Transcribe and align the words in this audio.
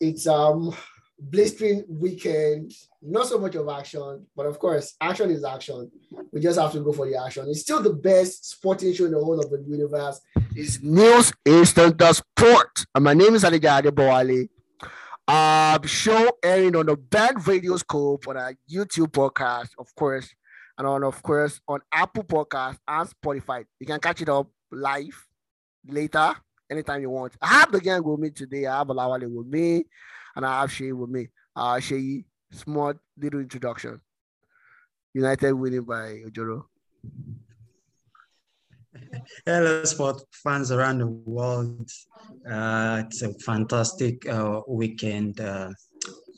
It's 0.00 0.26
um 0.26 0.74
blistering 1.18 1.84
weekend, 1.88 2.72
not 3.02 3.26
so 3.26 3.38
much 3.38 3.54
of 3.56 3.68
action, 3.68 4.26
but 4.36 4.46
of 4.46 4.58
course, 4.58 4.94
action 5.00 5.30
is 5.30 5.44
action. 5.44 5.90
We 6.32 6.40
just 6.40 6.58
have 6.58 6.72
to 6.72 6.80
go 6.80 6.92
for 6.92 7.06
the 7.06 7.20
action. 7.20 7.46
It's 7.48 7.60
still 7.60 7.82
the 7.82 7.92
best 7.92 8.50
sporting 8.50 8.92
show 8.94 9.06
in 9.06 9.12
the 9.12 9.18
whole 9.18 9.40
of 9.40 9.50
the 9.50 9.64
universe. 9.66 10.20
It's 10.54 10.80
News 10.80 11.32
Instant 11.44 12.00
Sport. 12.00 12.84
And 12.94 13.04
my 13.04 13.14
name 13.14 13.34
is 13.34 13.44
Alija 13.44 13.82
Adebowale. 13.82 14.48
Uh, 15.26 15.78
show 15.84 16.30
airing 16.42 16.74
on 16.74 16.86
the 16.86 16.96
Band 16.96 17.46
Radio 17.46 17.76
Scope 17.76 18.26
on 18.28 18.36
our 18.36 18.54
YouTube 18.70 19.08
podcast, 19.08 19.68
of 19.78 19.94
course, 19.94 20.34
and 20.78 20.86
on, 20.86 21.04
of 21.04 21.22
course, 21.22 21.60
on 21.68 21.80
Apple 21.92 22.24
Podcast 22.24 22.78
and 22.86 23.10
Spotify. 23.10 23.64
You 23.78 23.86
can 23.86 24.00
catch 24.00 24.22
it 24.22 24.28
up 24.30 24.48
live 24.70 25.26
later, 25.86 26.34
anytime 26.70 27.00
you 27.00 27.10
want. 27.10 27.34
I 27.40 27.48
have 27.48 27.72
the 27.72 27.80
gang 27.80 28.02
with 28.02 28.20
me 28.20 28.30
today. 28.30 28.66
I 28.66 28.78
have 28.78 28.88
Olawale 28.88 29.28
with 29.28 29.46
me 29.46 29.84
and 30.36 30.46
I 30.46 30.60
have 30.60 30.72
Shay 30.72 30.92
with 30.92 31.10
me. 31.10 31.28
Uh, 31.54 31.80
Shay, 31.80 32.24
small 32.50 32.94
little 33.18 33.40
introduction. 33.40 34.00
United 35.14 35.52
winning 35.52 35.82
by 35.82 36.22
Ojoro. 36.26 36.64
Hello, 39.46 39.84
sport 39.84 40.22
fans 40.32 40.70
around 40.70 40.98
the 40.98 41.06
world. 41.06 41.88
Uh, 42.48 43.02
it's 43.04 43.22
a 43.22 43.32
fantastic 43.40 44.28
uh, 44.28 44.60
weekend 44.68 45.40
uh, 45.40 45.70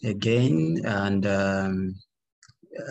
again, 0.04 0.80
and 0.84 1.26
um, 1.26 1.94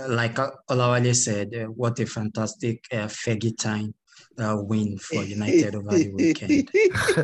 like 0.07 0.35
Olawale 0.69 1.15
said, 1.15 1.53
uh, 1.55 1.65
what 1.65 1.99
a 1.99 2.05
fantastic 2.05 2.83
uh, 2.91 3.07
Fergie 3.07 3.57
time 3.57 3.93
uh, 4.41 4.57
win 4.61 4.97
for 4.97 5.23
United 5.23 5.75
over 5.75 5.89
the 5.89 6.09
weekend. 6.11 6.69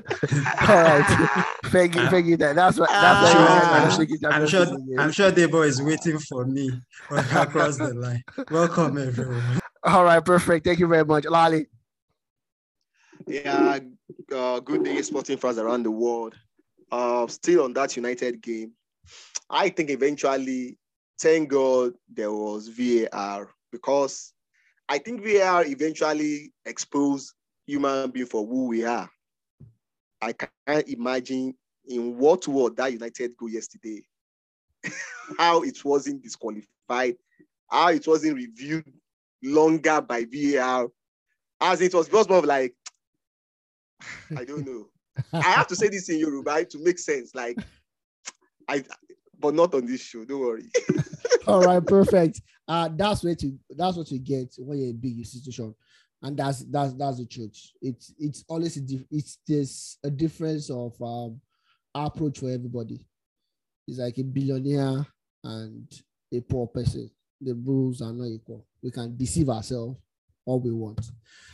All 0.67 0.75
right, 0.75 1.45
thank 1.65 1.95
you, 1.95 2.07
thank 2.07 2.25
you. 2.25 2.37
That 2.37 2.55
that's 2.55 2.79
what 2.79 2.89
that's 2.89 3.33
uh, 3.35 4.05
what 4.21 4.33
I'm 4.33 4.47
sure. 4.47 4.65
I'm 4.97 5.11
sure 5.11 5.31
Debo 5.31 5.65
is 5.65 5.81
waiting 5.81 6.19
for 6.19 6.45
me 6.45 6.71
across 7.09 7.77
the 7.77 7.93
line. 7.93 8.23
Welcome, 8.51 8.97
everyone. 8.97 9.59
All 9.83 10.03
right, 10.03 10.23
perfect. 10.23 10.65
Thank 10.65 10.79
you 10.79 10.87
very 10.87 11.05
much, 11.05 11.25
Lali. 11.25 11.67
Yeah, 13.27 13.79
uh, 14.33 14.59
good 14.59 14.83
day, 14.83 15.01
sporting 15.01 15.37
fans 15.37 15.57
around 15.57 15.83
the 15.83 15.91
world. 15.91 16.35
Uh, 16.91 17.27
still 17.27 17.63
on 17.63 17.73
that 17.73 17.95
United 17.95 18.41
game, 18.41 18.71
I 19.49 19.69
think 19.69 19.89
eventually, 19.89 20.77
thank 21.19 21.49
God 21.49 21.93
there 22.13 22.31
was 22.31 22.67
VAR 22.67 23.49
because 23.71 24.33
I 24.87 24.97
think 24.99 25.23
VAR 25.23 25.65
eventually 25.65 26.51
exposed 26.65 27.33
human 27.65 28.11
being 28.11 28.27
for 28.27 28.45
who 28.45 28.67
we 28.67 28.85
are. 28.85 29.09
I 30.21 30.33
can't 30.33 30.87
imagine 30.87 31.55
in 31.87 32.17
what 32.17 32.47
world 32.47 32.77
that 32.77 32.93
United 32.93 33.35
go 33.37 33.47
yesterday, 33.47 34.01
how 35.39 35.63
it 35.63 35.83
wasn't 35.83 36.23
disqualified, 36.23 37.15
how 37.69 37.89
it 37.89 38.07
wasn't 38.07 38.35
reviewed 38.35 38.85
longer 39.43 40.01
by 40.01 40.25
VAR, 40.31 40.87
as 41.61 41.81
it 41.81 41.93
was 41.93 42.07
just 42.07 42.29
more 42.29 42.39
of 42.39 42.45
like, 42.45 42.73
I 44.37 44.45
don't 44.45 44.65
know. 44.65 44.87
I 45.33 45.41
have 45.41 45.67
to 45.67 45.75
say 45.75 45.87
this 45.87 46.09
in 46.09 46.19
Yoruba 46.19 46.65
to 46.65 46.83
make 46.83 46.99
sense. 46.99 47.33
Like, 47.33 47.57
I, 48.67 48.83
but 49.39 49.53
not 49.53 49.73
on 49.73 49.85
this 49.85 50.01
show. 50.01 50.25
Don't 50.25 50.41
worry. 50.41 50.69
All 51.47 51.61
right, 51.61 51.85
perfect. 51.85 52.41
Uh, 52.67 52.89
that's 52.95 53.23
what 53.23 53.41
you 53.43 53.59
that's 53.69 53.97
what 53.97 54.11
you 54.11 54.19
get 54.19 54.53
when 54.57 54.79
you're 54.79 54.89
a 54.89 54.93
big 54.93 55.19
institution, 55.19 55.73
and 56.21 56.37
that's 56.37 56.59
that's 56.65 56.93
that's 56.93 57.17
the 57.17 57.25
truth. 57.25 57.57
It's 57.81 58.13
it's 58.17 58.43
always 58.47 58.77
a 58.77 59.05
it's 59.11 59.39
this 59.47 59.97
a 60.03 60.09
difference 60.09 60.69
of 60.69 60.99
um 61.01 61.39
approach 61.93 62.39
for 62.39 62.49
everybody. 62.49 63.05
It's 63.87 63.99
like 63.99 64.17
a 64.17 64.23
billionaire 64.23 65.05
and 65.43 65.91
a 66.33 66.41
poor 66.41 66.67
person. 66.67 67.09
The 67.39 67.53
rules 67.53 68.01
are 68.01 68.13
not 68.13 68.27
equal. 68.27 68.65
We 68.81 68.91
can 68.91 69.15
deceive 69.15 69.49
ourselves 69.49 69.99
all 70.45 70.59
we 70.59 70.71
want. 70.71 71.01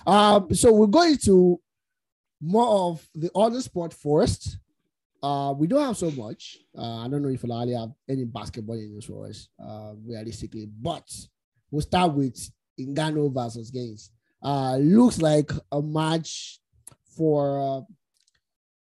Um, 0.06 0.54
so 0.54 0.72
we're 0.72 0.88
going 0.88 1.18
to 1.26 1.60
more 2.42 2.90
of 2.90 3.08
the 3.14 3.32
other 3.36 3.62
sport 3.62 3.94
first. 3.94 4.58
Uh, 5.24 5.54
we 5.56 5.68
don't 5.68 5.86
have 5.86 5.98
so 5.98 6.10
much. 6.12 6.58
Uh, 6.76 7.06
I 7.06 7.08
don't 7.08 7.22
know 7.22 7.30
if 7.30 7.44
Lali 7.44 7.74
have 7.74 7.92
any 8.10 8.26
basketball 8.26 8.76
news 8.76 9.06
for 9.06 9.28
us, 9.28 9.50
uh, 9.64 9.94
realistically, 10.04 10.68
but 10.82 11.08
we'll 11.70 11.82
start 11.82 12.14
with 12.14 12.50
Ngannou 12.80 13.34
versus 13.34 13.70
Gaines. 13.70 14.12
Uh, 14.44 14.78
looks 14.78 15.22
like 15.22 15.52
a 15.72 15.82
match 15.82 16.60
for 17.16 17.62
uh, 17.62 17.82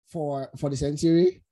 for 0.08 0.50
for 0.56 0.70
the 0.70 0.76
century. 0.76 1.42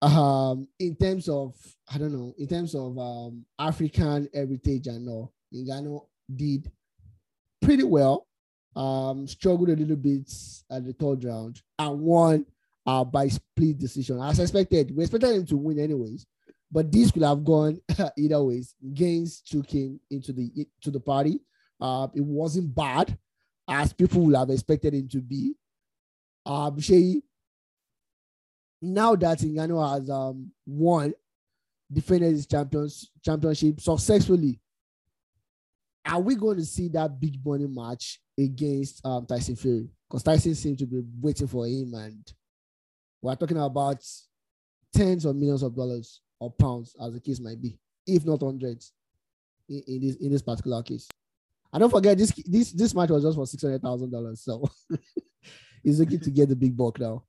Um, 0.00 0.68
in 0.78 0.96
terms 0.96 1.28
of 1.28 1.54
I 1.92 1.98
don't 1.98 2.12
know, 2.12 2.34
in 2.38 2.46
terms 2.46 2.74
of 2.74 2.98
um, 2.98 3.44
African 3.58 4.28
heritage 4.32 4.86
and 4.86 5.08
all, 5.08 5.34
Ngannou 5.54 6.06
did 6.34 6.70
pretty 7.60 7.84
well. 7.84 8.26
Um, 8.74 9.26
struggled 9.26 9.70
a 9.70 9.76
little 9.76 9.96
bit 9.96 10.30
at 10.70 10.84
the 10.84 10.92
third 10.92 11.24
round 11.24 11.62
and 11.78 12.00
won 12.00 12.44
uh, 12.86 13.04
by 13.04 13.28
split 13.28 13.78
decision. 13.78 14.20
As 14.20 14.38
expected, 14.38 14.94
we 14.94 15.02
expected 15.04 15.34
him 15.34 15.46
to 15.46 15.56
win 15.56 15.78
anyways, 15.78 16.26
but 16.70 16.90
this 16.90 17.10
could 17.10 17.22
have 17.22 17.44
gone 17.44 17.80
either 18.18 18.42
ways. 18.42 18.74
Gaines 18.94 19.40
took 19.40 19.68
him 19.68 20.00
into 20.10 20.32
the 20.32 20.66
to 20.82 20.90
the 20.90 21.00
party. 21.00 21.40
Uh, 21.80 22.08
it 22.14 22.22
wasn't 22.22 22.74
bad 22.74 23.18
as 23.68 23.92
people 23.92 24.22
would 24.22 24.36
have 24.36 24.50
expected 24.50 24.94
him 24.94 25.08
to 25.08 25.20
be. 25.20 25.54
Um, 26.46 26.78
now 28.80 29.16
that 29.16 29.38
Ngannou 29.38 29.94
has 29.98 30.08
um, 30.08 30.52
won, 30.64 31.12
defended 31.92 32.32
his 32.32 32.46
champions 32.46 33.10
championship 33.24 33.80
successfully, 33.80 34.60
are 36.06 36.20
we 36.20 36.36
going 36.36 36.58
to 36.58 36.64
see 36.64 36.88
that 36.88 37.18
big 37.20 37.44
money 37.44 37.66
match 37.66 38.20
against 38.38 39.04
um, 39.04 39.26
Tyson 39.26 39.56
Fury? 39.56 39.88
Because 40.08 40.22
Tyson 40.22 40.54
seems 40.54 40.78
to 40.78 40.86
be 40.86 41.02
waiting 41.20 41.48
for 41.48 41.66
him 41.66 41.92
and 41.94 42.32
we're 43.26 43.36
talking 43.36 43.58
about 43.58 44.02
tens 44.94 45.24
of 45.24 45.36
millions 45.36 45.62
of 45.62 45.74
dollars 45.74 46.20
or 46.38 46.50
pounds, 46.50 46.94
as 47.02 47.12
the 47.12 47.20
case 47.20 47.40
might 47.40 47.60
be, 47.60 47.78
if 48.06 48.24
not 48.24 48.40
hundreds, 48.40 48.92
in, 49.68 49.82
in 49.86 50.00
this 50.00 50.16
in 50.16 50.30
this 50.30 50.42
particular 50.42 50.82
case. 50.82 51.08
And 51.72 51.80
don't 51.80 51.90
forget 51.90 52.16
this 52.16 52.30
this 52.46 52.72
this 52.72 52.94
match 52.94 53.10
was 53.10 53.24
just 53.24 53.36
for 53.36 53.46
six 53.46 53.62
hundred 53.62 53.82
thousand 53.82 54.10
dollars, 54.10 54.42
so 54.42 54.68
he's 55.82 55.98
looking 55.98 56.20
to 56.20 56.30
get 56.30 56.48
the 56.48 56.56
big 56.56 56.76
buck 56.76 57.00
now. 57.00 57.24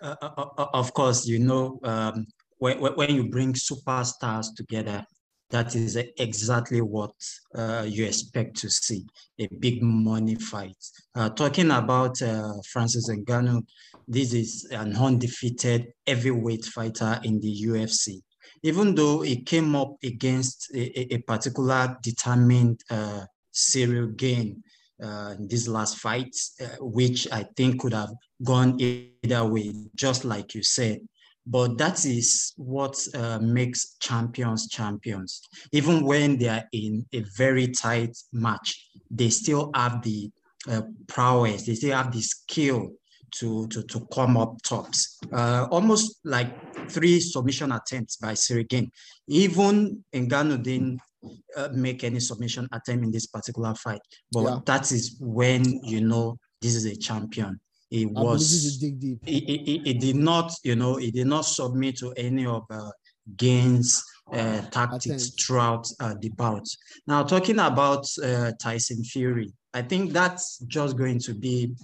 Uh, 0.00 0.16
uh, 0.20 0.46
uh 0.58 0.66
of 0.74 0.92
course, 0.92 1.26
you 1.26 1.38
know 1.38 1.80
um, 1.84 2.26
when 2.58 2.78
when 2.78 3.14
you 3.14 3.28
bring 3.28 3.54
superstars 3.54 4.48
together, 4.54 5.06
that 5.52 5.76
is 5.76 5.96
exactly 6.18 6.80
what 6.80 7.12
uh, 7.54 7.84
you 7.86 8.06
expect 8.06 8.56
to 8.56 8.70
see 8.70 9.04
a 9.38 9.46
big 9.60 9.82
money 9.82 10.34
fight. 10.34 10.76
Uh, 11.14 11.28
talking 11.28 11.70
about 11.70 12.20
uh, 12.22 12.54
Francis 12.72 13.08
Ngannou, 13.10 13.62
this 14.08 14.32
is 14.32 14.66
an 14.72 14.96
undefeated 14.96 15.92
heavyweight 16.06 16.64
fighter 16.64 17.20
in 17.22 17.38
the 17.40 17.54
UFC. 17.66 18.22
Even 18.62 18.94
though 18.94 19.20
he 19.20 19.42
came 19.42 19.76
up 19.76 19.94
against 20.02 20.70
a, 20.74 21.14
a 21.14 21.18
particular 21.18 21.98
determined 22.02 22.80
uh, 22.90 23.24
Ciryl 23.52 24.16
Gane 24.16 24.62
uh, 25.02 25.34
in 25.38 25.48
this 25.48 25.68
last 25.68 25.98
fight, 25.98 26.34
uh, 26.62 26.76
which 26.80 27.30
I 27.30 27.44
think 27.56 27.80
could 27.80 27.92
have 27.92 28.12
gone 28.42 28.80
either 28.80 29.44
way, 29.44 29.74
just 29.94 30.24
like 30.24 30.54
you 30.54 30.62
said. 30.62 31.00
But 31.46 31.76
that 31.78 32.04
is 32.04 32.52
what 32.56 32.96
uh, 33.14 33.38
makes 33.40 33.96
champions 34.00 34.68
champions. 34.68 35.40
Even 35.72 36.04
when 36.04 36.38
they 36.38 36.48
are 36.48 36.64
in 36.72 37.04
a 37.12 37.20
very 37.36 37.68
tight 37.68 38.16
match, 38.32 38.88
they 39.10 39.28
still 39.30 39.70
have 39.74 40.02
the 40.02 40.30
uh, 40.70 40.82
prowess, 41.08 41.66
they 41.66 41.74
still 41.74 41.96
have 41.96 42.12
the 42.12 42.22
skill 42.22 42.92
to, 43.32 43.66
to, 43.68 43.82
to 43.84 44.06
come 44.12 44.36
up 44.36 44.60
tops. 44.62 45.18
Uh, 45.32 45.66
almost 45.70 46.20
like 46.24 46.90
three 46.90 47.18
submission 47.18 47.72
attempts 47.72 48.16
by 48.16 48.34
Gane. 48.68 48.90
Even 49.26 50.04
Ngannou 50.14 50.62
didn't 50.62 51.00
uh, 51.56 51.68
make 51.72 52.04
any 52.04 52.20
submission 52.20 52.68
attempt 52.72 53.04
in 53.04 53.10
this 53.10 53.26
particular 53.26 53.74
fight. 53.74 54.00
But 54.30 54.42
yeah. 54.42 54.58
that 54.66 54.92
is 54.92 55.16
when 55.20 55.64
you 55.84 56.02
know 56.02 56.38
this 56.60 56.74
is 56.74 56.84
a 56.84 56.96
champion 56.96 57.58
he 57.92 58.06
was 58.06 58.80
he, 58.80 59.20
he, 59.26 59.82
he, 59.84 59.92
did 59.92 60.16
not 60.16 60.50
you 60.64 60.74
know 60.74 60.96
he 60.96 61.10
did 61.10 61.26
not 61.26 61.42
submit 61.42 61.98
to 61.98 62.12
any 62.16 62.46
of 62.46 62.62
uh, 62.70 62.90
Gaines's 63.36 64.02
uh, 64.32 64.62
tactics 64.70 65.30
throughout 65.30 65.86
uh, 66.00 66.14
the 66.20 66.30
bout. 66.30 66.66
Now 67.06 67.22
talking 67.22 67.58
about 67.58 68.06
uh, 68.24 68.52
tyson 68.60 69.04
fury 69.04 69.52
i 69.74 69.82
think 69.82 70.12
that's 70.12 70.58
just 70.76 70.96
going 70.96 71.18
to 71.18 71.34
be 71.34 71.74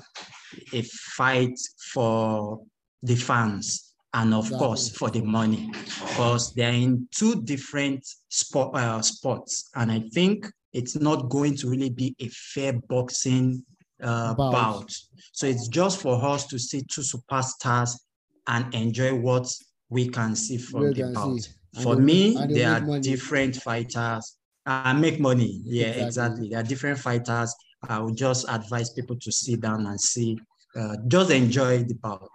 a 0.72 0.82
fight 1.16 1.58
for 1.92 2.60
the 3.02 3.14
fans 3.14 3.94
and 4.14 4.32
of 4.32 4.46
exactly. 4.46 4.66
course 4.66 4.88
for 4.88 5.10
the 5.10 5.22
money 5.22 5.70
because 6.00 6.54
they're 6.54 6.72
in 6.72 7.06
two 7.14 7.42
different 7.42 8.02
sport, 8.30 8.74
uh, 8.74 9.02
sports 9.02 9.70
and 9.74 9.92
i 9.92 10.00
think 10.14 10.50
it's 10.72 10.96
not 10.96 11.28
going 11.28 11.54
to 11.56 11.68
really 11.68 11.90
be 11.90 12.14
a 12.20 12.28
fair 12.28 12.72
boxing 12.88 13.62
uh, 14.02 14.34
bout. 14.34 14.92
So 15.32 15.46
it's 15.46 15.68
just 15.68 16.00
for 16.00 16.22
us 16.24 16.46
to 16.48 16.58
see 16.58 16.82
two 16.82 17.02
superstars 17.02 17.98
and 18.46 18.72
enjoy 18.74 19.14
what 19.14 19.52
we 19.90 20.08
can 20.08 20.34
see 20.36 20.58
from 20.58 20.82
We 20.84 20.92
the 20.94 21.12
bout. 21.14 21.48
For 21.82 21.96
they 21.96 22.02
me, 22.02 22.36
and 22.36 22.50
they 22.50 22.54
they 22.54 22.64
are 22.64 22.80
money. 22.80 23.00
different 23.00 23.56
fighters. 23.56 24.36
I 24.66 24.92
make 24.92 25.18
money. 25.20 25.60
Yeah, 25.64 25.86
Exactly. 25.86 26.04
exactly. 26.06 26.48
They 26.50 26.56
are 26.56 26.62
different 26.62 26.98
fighters. 26.98 27.54
I 27.88 28.00
would 28.00 28.16
just 28.16 28.46
advise 28.48 28.90
people 28.90 29.16
to 29.20 29.32
sit 29.32 29.60
down 29.60 29.86
and 29.86 30.00
see, 30.00 30.36
uh, 30.76 30.96
just 31.06 31.30
enjoy 31.30 31.84
the 31.84 31.94
bout. 31.94 32.28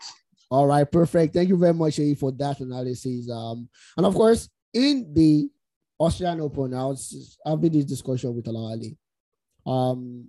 All 0.49 0.67
right, 0.67 0.89
perfect. 0.89 1.33
Thank 1.33 1.49
you 1.49 1.57
very 1.57 1.73
much, 1.73 1.99
for 2.17 2.31
that 2.31 2.59
analysis. 2.59 3.29
Um, 3.29 3.67
and 3.97 4.05
of 4.05 4.13
course, 4.15 4.49
in 4.73 5.11
the 5.13 5.49
Australian 5.99 6.41
Open, 6.41 6.73
I 6.73 6.85
was 6.85 7.37
having 7.45 7.71
this 7.71 7.85
discussion 7.85 8.35
with 8.35 8.47
Alan 8.47 8.71
Ali. 8.71 8.97
Um, 9.65 10.27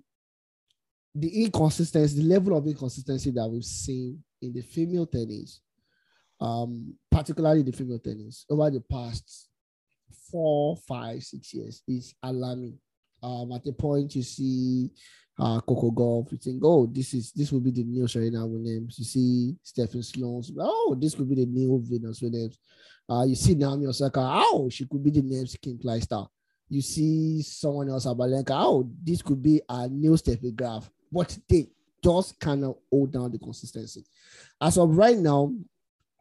the 1.15 1.45
inconsistency, 1.45 2.17
the 2.21 2.29
level 2.29 2.57
of 2.57 2.67
inconsistency 2.67 3.31
that 3.31 3.49
we've 3.49 3.65
seen 3.65 4.23
in 4.43 4.53
the 4.53 4.63
female 4.63 5.07
tennis, 5.07 5.61
um, 6.41 6.95
particularly 7.11 7.63
the 7.63 7.73
female 7.73 8.01
tennis, 8.01 8.45
over 8.51 8.71
the 8.71 8.81
past 8.81 9.49
four, 10.31 10.77
five, 10.89 11.23
six 11.23 11.55
years 11.55 11.83
is 11.87 12.15
alarming. 12.23 12.79
Um, 13.23 13.53
at 13.53 13.65
the 13.65 13.73
point 13.73 14.15
you 14.15 14.23
see 14.23 14.91
uh 15.39 15.61
Coco 15.61 15.91
Gauff, 15.91 16.31
you 16.33 16.39
think, 16.39 16.63
oh, 16.65 16.87
this 16.87 17.15
is 17.15 17.33
this 17.33 17.51
will 17.53 17.61
be 17.61 17.71
the 17.71 17.85
new 17.85 18.07
Serena 18.07 18.47
Williams. 18.47 18.99
You 18.99 19.05
see 19.05 19.57
Stephen 19.63 20.03
Sloan, 20.03 20.43
oh, 20.61 20.97
this 20.99 21.15
could 21.15 21.29
be 21.29 21.37
the 21.37 21.47
new 21.47 21.81
Venus 21.83 22.21
Williams. 22.21 22.59
Uh, 23.09 23.25
you 23.25 23.35
see 23.35 23.55
Naomi 23.55 23.87
Osaka, 23.87 24.21
oh, 24.21 24.69
she 24.71 24.87
could 24.87 25.03
be 25.03 25.11
the 25.11 25.23
next 25.23 25.61
Kim 25.61 25.79
Clijsters. 25.79 26.29
You 26.69 26.81
see 26.81 27.43
someone 27.43 27.89
else, 27.91 28.07
Sabalenka, 28.07 28.51
oh, 28.51 28.89
this 29.03 29.23
could 29.23 29.43
be 29.43 29.61
a 29.69 29.89
new 29.89 30.13
Steffi 30.13 30.55
Graf. 30.55 30.91
But 31.15 31.39
they 31.49 31.69
just 32.03 32.41
cannot 32.41 32.77
hold 32.91 33.13
down 33.13 33.31
the 33.31 33.39
consistency. 33.39 34.05
As 34.61 34.77
of 34.77 34.97
right 34.97 35.17
now, 35.17 35.55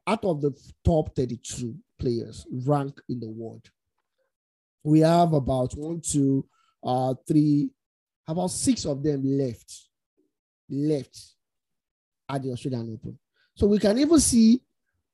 out 0.05 0.23
of 0.23 0.41
the 0.41 0.51
top 0.85 1.15
32 1.15 1.75
players 1.99 2.45
ranked 2.65 3.01
in 3.09 3.19
the 3.19 3.27
world, 3.29 3.67
we 4.83 4.99
have 4.99 5.33
about 5.33 5.73
one, 5.73 5.99
two, 6.01 6.45
uh, 6.83 7.15
three, 7.27 7.71
about 8.27 8.51
six 8.51 8.85
of 8.85 9.01
them 9.01 9.21
left, 9.23 9.89
left 10.69 11.17
at 12.29 12.43
the 12.43 12.51
Australian 12.51 12.93
Open. 12.93 13.17
So 13.55 13.65
we 13.67 13.79
can 13.79 13.97
even 13.97 14.19
see 14.19 14.61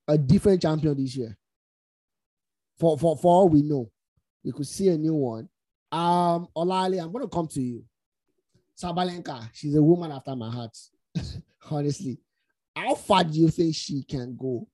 a 0.07 0.17
different 0.17 0.61
champion 0.61 0.95
this 0.97 1.15
year. 1.15 1.37
For 2.79 2.97
for 2.97 3.15
for 3.17 3.33
all 3.33 3.49
we 3.49 3.61
know, 3.61 3.91
we 4.43 4.51
could 4.51 4.67
see 4.67 4.87
a 4.89 4.97
new 4.97 5.13
one. 5.13 5.49
Um, 5.91 6.47
Olali, 6.55 7.01
I'm 7.01 7.11
going 7.11 7.25
to 7.25 7.29
come 7.29 7.47
to 7.47 7.61
you. 7.61 7.83
Sabalenka, 8.81 9.49
she's 9.53 9.75
a 9.75 9.83
woman 9.83 10.11
after 10.11 10.35
my 10.35 10.49
heart. 10.49 10.77
Honestly, 11.71 12.17
how 12.75 12.95
far 12.95 13.23
do 13.23 13.37
you 13.37 13.49
think 13.49 13.75
she 13.75 14.03
can 14.03 14.37
go? 14.39 14.67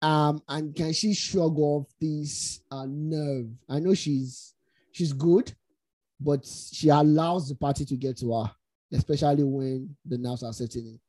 Um, 0.00 0.42
and 0.48 0.74
can 0.74 0.92
she 0.92 1.14
shrug 1.14 1.58
off 1.58 1.86
this 2.00 2.60
uh, 2.70 2.86
nerve? 2.88 3.48
I 3.68 3.80
know 3.80 3.94
she's 3.94 4.54
she's 4.92 5.12
good, 5.12 5.52
but 6.20 6.46
she 6.46 6.88
allows 6.88 7.48
the 7.48 7.54
party 7.54 7.84
to 7.84 7.96
get 7.96 8.18
to 8.18 8.32
her, 8.32 8.50
especially 8.92 9.44
when 9.44 9.96
the 10.04 10.18
nerves 10.18 10.42
are 10.42 10.52
setting 10.52 10.86
in. 10.86 11.00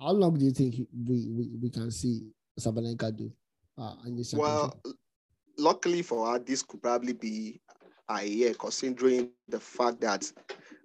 How 0.00 0.12
long 0.12 0.38
do 0.38 0.44
you 0.44 0.52
think 0.52 0.74
we 1.06 1.28
we, 1.28 1.50
we 1.62 1.70
can 1.70 1.90
see 1.90 2.28
Sabalenka 2.58 3.16
do 3.16 3.32
uh, 3.78 3.94
in 4.06 4.16
this 4.16 4.30
championship? 4.30 4.74
Well, 4.84 4.94
luckily 5.58 6.02
for 6.02 6.32
her, 6.32 6.38
this 6.38 6.62
could 6.62 6.82
probably 6.82 7.12
be 7.12 7.60
a 8.08 8.24
year, 8.24 8.54
considering 8.54 9.30
the 9.48 9.60
fact 9.60 10.00
that 10.00 10.30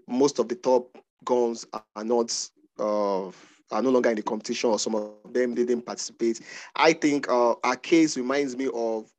most 0.10 0.40
of 0.40 0.50
the 0.50 0.56
top 0.56 0.98
guns 1.24 1.66
are 1.74 2.04
not 2.04 2.50
uh, 2.80 3.28
are 3.72 3.82
no 3.84 3.90
longer 3.92 4.10
in 4.10 4.16
the 4.16 4.24
competition, 4.24 4.72
or 4.72 4.80
some 4.80 4.96
of 4.96 5.34
them 5.34 5.54
didn't 5.54 5.84
participate. 5.84 6.42
I 6.76 6.94
think 6.94 7.30
uh, 7.30 7.56
our 7.64 7.76
case 7.76 8.18
reminds 8.18 8.56
me 8.58 8.70
of 8.74 9.12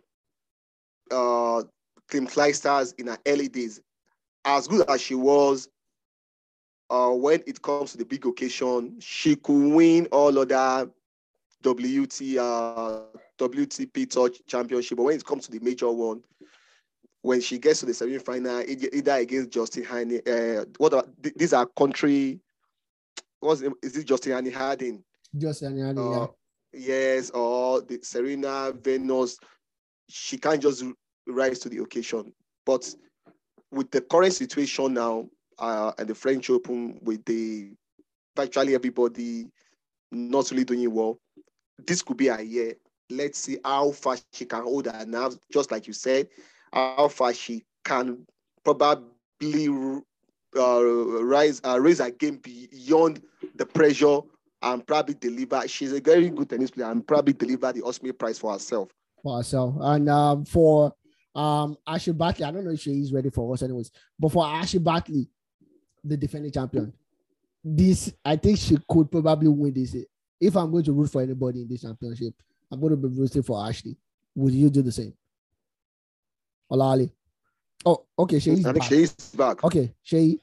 uh, 1.10 1.62
Kim 2.10 2.26
Clijsters 2.26 2.94
in 2.98 3.06
her 3.06 3.18
early 3.26 3.48
days. 3.48 3.80
As 4.44 4.66
good 4.66 4.88
as 4.88 5.00
she 5.00 5.14
was, 5.14 5.68
uh, 6.88 7.10
when 7.10 7.42
it 7.46 7.62
comes 7.62 7.92
to 7.92 7.98
the 7.98 8.04
big 8.04 8.26
occasion, 8.26 8.96
she 9.00 9.36
could 9.36 9.72
win 9.72 10.06
all 10.06 10.36
other 10.38 10.90
WT 11.62 12.38
uh, 12.38 13.00
WTP 13.38 14.10
Touch 14.10 14.40
Championship, 14.46 14.96
but 14.96 15.04
when 15.04 15.16
it 15.16 15.24
comes 15.24 15.46
to 15.46 15.52
the 15.52 15.60
major 15.60 15.90
one, 15.90 16.22
when 17.22 17.40
she 17.40 17.58
gets 17.58 17.80
to 17.80 17.86
the 17.86 17.94
semi-final, 17.94 18.62
either 18.66 19.12
against 19.12 19.50
Justine 19.50 19.84
Henin, 19.84 20.26
uh, 20.26 20.64
what 20.78 20.94
are, 20.94 21.04
these 21.36 21.52
are 21.52 21.66
country, 21.66 22.40
what's 23.40 23.60
it- 23.60 23.72
is 23.82 23.96
it 23.96 24.06
Justine 24.06 24.32
Henin 24.32 24.52
Harding? 24.52 25.04
Just 25.36 25.62
any 25.62 25.82
other, 25.82 26.00
Uh, 26.00 26.26
yes, 26.72 27.30
or 27.30 27.82
the 27.82 28.00
Serena 28.02 28.72
Venus, 28.72 29.38
she 30.08 30.38
can't 30.38 30.62
just 30.62 30.84
rise 31.26 31.58
to 31.60 31.68
the 31.68 31.78
occasion. 31.78 32.32
But 32.64 32.92
with 33.70 33.90
the 33.90 34.00
current 34.00 34.32
situation 34.32 34.94
now, 34.94 35.28
uh, 35.58 35.92
at 35.98 36.08
the 36.08 36.14
French 36.14 36.48
Open, 36.50 36.98
with 37.02 37.24
the 37.26 37.72
virtually 38.34 38.74
everybody 38.74 39.50
not 40.10 40.50
really 40.50 40.64
doing 40.64 40.92
well, 40.92 41.20
this 41.86 42.02
could 42.02 42.16
be 42.16 42.28
a 42.28 42.40
year. 42.40 42.74
Let's 43.10 43.38
see 43.40 43.58
how 43.64 43.90
far 43.92 44.16
she 44.32 44.44
can 44.46 44.62
hold 44.62 44.86
her 44.86 45.04
nerves, 45.06 45.38
just 45.52 45.70
like 45.70 45.86
you 45.86 45.92
said, 45.92 46.28
how 46.72 47.08
far 47.08 47.34
she 47.34 47.64
can 47.84 48.26
probably 48.64 49.68
uh, 50.56 50.84
rise, 51.24 51.60
uh, 51.64 51.80
raise 51.80 51.98
her 51.98 52.10
game 52.10 52.36
beyond 52.42 53.22
the 53.56 53.66
pressure 53.66 54.20
and 54.62 54.86
probably 54.86 55.14
deliver. 55.14 55.66
She's 55.66 55.92
a 55.92 56.00
very 56.00 56.30
good 56.30 56.50
tennis 56.50 56.70
player 56.70 56.90
and 56.90 57.06
probably 57.06 57.32
deliver 57.32 57.72
the 57.72 57.82
Osprey 57.82 58.12
Prize 58.12 58.38
for 58.38 58.52
herself. 58.52 58.90
for 59.22 59.38
herself. 59.38 59.74
And 59.80 60.08
um, 60.08 60.44
for 60.44 60.92
um 61.34 61.76
Ashley 61.86 62.12
Barty, 62.12 62.42
I 62.44 62.50
don't 62.50 62.64
know 62.64 62.72
if 62.72 62.80
she 62.80 62.90
is 62.90 63.12
ready 63.12 63.30
for 63.30 63.52
us, 63.54 63.62
anyways. 63.62 63.90
But 64.18 64.32
for 64.32 64.44
Ashley 64.46 64.80
Barty, 64.80 65.28
the 66.04 66.16
defending 66.16 66.52
champion, 66.52 66.92
this 67.62 68.12
I 68.24 68.36
think 68.36 68.58
she 68.58 68.76
could 68.88 69.10
probably 69.10 69.48
win 69.48 69.72
this. 69.72 69.96
If 70.40 70.56
I'm 70.56 70.70
going 70.70 70.84
to 70.84 70.92
root 70.92 71.10
for 71.10 71.22
anybody 71.22 71.62
in 71.62 71.68
this 71.68 71.82
championship, 71.82 72.34
I'm 72.72 72.80
going 72.80 72.90
to 72.90 72.96
be 72.96 73.08
rooting 73.08 73.42
for 73.42 73.64
Ashley. 73.64 73.96
Would 74.34 74.54
you 74.54 74.70
do 74.70 74.82
the 74.82 74.92
same? 74.92 75.12
Olali. 76.70 77.10
Oh, 77.84 78.04
okay. 78.18 78.38
She's 78.38 78.64
I 78.66 78.72
back. 78.72 78.82
think 78.82 78.84
she 78.84 79.02
is 79.04 79.12
back. 79.36 79.64
Okay, 79.64 79.94
Shay, 80.02 80.38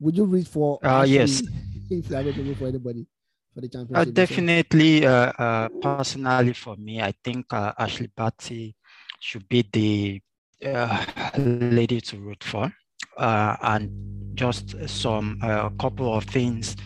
would 0.00 0.16
you 0.16 0.24
read 0.24 0.46
for? 0.48 0.78
Uh, 0.84 1.02
Ashley 1.02 1.14
yes. 1.14 1.42
If 1.90 2.08
you 2.10 2.16
are 2.16 2.22
going 2.22 2.34
to 2.34 2.42
root 2.42 2.56
for 2.58 2.66
anybody 2.68 3.06
for 3.54 3.60
the 3.60 3.66
Uh, 3.66 3.70
championship. 3.70 4.14
this 4.14 4.30
year? 4.30 4.36
definitely, 4.46 5.06
uh, 5.06 5.32
uh, 5.38 5.68
personally 5.82 6.52
for 6.54 6.76
me, 6.76 7.00
I 7.02 7.12
think 7.24 7.46
uh, 7.52 7.72
Ashley 7.78 8.10
Barty 8.16 8.74
should 9.20 9.46
be 9.48 9.62
the 9.72 10.20
uh, 10.66 11.04
lady 11.36 12.00
to 12.00 12.18
root 12.18 12.42
for. 12.44 12.72
Uh, 13.18 13.56
and 13.62 13.90
just 14.34 14.74
some 14.88 15.38
uh, 15.42 15.68
couple 15.70 16.14
of 16.14 16.24
things 16.24 16.76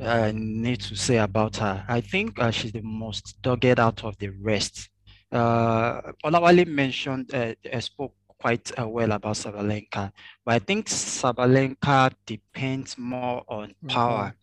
I 0.00 0.32
need 0.32 0.80
to 0.80 0.94
say 0.96 1.18
about 1.18 1.56
her. 1.56 1.84
I 1.88 2.00
think 2.00 2.38
uh, 2.38 2.50
she's 2.50 2.72
the 2.72 2.80
most 2.82 3.36
dogged 3.42 3.78
out 3.78 4.02
of 4.04 4.16
the 4.18 4.28
rest. 4.40 4.88
Uh, 5.30 6.00
Olawale 6.24 6.66
mentioned, 6.66 7.34
uh, 7.34 7.52
uh, 7.70 7.80
spoke 7.80 8.14
quite 8.40 8.70
uh, 8.78 8.88
well 8.88 9.12
about 9.12 9.36
Sabalenka, 9.36 10.12
but 10.44 10.54
I 10.54 10.58
think 10.58 10.86
Sabalenka 10.86 12.12
depends 12.26 12.96
more 12.98 13.42
on 13.48 13.74
power 13.88 14.32
power. 14.32 14.34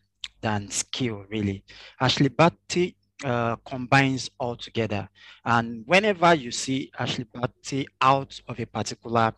than 0.42 0.70
skill, 0.70 1.26
really. 1.30 1.64
Ashley 2.00 2.30
Barty 2.30 2.96
uh, 3.24 3.56
combines 3.66 4.30
all 4.40 4.56
together. 4.56 5.08
And 5.44 5.84
whenever 5.86 6.34
you 6.36 6.52
see 6.52 6.92
Ashley 7.00 7.26
Barty 7.26 7.88
out 8.02 8.40
of 8.48 8.60
a 8.60 8.66
particular 8.66 9.34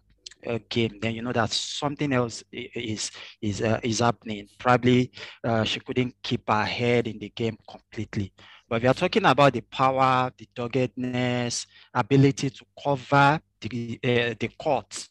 uh, 0.45 0.59
game, 0.69 0.99
then 1.01 1.15
you 1.15 1.21
know 1.21 1.33
that 1.33 1.51
something 1.51 2.11
else 2.13 2.43
is 2.51 3.11
is 3.41 3.61
uh, 3.61 3.79
is 3.83 3.99
happening. 3.99 4.47
Probably 4.57 5.11
uh, 5.43 5.63
she 5.63 5.79
couldn't 5.79 6.15
keep 6.23 6.49
her 6.49 6.65
head 6.65 7.07
in 7.07 7.19
the 7.19 7.29
game 7.29 7.57
completely. 7.69 8.33
But 8.69 8.81
we 8.81 8.87
are 8.87 8.93
talking 8.93 9.25
about 9.25 9.53
the 9.53 9.61
power, 9.61 10.31
the 10.37 10.47
doggedness, 10.53 11.65
ability 11.93 12.49
to 12.49 12.65
cover 12.83 13.39
the 13.61 13.99
uh, 14.03 14.33
the 14.39 14.49
court. 14.57 15.07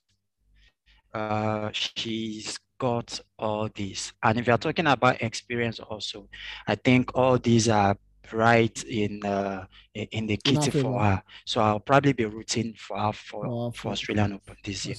Uh, 1.12 1.70
she's 1.72 2.58
got 2.78 3.18
all 3.38 3.68
these. 3.74 4.12
And 4.22 4.38
if 4.38 4.46
you're 4.46 4.58
talking 4.58 4.86
about 4.86 5.22
experience 5.22 5.80
also, 5.80 6.28
I 6.66 6.74
think 6.74 7.10
all 7.14 7.38
these 7.38 7.68
are 7.68 7.96
right 8.32 8.84
in 8.84 9.24
uh, 9.24 9.64
in 9.94 10.26
the 10.26 10.36
kitty 10.36 10.70
for 10.82 11.00
her. 11.00 11.22
So 11.44 11.60
I'll 11.60 11.80
probably 11.80 12.12
be 12.12 12.24
rooting 12.26 12.74
for 12.76 12.98
her 12.98 13.12
for, 13.12 13.44
For- 13.44 13.72
for 13.72 13.92
Australian 13.92 14.34
Open 14.34 14.56
this 14.64 14.84
year. 14.86 14.96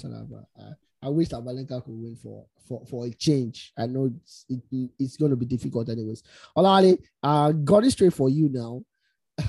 I, 0.59 1.07
I 1.07 1.09
wish 1.09 1.27
that 1.29 1.43
Valenka 1.43 1.83
could 1.83 1.93
win 1.93 2.15
for 2.15 2.45
for 2.67 2.83
for 2.89 3.05
a 3.05 3.11
change. 3.11 3.73
I 3.77 3.85
know 3.85 4.11
it's 4.15 4.45
it, 4.49 4.89
it's 4.97 5.17
going 5.17 5.31
to 5.31 5.37
be 5.37 5.45
difficult 5.45 5.89
anyways. 5.89 6.23
Olali, 6.57 6.97
uh, 7.21 7.51
got 7.51 7.83
it 7.83 7.91
straight 7.91 8.13
for 8.13 8.29
you 8.29 8.49
now. 8.49 8.81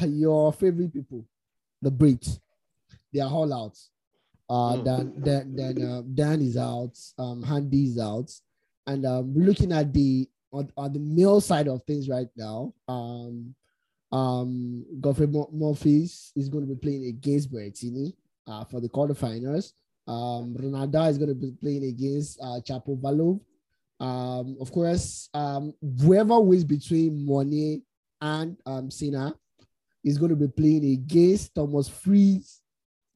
Your 0.07 0.52
favorite 0.52 0.93
people, 0.93 1.25
the 1.81 1.90
Brits, 1.90 2.40
they 3.12 3.21
are 3.21 3.31
all 3.31 3.53
out. 3.53 3.79
Uh, 4.50 4.77
Mm. 4.77 4.85
Dan 4.85 5.23
Dan 5.23 5.57
Dan, 5.57 5.83
uh, 5.85 6.03
Dan 6.15 6.41
is 6.43 6.57
out. 6.57 6.97
Um, 7.19 7.43
Handy 7.43 7.85
is 7.85 7.99
out, 7.99 8.33
and 8.87 9.05
um, 9.05 9.35
looking 9.37 9.73
at 9.73 9.93
the 9.93 10.29
on, 10.53 10.71
on 10.77 10.93
the 10.93 10.99
male 11.00 11.41
side 11.43 11.69
of 11.69 11.83
things 11.85 12.09
right 12.09 12.31
now, 12.37 12.73
um, 12.88 13.55
Um, 14.11 14.87
Godfrey 15.03 15.27
Murphys 15.53 16.33
is 16.35 16.49
going 16.49 16.67
to 16.67 16.75
be 16.75 16.81
playing 16.81 17.05
against 17.12 17.53
Berrettini 17.53 18.15
uh, 18.47 18.65
for 18.65 18.81
the 18.81 18.88
quarterfinals. 18.88 19.75
Um, 20.07 20.57
Ronaldo 20.57 21.11
is 21.11 21.19
going 21.19 21.29
to 21.29 21.35
be 21.35 21.53
playing 21.61 21.85
against 21.85 22.41
uh, 22.41 22.59
Shapovalov. 22.65 23.38
Um, 24.00 24.57
of 24.61 24.73
course, 24.73 25.29
um, 25.35 25.75
whoever 26.00 26.41
wins 26.41 26.65
between 26.65 27.27
Money 27.27 27.83
and 28.23 28.57
um, 28.65 28.91
Sinner 28.91 29.35
is 30.03 30.17
going 30.17 30.31
to 30.31 30.37
be 30.37 30.49
playing 30.49 30.87
against 30.91 31.55
Thomas 31.55 31.91
Fritz. 31.91 32.62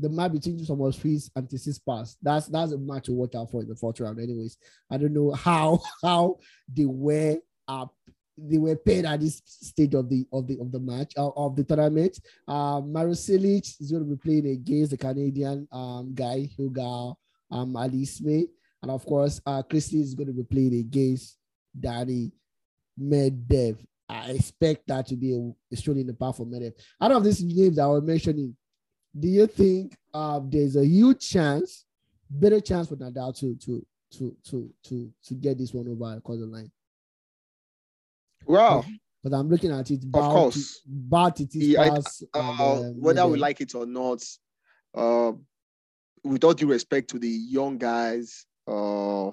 The 0.03 0.09
match 0.09 0.33
between 0.33 0.67
Thomas 0.67 0.97
Fritz 0.97 1.31
and 1.37 1.49
Tsitsipas. 1.49 2.17
That's 2.21 2.47
that's 2.47 2.73
a 2.73 2.79
match 2.79 3.07
to 3.07 3.13
watch 3.13 3.35
out 3.35 3.51
for 3.51 3.63
in 3.63 3.69
the 3.69 3.77
fourth 3.77 4.01
round. 4.01 4.19
Anyways, 4.21 4.59
I 4.91 4.97
don't 4.99 5.15
know 5.15 5.33
how 5.33 5.81
how 6.03 6.39
they 6.69 6.85
were 6.85 7.39
up 7.69 7.95
they 8.37 8.59
were 8.59 8.77
paid 8.77 9.05
at 9.05 9.21
this 9.21 9.43
stage 9.45 9.95
of 9.95 10.09
the 10.09 10.27
of 10.33 10.47
the 10.47 10.59
of 10.59 10.73
the 10.73 10.81
match 10.81 11.13
uh, 11.17 11.31
of 11.37 11.55
the 11.57 11.65
tournament. 11.65 12.19
Um, 12.49 12.93
Mario 12.93 13.13
is 13.13 13.91
going 13.91 14.05
to 14.05 14.11
be 14.11 14.17
playing 14.17 14.47
against 14.47 14.91
the 14.91 14.97
Canadian 14.97 15.69
um, 15.71 16.13
guy 16.15 16.49
Hugo 16.57 17.17
um, 17.51 17.77
Ali 17.77 18.05
Smith, 18.05 18.49
and 18.83 18.91
of 18.91 19.05
course, 19.05 19.41
uh, 19.47 19.63
Christie 19.63 20.01
is 20.01 20.15
going 20.15 20.29
to 20.29 20.33
be 20.33 20.45
playing 20.45 20.75
against 20.75 21.37
Danny 21.79 22.33
Medvedev. 23.01 23.79
I 24.09 24.31
expect 24.31 24.89
that 24.89 25.07
to 25.07 25.17
be 25.17 25.35
a, 25.35 25.39
a 25.73 25.77
in 25.91 26.07
the 26.07 26.15
path 26.15 26.37
for. 26.37 26.47
Out 27.01 27.13
of 27.13 27.25
these 27.25 27.43
names 27.43 27.79
I 27.79 27.87
was 27.87 28.03
mentioning, 28.03 28.57
do 29.19 29.29
you 29.29 29.47
think 29.47 29.97
uh, 30.15 30.41
there's 30.43 30.77
a 30.77 30.87
huge 30.87 31.29
chance, 31.29 31.85
better 32.31 32.61
chance 32.61 32.89
for 32.89 32.97
Nadal 32.97 33.39
to 33.39 33.55
to 33.57 33.87
to 34.13 34.37
to 34.49 34.71
to 34.85 35.13
to 35.25 35.35
get 35.35 35.59
this 35.59 35.73
one 35.73 35.89
over 35.89 36.17
across 36.17 36.39
the 36.39 36.47
line? 36.47 36.71
Well, 38.47 38.85
but 39.23 39.33
I'm 39.33 39.49
looking 39.49 39.71
at 39.71 39.91
it. 39.91 40.03
Of 40.05 40.13
course, 40.13 40.81
but 40.87 41.41
it 41.41 41.55
is 41.55 41.69
yeah, 41.69 41.91
pass, 41.91 42.23
uh, 42.35 42.41
and, 42.41 42.61
um, 42.61 43.01
whether 43.01 43.27
we 43.27 43.39
like 43.39 43.61
it 43.61 43.75
or 43.75 43.87
not, 43.87 44.23
uh, 44.95 45.33
with 46.25 46.45
all 46.45 46.55
due 46.55 46.67
respect 46.69 47.11
to 47.11 47.19
the 47.19 47.29
young 47.29 47.79
guys 47.79 48.47
uh, 48.67 49.31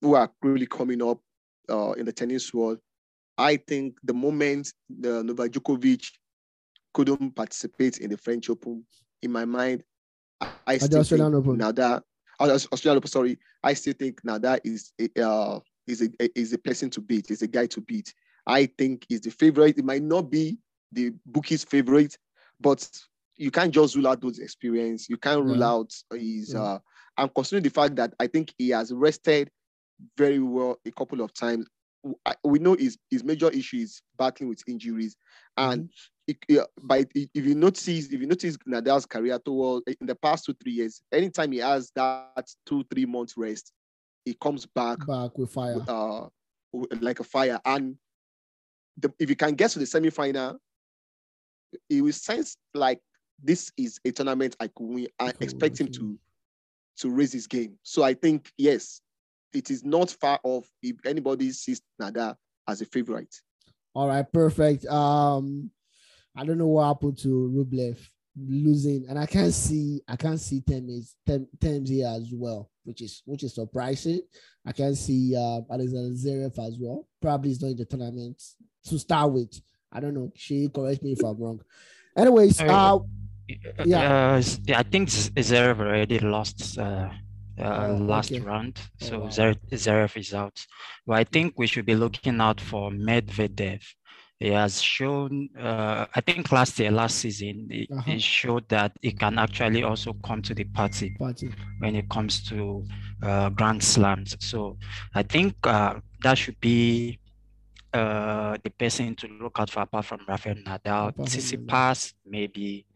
who 0.00 0.14
are 0.14 0.30
really 0.42 0.66
coming 0.66 1.02
up 1.02 1.20
uh, 1.68 1.92
in 1.92 2.06
the 2.06 2.12
tennis 2.12 2.52
world, 2.52 2.78
I 3.38 3.56
think 3.56 3.98
the 4.02 4.14
moment 4.14 4.72
the 4.88 5.22
Novak 5.22 5.52
Djokovic 5.52 6.10
couldn't 6.94 7.34
participate 7.34 7.98
in 7.98 8.10
the 8.10 8.16
French 8.16 8.50
Open, 8.50 8.84
in 9.22 9.30
my 9.32 9.44
mind, 9.44 9.82
I, 10.40 10.52
I 10.66 10.78
still 10.78 11.00
Australian 11.00 11.32
think 11.32 11.46
Open. 11.46 11.58
Nada, 11.58 12.02
uh, 12.38 12.58
Australian 12.72 12.98
Open, 12.98 13.10
sorry, 13.10 13.38
I 13.62 13.74
still 13.74 13.94
think 13.94 14.20
Nada 14.24 14.58
is 14.64 14.92
a, 15.00 15.22
uh, 15.22 15.60
is 15.86 16.02
a 16.02 16.38
is 16.38 16.52
a 16.52 16.58
person 16.58 16.90
to 16.90 17.00
beat, 17.00 17.30
is 17.30 17.42
a 17.42 17.46
guy 17.48 17.66
to 17.66 17.80
beat. 17.80 18.12
I 18.46 18.66
think 18.66 19.06
is 19.10 19.20
the 19.20 19.30
favorite. 19.30 19.78
It 19.78 19.84
might 19.84 20.02
not 20.02 20.30
be 20.30 20.58
the 20.92 21.12
bookie's 21.26 21.64
favorite, 21.64 22.16
but 22.60 22.88
you 23.36 23.50
can't 23.50 23.72
just 23.72 23.94
rule 23.96 24.08
out 24.08 24.20
those 24.20 24.38
experience. 24.38 25.08
You 25.08 25.16
can't 25.16 25.44
rule 25.44 25.58
Yeah. 25.58 25.68
out 25.68 25.92
his. 26.12 26.52
Yeah. 26.54 26.62
Uh, 26.62 26.78
and 27.18 27.34
considering 27.34 27.64
the 27.64 27.70
fact 27.70 27.96
that 27.96 28.14
I 28.18 28.26
think 28.26 28.54
he 28.56 28.70
has 28.70 28.92
rested 28.92 29.50
very 30.16 30.38
well 30.38 30.78
a 30.86 30.90
couple 30.90 31.20
of 31.20 31.34
times, 31.34 31.66
we 32.44 32.58
know 32.58 32.74
his 32.74 32.98
his 33.10 33.22
major 33.24 33.50
issue 33.50 33.78
is 33.78 34.02
battling 34.16 34.48
with 34.48 34.62
injuries, 34.66 35.16
and 35.56 35.82
Mm-hmm. 36.28 36.36
it, 36.48 36.66
by 36.82 37.04
if 37.14 37.44
you 37.46 37.54
notice 37.54 37.88
if 37.88 38.12
you 38.12 38.26
notice 38.26 38.56
Nadal's 38.68 39.06
career 39.06 39.38
toward 39.38 39.82
in 39.86 40.06
the 40.06 40.14
past 40.14 40.44
two 40.46 40.54
three 40.54 40.72
years, 40.72 41.02
anytime 41.12 41.52
he 41.52 41.58
has 41.58 41.90
that 41.94 42.46
two 42.66 42.84
three 42.90 43.06
months 43.06 43.34
rest, 43.36 43.72
he 44.24 44.34
comes 44.34 44.66
back 44.66 45.04
back 45.06 45.36
with 45.36 45.50
fire. 45.50 45.84
uh, 45.88 46.26
like 47.00 47.20
a 47.20 47.24
fire. 47.24 47.60
And 47.64 47.96
the, 48.96 49.12
if 49.18 49.28
you 49.28 49.36
can 49.36 49.54
get 49.54 49.70
to 49.72 49.78
the 49.78 49.86
semi-final, 49.86 50.58
it 51.88 52.00
will 52.02 52.12
sense 52.12 52.56
like 52.74 53.00
this 53.42 53.72
is 53.76 53.98
a 54.04 54.10
tournament 54.12 54.56
I 54.60 54.68
could 54.68 54.86
win. 54.86 55.06
I 55.18 55.32
Could 55.32 55.42
expect 55.42 55.80
him 55.80 55.88
to 55.88 56.18
to 56.98 57.10
raise 57.10 57.32
his 57.32 57.46
game. 57.46 57.78
So 57.82 58.02
I 58.02 58.14
think 58.14 58.52
yes, 58.58 59.00
it 59.52 59.70
is 59.70 59.84
not 59.84 60.10
far 60.10 60.38
off 60.42 60.68
if 60.82 60.96
anybody 61.04 61.50
sees 61.52 61.80
Nadal 62.00 62.36
as 62.68 62.80
a 62.80 62.84
favorite. 62.86 63.34
All 63.94 64.08
right, 64.08 64.30
perfect. 64.32 64.86
Um, 64.86 65.70
I 66.36 66.44
don't 66.44 66.58
know 66.58 66.68
what 66.68 66.86
happened 66.86 67.18
to 67.18 67.28
Rublev 67.28 67.98
losing, 68.36 69.06
and 69.08 69.18
I 69.18 69.26
can't 69.26 69.52
see 69.52 70.00
I 70.06 70.16
can't 70.16 70.40
see 70.40 70.60
Thames 70.60 71.16
Tem- 71.26 71.48
Thames 71.60 71.90
here 71.90 72.06
as 72.08 72.30
well, 72.32 72.70
which 72.84 73.02
is 73.02 73.22
which 73.26 73.42
is 73.42 73.54
surprising. 73.54 74.20
I 74.64 74.72
can't 74.72 74.96
see 74.96 75.34
uh, 75.36 75.60
Alexander 75.72 76.14
Zverev 76.14 76.58
as 76.66 76.76
well. 76.80 77.08
Probably 77.20 77.50
is 77.50 77.60
not 77.60 77.72
in 77.72 77.76
the 77.78 77.84
tournament 77.84 78.40
to 78.84 78.98
start 78.98 79.32
with. 79.32 79.60
I 79.92 79.98
don't 79.98 80.14
know. 80.14 80.30
She 80.36 80.68
correct 80.68 81.02
me 81.02 81.12
if 81.12 81.24
I'm 81.24 81.36
wrong. 81.36 81.60
Anyways, 82.16 82.60
uh, 82.60 82.98
Yeah. 83.84 84.36
Uh, 84.36 84.42
I 84.76 84.82
think 84.84 85.08
Z- 85.10 85.30
Zverev 85.30 85.80
already 85.80 86.20
lost 86.20 86.78
uh, 86.78 87.10
uh, 87.60 87.96
Oh, 88.00 88.04
last 88.06 88.32
okay. 88.32 88.40
round, 88.40 88.78
Oh, 89.02 89.06
so 89.06 89.20
wow. 89.20 89.28
Zverev, 89.28 89.58
Zverev 89.72 90.16
is 90.16 90.34
out. 90.34 90.66
But 91.06 91.18
I 91.18 91.24
think 91.24 91.54
we 91.58 91.66
should 91.66 91.86
be 91.86 91.94
looking 91.96 92.40
out 92.40 92.60
for 92.60 92.90
Medvedev. 92.90 93.82
He 94.38 94.48
has 94.48 94.80
shown, 94.82 95.50
uh, 95.58 96.06
I 96.14 96.20
think 96.22 96.50
last 96.52 96.78
year, 96.78 96.90
last 96.90 97.16
season, 97.18 97.68
he, 97.70 97.88
Uh-huh. 97.92 98.18
showed 98.18 98.68
that 98.68 98.92
he 99.02 99.12
can 99.12 99.38
actually 99.38 99.82
also 99.82 100.14
come 100.14 100.42
to 100.42 100.54
the 100.54 100.64
party 100.64 101.10
party. 101.18 101.50
when 101.78 101.94
it 101.96 102.08
comes 102.08 102.42
to 102.48 102.84
uh, 103.22 103.50
Grand 103.50 103.82
Slams. 103.82 104.36
So 104.40 104.78
I 105.14 105.22
think 105.22 105.54
uh, 105.66 106.00
that 106.22 106.38
should 106.38 106.60
be 106.60 107.18
uh, 107.92 108.56
the 108.62 108.70
person 108.70 109.14
to 109.16 109.28
look 109.28 109.58
out 109.58 109.70
for 109.70 109.82
apart 109.82 110.06
from 110.06 110.20
Rafael 110.28 110.56
Nadal. 110.56 111.08
Apart 111.10 111.14
from 111.16 111.24
Nadal. 111.44 111.68
Tsitsipas, 111.68 112.14
maybe. 112.26 112.86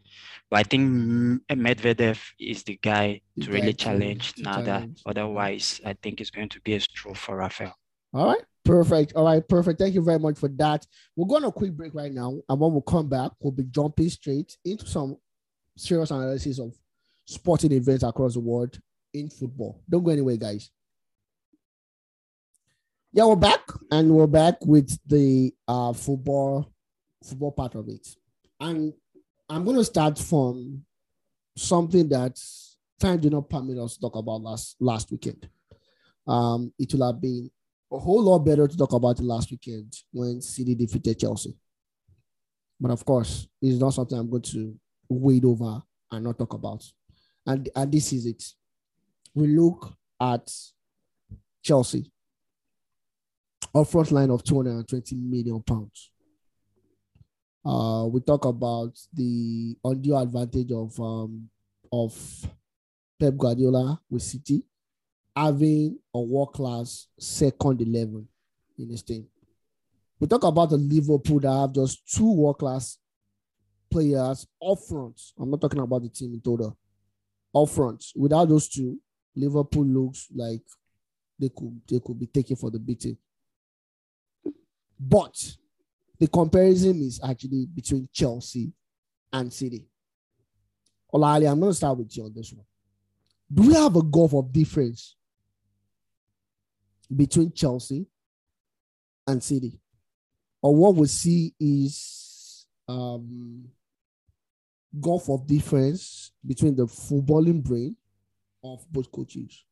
But 0.50 0.60
I 0.60 0.62
think 0.64 1.42
Medvedev 1.50 2.20
is 2.38 2.62
the 2.62 2.78
guy 2.80 3.20
to 3.40 3.50
really 3.50 3.72
challenge 3.72 4.34
to 4.34 4.42
Nadal. 4.42 4.64
challenge. 4.64 5.02
Otherwise, 5.06 5.80
I 5.84 5.94
think 5.94 6.20
it's 6.20 6.30
going 6.30 6.48
to 6.50 6.60
be 6.60 6.74
a 6.74 6.80
stroll 6.80 7.14
for 7.14 7.36
Rafael. 7.36 7.74
All 8.12 8.26
right, 8.26 8.42
perfect. 8.64 9.14
All 9.16 9.24
right, 9.24 9.46
perfect. 9.46 9.80
Thank 9.80 9.94
you 9.94 10.02
very 10.02 10.18
much 10.18 10.38
for 10.38 10.48
that. 10.48 10.86
We're 11.16 11.26
going 11.26 11.44
on 11.44 11.48
a 11.48 11.52
quick 11.52 11.72
break 11.72 11.94
right 11.94 12.12
now, 12.12 12.40
and 12.48 12.60
when 12.60 12.72
we 12.72 12.80
come 12.86 13.08
back, 13.08 13.32
we'll 13.40 13.52
be 13.52 13.64
jumping 13.64 14.08
straight 14.08 14.56
into 14.64 14.86
some 14.86 15.16
serious 15.76 16.10
analysis 16.10 16.60
of 16.60 16.72
sporting 17.24 17.72
events 17.72 18.04
across 18.04 18.34
the 18.34 18.40
world 18.40 18.78
in 19.12 19.28
football. 19.28 19.80
Don't 19.88 20.04
go 20.04 20.10
anywhere, 20.10 20.36
guys. 20.36 20.70
Yeah, 23.12 23.26
we're 23.26 23.36
back, 23.36 23.62
and 23.90 24.10
we're 24.10 24.26
back 24.26 24.64
with 24.64 24.98
the 25.06 25.52
uh, 25.66 25.92
football 25.92 26.70
football 27.24 27.52
part 27.52 27.74
of 27.74 27.88
it, 27.88 28.06
and 28.60 28.92
I'm 29.54 29.64
going 29.64 29.76
to 29.76 29.84
start 29.84 30.18
from 30.18 30.84
something 31.56 32.08
that 32.08 32.40
time 32.98 33.20
did 33.20 33.30
not 33.30 33.48
permit 33.48 33.78
us 33.78 33.94
to 33.94 34.00
talk 34.00 34.16
about 34.16 34.42
last 34.42 34.74
last 34.80 35.12
weekend. 35.12 35.48
Um, 36.26 36.72
it 36.76 36.92
will 36.92 37.06
have 37.06 37.20
been 37.20 37.48
a 37.92 37.98
whole 37.98 38.20
lot 38.20 38.40
better 38.40 38.66
to 38.66 38.76
talk 38.76 38.92
about 38.94 39.20
it 39.20 39.24
last 39.24 39.52
weekend 39.52 39.94
when 40.12 40.40
City 40.40 40.74
defeated 40.74 41.20
Chelsea. 41.20 41.56
But 42.80 42.90
of 42.90 43.04
course, 43.04 43.46
it's 43.62 43.78
not 43.78 43.94
something 43.94 44.18
I'm 44.18 44.28
going 44.28 44.42
to 44.42 44.74
wade 45.08 45.44
over 45.44 45.80
and 46.10 46.24
not 46.24 46.36
talk 46.36 46.54
about. 46.54 46.84
And, 47.46 47.68
and 47.76 47.92
this 47.92 48.12
is 48.12 48.26
it. 48.26 48.42
We 49.34 49.46
look 49.46 49.94
at 50.20 50.52
Chelsea, 51.62 52.10
a 53.72 53.84
front 53.84 54.10
line 54.10 54.30
of 54.30 54.42
220 54.42 55.14
million 55.14 55.62
pounds. 55.62 56.10
Uh, 57.64 58.06
we 58.06 58.20
talk 58.20 58.44
about 58.44 58.92
the 59.12 59.76
undue 59.84 60.16
advantage 60.16 60.70
of 60.70 60.98
um, 61.00 61.48
of 61.90 62.14
Pep 63.18 63.36
Guardiola 63.36 64.00
with 64.10 64.22
City 64.22 64.62
having 65.36 65.98
a 66.14 66.20
world 66.20 66.52
class 66.52 67.08
second 67.18 67.80
11 67.80 68.26
in 68.78 68.88
his 68.88 69.02
team. 69.02 69.26
We 70.20 70.28
talk 70.28 70.44
about 70.44 70.70
the 70.70 70.76
Liverpool 70.76 71.40
that 71.40 71.52
have 71.52 71.72
just 71.72 72.08
two 72.14 72.32
world 72.32 72.58
class 72.58 72.98
players 73.90 74.46
up 74.64 74.78
front. 74.88 75.20
I'm 75.38 75.50
not 75.50 75.60
talking 75.60 75.80
about 75.80 76.02
the 76.02 76.08
team 76.08 76.34
in 76.34 76.40
total. 76.40 76.76
Up 77.54 77.68
front. 77.68 78.04
Without 78.16 78.48
those 78.48 78.68
two, 78.68 78.98
Liverpool 79.36 79.84
looks 79.84 80.28
like 80.34 80.62
they 81.38 81.48
could 81.48 81.80
they 81.88 82.00
could 82.00 82.18
be 82.18 82.26
taken 82.26 82.56
for 82.56 82.70
the 82.70 82.78
beating. 82.78 83.16
But 84.98 85.56
the 86.24 86.30
comparison 86.30 87.02
is 87.02 87.20
actually 87.22 87.66
between 87.66 88.08
Chelsea 88.10 88.72
and 89.30 89.52
City. 89.52 89.86
Olali, 91.12 91.46
I'm 91.46 91.60
going 91.60 91.70
to 91.70 91.76
start 91.76 91.98
with 91.98 92.16
you 92.16 92.24
on 92.24 92.32
this 92.34 92.50
one. 92.50 92.64
Do 93.52 93.68
we 93.68 93.74
have 93.74 93.94
a 93.94 94.02
gulf 94.02 94.32
of 94.32 94.50
difference 94.50 95.16
between 97.14 97.52
Chelsea 97.52 98.06
and 99.26 99.42
City? 99.42 99.78
Or 100.62 100.74
what 100.74 100.94
we 100.94 101.08
see 101.08 101.52
is 101.60 102.64
um, 102.88 103.66
gulf 104.98 105.28
of 105.28 105.46
difference 105.46 106.32
between 106.46 106.74
the 106.74 106.86
footballing 106.86 107.62
brain 107.62 107.96
of 108.64 108.82
both 108.90 109.12
coaches? 109.12 109.62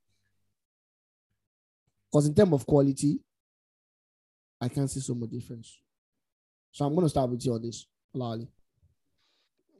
Because 2.11 2.27
in 2.27 2.35
terms 2.35 2.53
of 2.53 2.67
quality, 2.67 3.21
I 4.61 4.69
can't 4.69 4.91
see 4.91 5.01
so 5.01 5.15
much 5.15 5.31
difference. 5.31 5.79
So 6.73 6.87
I'm 6.87 6.95
going 6.95 7.05
to 7.05 7.11
start 7.11 7.31
with 7.31 7.45
you 7.45 7.53
on 7.53 7.63
this, 7.63 7.87
Lali. 8.15 8.49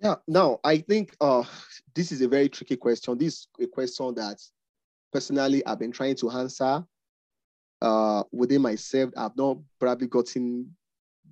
Yeah, 0.03 0.17
now 0.29 0.61
I 0.63 0.79
think 0.79 1.17
uh, 1.21 1.43
this 1.95 2.13
is 2.13 2.21
a 2.21 2.29
very 2.29 2.49
tricky 2.51 2.77
question. 2.77 3.17
This 3.17 3.35
is 3.35 3.49
a 3.61 3.67
question 3.67 4.15
that 4.17 4.39
personally 5.11 5.65
I've 5.65 5.79
been 5.79 5.93
trying 5.93 6.17
to 6.17 6.31
answer 6.31 6.85
uh, 7.81 8.23
within 8.31 8.61
myself. 8.61 9.11
I've 9.17 9.37
not 9.37 9.59
probably 9.81 10.07
gotten 10.07 10.77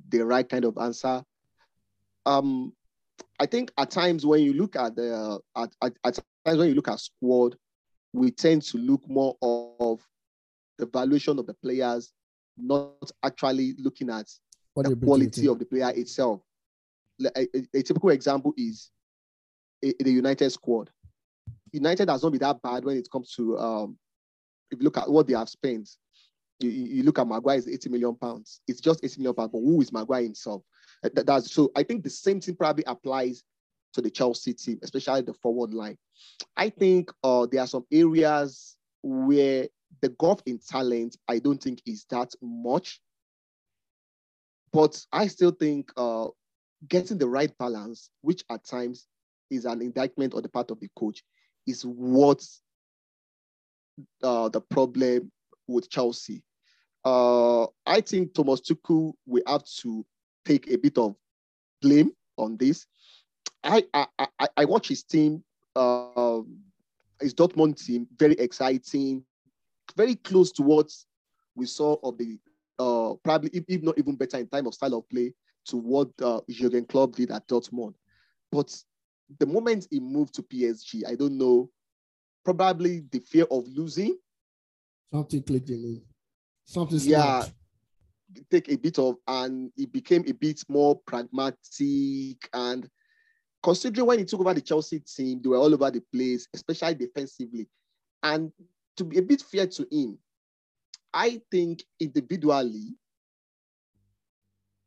the 0.08 0.24
right 0.24 0.48
kind 0.48 0.64
of 0.64 0.78
answer. 0.78 1.22
Um, 2.24 2.72
I 3.38 3.46
think 3.46 3.70
at 3.76 3.90
times 3.90 4.24
when 4.24 4.40
you 4.40 4.54
look 4.54 4.76
at 4.76 4.96
the 4.96 5.40
at, 5.56 5.74
at, 5.82 5.92
at 6.04 6.18
times 6.44 6.58
when 6.58 6.68
you 6.68 6.74
look 6.74 6.88
at 6.88 7.00
squad, 7.00 7.56
we 8.12 8.30
tend 8.30 8.62
to 8.62 8.78
look 8.78 9.02
more 9.08 9.36
of 9.42 10.00
the 10.78 10.86
valuation 10.86 11.38
of 11.38 11.46
the 11.46 11.54
players, 11.54 12.12
not 12.56 13.10
actually 13.22 13.74
looking 13.78 14.10
at 14.10 14.26
the 14.90 14.90
quality 15.06 15.46
of 15.48 15.58
the 15.58 15.64
player 15.64 15.90
itself. 15.90 16.40
A, 17.24 17.40
a- 17.56 17.68
a 17.74 17.82
typical 17.82 18.10
example 18.10 18.54
is 18.56 18.90
a- 19.84 19.94
the 20.02 20.10
United 20.10 20.50
squad. 20.50 20.90
United 21.72 22.08
has 22.08 22.22
not 22.22 22.30
been 22.32 22.40
that 22.40 22.60
bad 22.62 22.84
when 22.84 22.96
it 22.96 23.08
comes 23.10 23.32
to 23.34 23.58
um, 23.58 23.98
if 24.70 24.78
you 24.78 24.84
look 24.84 24.96
at 24.96 25.10
what 25.10 25.26
they 25.26 25.34
have 25.34 25.48
spent. 25.48 25.88
You, 26.60 26.70
you 26.70 27.02
look 27.04 27.18
at 27.18 27.26
Maguire 27.26 27.56
is 27.56 27.66
80 27.68 27.88
million 27.88 28.14
pounds. 28.14 28.60
It's 28.68 28.80
just 28.80 29.02
80 29.02 29.20
million 29.20 29.34
pounds, 29.34 29.50
but 29.52 29.60
who 29.60 29.80
is 29.80 29.92
Maguire 29.92 30.22
himself? 30.22 30.62
That- 31.02 31.26
that's 31.26 31.52
so 31.52 31.70
I 31.76 31.82
think 31.82 32.04
the 32.04 32.10
same 32.10 32.40
thing 32.40 32.54
probably 32.56 32.84
applies 32.86 33.42
to 33.94 34.00
the 34.00 34.10
Chelsea 34.10 34.52
team, 34.54 34.78
especially 34.82 35.22
the 35.22 35.34
forward 35.34 35.74
line. 35.74 35.96
I 36.56 36.68
think 36.70 37.10
uh, 37.24 37.46
there 37.50 37.60
are 37.62 37.66
some 37.66 37.84
areas 37.90 38.76
where 39.02 39.68
the 40.02 40.10
gulf 40.10 40.40
in 40.46 40.58
talent, 40.58 41.16
I 41.28 41.38
don't 41.40 41.60
think 41.62 41.82
is 41.86 42.04
that 42.10 42.32
much. 42.42 43.00
But 44.72 45.04
I 45.12 45.26
still 45.26 45.50
think 45.50 45.90
uh, 45.96 46.28
getting 46.88 47.18
the 47.18 47.28
right 47.28 47.56
balance, 47.58 48.10
which 48.22 48.44
at 48.50 48.64
times 48.64 49.06
is 49.50 49.64
an 49.64 49.82
indictment 49.82 50.34
on 50.34 50.42
the 50.42 50.48
part 50.48 50.70
of 50.70 50.80
the 50.80 50.88
coach, 50.96 51.22
is 51.66 51.82
what 51.82 52.44
uh, 54.22 54.48
the 54.48 54.60
problem 54.60 55.30
with 55.66 55.90
Chelsea. 55.90 56.42
Uh, 57.04 57.64
I 57.86 58.00
think 58.00 58.34
Thomas 58.34 58.60
Tuchel 58.60 59.12
will 59.26 59.42
have 59.46 59.64
to 59.82 60.04
take 60.44 60.70
a 60.70 60.76
bit 60.76 60.98
of 60.98 61.16
blame 61.82 62.12
on 62.36 62.56
this. 62.56 62.86
I 63.64 63.84
I, 63.92 64.06
I, 64.18 64.48
I 64.56 64.64
watch 64.64 64.88
his 64.88 65.02
team, 65.02 65.42
uh, 65.74 66.40
his 67.20 67.34
Dortmund 67.34 67.84
team, 67.84 68.06
very 68.16 68.34
exciting, 68.34 69.24
very 69.96 70.14
close 70.14 70.52
to 70.52 70.62
what 70.62 70.92
we 71.54 71.66
saw 71.66 71.96
of 72.02 72.18
the 72.18 72.38
uh, 72.80 73.14
probably 73.22 73.50
if, 73.52 73.64
if 73.68 73.82
not 73.82 73.98
even 73.98 74.16
better 74.16 74.38
in 74.38 74.48
time 74.48 74.66
of 74.66 74.74
style 74.74 74.94
of 74.94 75.08
play 75.10 75.34
to 75.66 75.76
what 75.76 76.08
uh, 76.22 76.40
Jurgen 76.48 76.86
Klopp 76.86 77.14
did 77.14 77.30
at 77.30 77.46
Dortmund. 77.46 77.94
But 78.50 78.74
the 79.38 79.46
moment 79.46 79.86
he 79.90 80.00
moved 80.00 80.34
to 80.34 80.42
PSG, 80.42 81.06
I 81.06 81.14
don't 81.14 81.36
know, 81.36 81.70
probably 82.44 83.04
the 83.10 83.20
fear 83.20 83.44
of 83.50 83.68
losing, 83.68 84.16
Something 85.12 85.42
clicked 85.42 85.68
in 85.70 85.82
me. 85.82 86.02
Something 86.64 87.00
Yeah. 87.00 87.44
take 88.48 88.70
a 88.70 88.76
bit 88.76 88.98
of, 88.98 89.16
and 89.26 89.72
he 89.76 89.86
became 89.86 90.24
a 90.28 90.32
bit 90.32 90.62
more 90.68 90.96
pragmatic. 91.04 92.48
And 92.54 92.88
considering 93.62 94.06
when 94.06 94.18
he 94.20 94.24
took 94.24 94.40
over 94.40 94.54
the 94.54 94.60
Chelsea 94.60 95.00
team, 95.00 95.40
they 95.42 95.48
were 95.48 95.56
all 95.56 95.74
over 95.74 95.90
the 95.90 96.02
place, 96.12 96.46
especially 96.54 96.94
defensively. 96.94 97.68
And 98.22 98.52
to 98.96 99.04
be 99.04 99.18
a 99.18 99.22
bit 99.22 99.42
fair 99.42 99.66
to 99.66 99.86
him, 99.90 100.16
I 101.12 101.40
think 101.50 101.82
individually, 101.98 102.94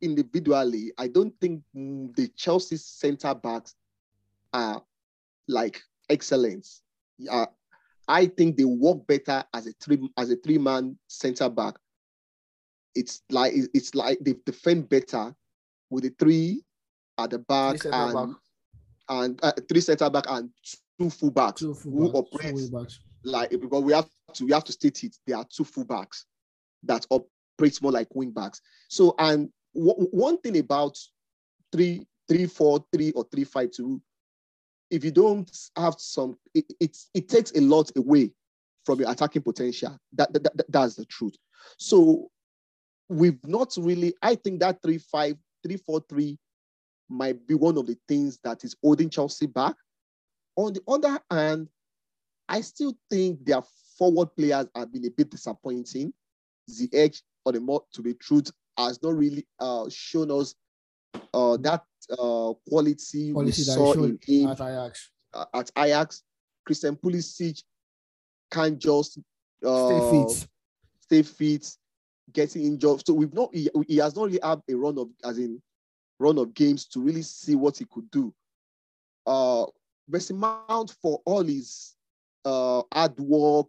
individually, 0.02 0.92
I 0.98 1.08
don't 1.08 1.34
think 1.42 1.62
the 1.74 2.30
Chelsea 2.36 2.78
centre 2.78 3.34
backs 3.36 3.76
are 4.54 4.82
like 5.48 5.82
excellent. 6.10 6.68
Yeah, 7.18 7.46
I 8.08 8.28
think 8.28 8.58
they 8.58 8.66
work 8.66 9.06
better 9.08 9.44
as 9.54 9.68
a 9.68 9.74
three 9.74 10.10
as 10.18 10.30
a 10.30 10.36
three 10.38 10.58
man 10.58 10.98
centre 11.08 11.50
back. 11.50 11.76
It's 12.96 13.22
like 13.30 13.54
it's 13.74 13.96
like 13.96 14.20
they 14.22 14.36
defend 14.46 14.90
better 14.90 15.36
with 15.90 16.04
the 16.04 16.14
three 16.20 16.64
at 17.18 17.32
the 17.32 17.40
back 17.40 17.84
and 17.86 18.14
back. 18.14 18.38
and 19.10 19.40
uh, 19.44 19.52
three 19.70 19.82
centre 19.82 20.10
back 20.10 20.26
and 20.30 20.50
two 21.00 21.10
full 21.10 21.32
backs 21.32 21.62
Two 21.62 21.74
who 21.74 22.10
fullbacks, 22.12 22.12
two 22.12 22.78
operate. 22.78 23.00
Like 23.24 23.52
because 23.52 23.84
we 23.84 23.94
have 23.94 24.08
to 24.34 24.46
we 24.46 24.52
have 24.52 24.64
to 24.66 24.72
state 24.72 25.04
it. 25.04 25.16
There 25.26 25.38
are 25.38 25.46
two 25.50 25.64
fullbacks 25.64 26.24
that 26.84 27.06
operate 27.10 27.82
more 27.82 27.92
like 27.92 28.14
wing 28.14 28.32
backs. 28.32 28.62
So 28.90 29.16
and 29.18 29.50
w- 29.76 30.08
one 30.12 30.38
thing 30.40 30.58
about 30.58 30.98
three 31.72 32.06
three 32.28 32.46
four 32.46 32.84
three 32.94 33.12
or 33.12 33.26
three 33.32 33.44
five 33.44 33.72
two, 33.72 34.02
if 34.92 35.04
you 35.04 35.12
don't 35.12 35.50
have 35.78 35.96
some, 35.98 36.38
it 36.54 36.66
it, 36.80 36.98
it 37.14 37.30
takes 37.30 37.52
a 37.52 37.62
lot 37.62 37.92
away 37.96 38.32
from 38.86 39.00
your 39.00 39.10
attacking 39.10 39.42
potential. 39.42 39.98
That, 40.14 40.34
that, 40.34 40.44
that- 40.44 40.66
that's 40.72 40.96
the 40.96 41.06
truth. 41.06 41.36
So 41.78 42.30
we've 43.10 43.40
not 43.46 43.74
really. 43.78 44.14
I 44.22 44.36
think 44.36 44.60
that 44.60 44.82
three 44.82 44.98
five 44.98 45.36
three 45.66 45.78
four 45.78 46.04
three 46.10 46.38
might 47.10 47.46
be 47.48 47.54
one 47.54 47.78
of 47.78 47.86
the 47.86 47.98
things 48.08 48.40
that 48.44 48.64
is 48.64 48.76
holding 48.84 49.10
Chelsea 49.10 49.46
back. 49.46 49.76
On 50.56 50.74
the 50.74 50.82
other 50.88 51.20
hand, 51.32 51.68
I 52.50 52.62
still 52.62 52.96
think 53.10 53.46
their 53.46 53.62
forward 53.98 54.36
players 54.36 54.68
have 54.76 54.92
been 54.92 55.06
a 55.06 55.10
bit 55.10 55.30
disappointing. 55.30 56.14
The 56.68 56.90
edge, 56.94 57.22
on 57.46 57.54
the 57.54 57.60
more 57.60 57.84
to 57.94 58.02
be 58.02 58.14
truth, 58.14 58.52
has 58.78 59.02
not 59.04 59.16
really 59.16 59.46
uh, 59.60 59.86
shown 59.90 60.32
us 60.32 60.56
uh, 61.34 61.58
that 61.58 61.84
uh, 62.12 62.54
quality, 62.68 63.28
we 63.28 63.34
Quality 63.34 63.64
that 63.64 63.72
saw 63.72 63.94
in 63.94 64.20
him 64.24 64.50
at 64.50 64.62
Ajax. 64.62 65.12
uh, 65.34 65.46
at 65.54 65.72
Ajax. 65.78 66.24
Christian 66.66 66.96
Pulisic 66.96 67.62
can't 68.52 68.80
just 68.80 69.14
Stay 69.14 69.70
uh, 69.70 70.12
fit. 70.12 70.48
stay 71.02 71.22
fit, 71.24 71.78
getting 72.32 72.64
injured. 72.66 73.06
So 73.06 73.14
we've 73.14 73.34
not 73.34 73.54
he, 73.54 73.70
he 73.88 73.98
has 73.98 74.16
not 74.16 74.26
really 74.26 74.40
had 74.42 74.62
a 74.70 74.74
run 74.76 74.98
of 74.98 75.10
as 75.26 75.38
in 75.40 75.62
run 76.20 76.38
of 76.38 76.54
games 76.54 76.86
to 76.88 77.02
really 77.02 77.22
see 77.22 77.56
what 77.56 77.78
he 77.78 77.86
could 77.86 78.10
do. 78.12 78.34
Uh 79.26 79.66
Mason 80.08 80.38
Mount 80.38 80.96
for 81.02 81.22
all 81.26 81.44
his 81.44 81.96
uh 82.46 82.82
hard 82.92 83.20
work, 83.20 83.68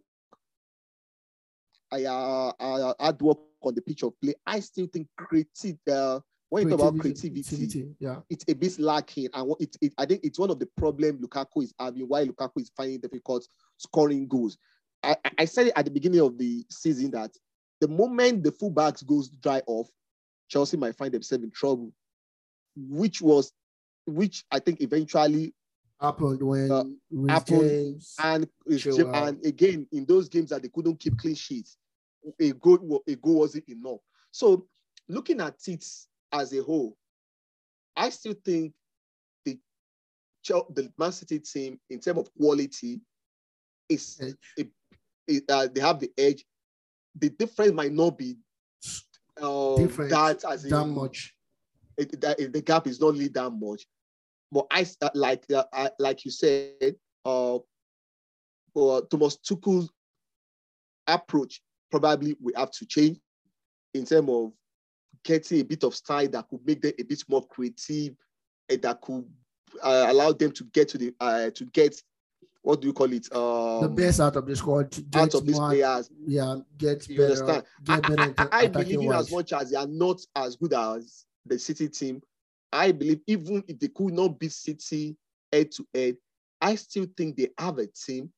I, 1.91 2.03
uh, 2.05 2.51
uh, 2.59 2.93
hard 2.99 3.21
work 3.21 3.37
on 3.61 3.75
the 3.75 3.81
pitch 3.81 4.03
of 4.03 4.19
play, 4.21 4.33
I 4.45 4.59
still 4.59 4.87
think 4.91 5.07
creative. 5.17 5.77
Uh, 5.89 6.19
when 6.49 6.69
you 6.69 6.77
talk 6.77 6.89
about 6.91 6.99
creativity, 6.99 7.95
Yeah. 7.99 8.21
it's 8.29 8.45
a 8.47 8.53
bit 8.53 8.77
lacking. 8.79 9.29
And 9.33 9.55
it, 9.59 9.75
it, 9.81 9.93
I 9.97 10.05
think 10.05 10.21
it's 10.23 10.39
one 10.39 10.51
of 10.51 10.59
the 10.59 10.67
problems 10.77 11.21
Lukaku 11.25 11.63
is 11.63 11.73
having, 11.79 12.07
why 12.07 12.25
Lukaku 12.25 12.61
is 12.61 12.71
finding 12.77 12.99
difficult 12.99 13.47
scoring 13.77 14.27
goals. 14.27 14.57
I, 15.03 15.15
I- 15.25 15.31
I 15.39 15.45
said 15.45 15.67
it 15.67 15.73
at 15.75 15.85
the 15.85 15.91
beginning 15.91 16.21
of 16.21 16.37
the 16.37 16.65
season 16.69 17.11
that 17.11 17.31
the 17.81 17.87
moment 17.87 18.43
the 18.43 18.51
fullbacks 18.51 19.05
goes 19.05 19.29
dry 19.29 19.61
off, 19.67 19.89
Chelsea 20.47 20.77
might 20.77 20.95
find 20.95 21.13
themselves 21.13 21.43
in 21.43 21.51
trouble, 21.51 21.91
which 22.75 23.21
was, 23.21 23.51
which 24.05 24.45
I 24.51 24.59
think 24.59 24.81
eventually, 24.81 25.53
Happened 25.99 26.41
when 26.41 26.71
Uh, 26.71 26.83
happened 27.29 27.61
James. 27.69 28.15
and 28.19 28.49
it's 28.65 28.83
Chill 28.83 28.97
ju- 28.97 29.07
out. 29.07 29.27
and 29.29 29.45
again 29.45 29.87
in 29.91 30.05
those 30.05 30.27
games 30.27 30.49
that 30.49 30.61
they 30.61 30.69
couldn't 30.69 30.97
keep 30.99 31.17
clean 31.17 31.35
sheets, 31.35 31.77
a 32.39 32.51
goal 32.53 33.01
a 33.07 33.15
goal 33.15 33.39
wasn't 33.39 33.67
enough. 33.69 34.01
So 34.31 34.67
looking 35.07 35.39
at 35.39 35.55
it 35.67 35.85
as 36.31 36.53
a 36.53 36.61
whole, 36.61 36.97
I 37.95 38.09
still 38.09 38.33
think 38.43 38.73
the 39.45 39.57
the 40.73 40.91
Man 40.97 41.11
City 41.11 41.39
team 41.39 41.79
in 41.89 41.99
terms 41.99 42.19
of 42.19 42.33
quality 42.35 42.99
is 43.89 44.19
it, 44.57 44.69
it, 45.27 45.43
uh, 45.49 45.67
they 45.73 45.81
have 45.81 45.99
the 45.99 46.11
edge. 46.17 46.45
The 47.17 47.29
difference 47.29 47.71
might 47.71 47.93
not 47.93 48.17
be 48.17 48.37
uh, 49.41 49.77
that 50.09 50.43
as 50.47 50.63
that 50.63 50.81
in- 50.83 50.89
much. 50.93 51.35
it, 51.97 52.19
that, 52.21 52.37
the 52.51 52.61
gap 52.61 52.85
is 52.87 52.99
not 52.99 53.13
really 53.13 53.29
that 53.29 53.49
much. 53.51 53.87
But 54.51 54.67
I 54.71 54.85
uh, 55.01 55.09
like 55.13 55.45
uh, 55.53 55.63
I, 55.73 55.89
like 55.99 56.25
you 56.25 56.31
said, 56.31 56.95
uh, 57.25 57.57
uh, 58.75 59.01
Thomas 59.09 59.37
Tuchel's 59.37 59.89
approach 61.07 61.61
probably 61.91 62.35
we 62.41 62.53
have 62.55 62.71
to 62.71 62.85
change 62.85 63.17
in 63.93 64.05
terms 64.05 64.29
of 64.29 64.51
getting 65.23 65.59
a 65.59 65.63
bit 65.63 65.83
of 65.83 65.95
style 65.95 66.27
that 66.27 66.47
could 66.49 66.65
make 66.65 66.81
them 66.81 66.93
a 66.99 67.03
bit 67.03 67.23
more 67.27 67.45
creative 67.47 68.15
and 68.69 68.81
that 68.81 69.01
could 69.01 69.25
uh, 69.83 70.05
allow 70.09 70.31
them 70.31 70.51
to 70.51 70.63
get 70.65 70.87
to 70.89 70.97
the 70.97 71.13
uh, 71.19 71.49
to 71.51 71.65
get 71.65 71.95
what 72.61 72.81
do 72.81 72.87
you 72.87 72.93
call 72.93 73.11
it 73.13 73.27
um, 73.35 73.81
the 73.81 73.93
best 73.95 74.19
out 74.19 74.35
of 74.35 74.45
the 74.47 74.55
squad. 74.55 74.91
to 74.91 75.03
out 75.15 75.33
of 75.35 75.45
these 75.45 75.59
more, 75.59 75.69
players. 75.69 76.09
yeah, 76.25 76.55
get 76.77 77.07
You 77.07 77.17
better, 77.17 77.29
understand? 77.29 77.63
get 77.83 78.01
better 78.01 78.33
I, 78.37 78.43
I, 78.43 78.59
I 78.63 78.67
believe 78.67 79.01
in 79.01 79.11
as 79.13 79.31
much 79.31 79.53
as 79.53 79.69
they 79.69 79.77
are 79.77 79.87
not 79.87 80.19
as 80.35 80.55
good 80.55 80.73
as 80.73 81.25
the 81.45 81.59
City 81.59 81.87
team, 81.87 82.21
I 82.75 82.91
believe 82.91 83.21
even 83.25 83.63
if 83.67 83.79
they 83.79 83.87
could 83.87 84.13
not 84.13 84.37
beat 84.37 84.51
City 84.51 85.15
head 85.51 85.71
to 85.71 85.87
head, 85.93 86.17
I 86.59 86.75
still 86.75 87.07
think 87.15 87.37
they 87.37 87.49
have 87.57 87.77
a 87.77 87.87
team 87.87 88.31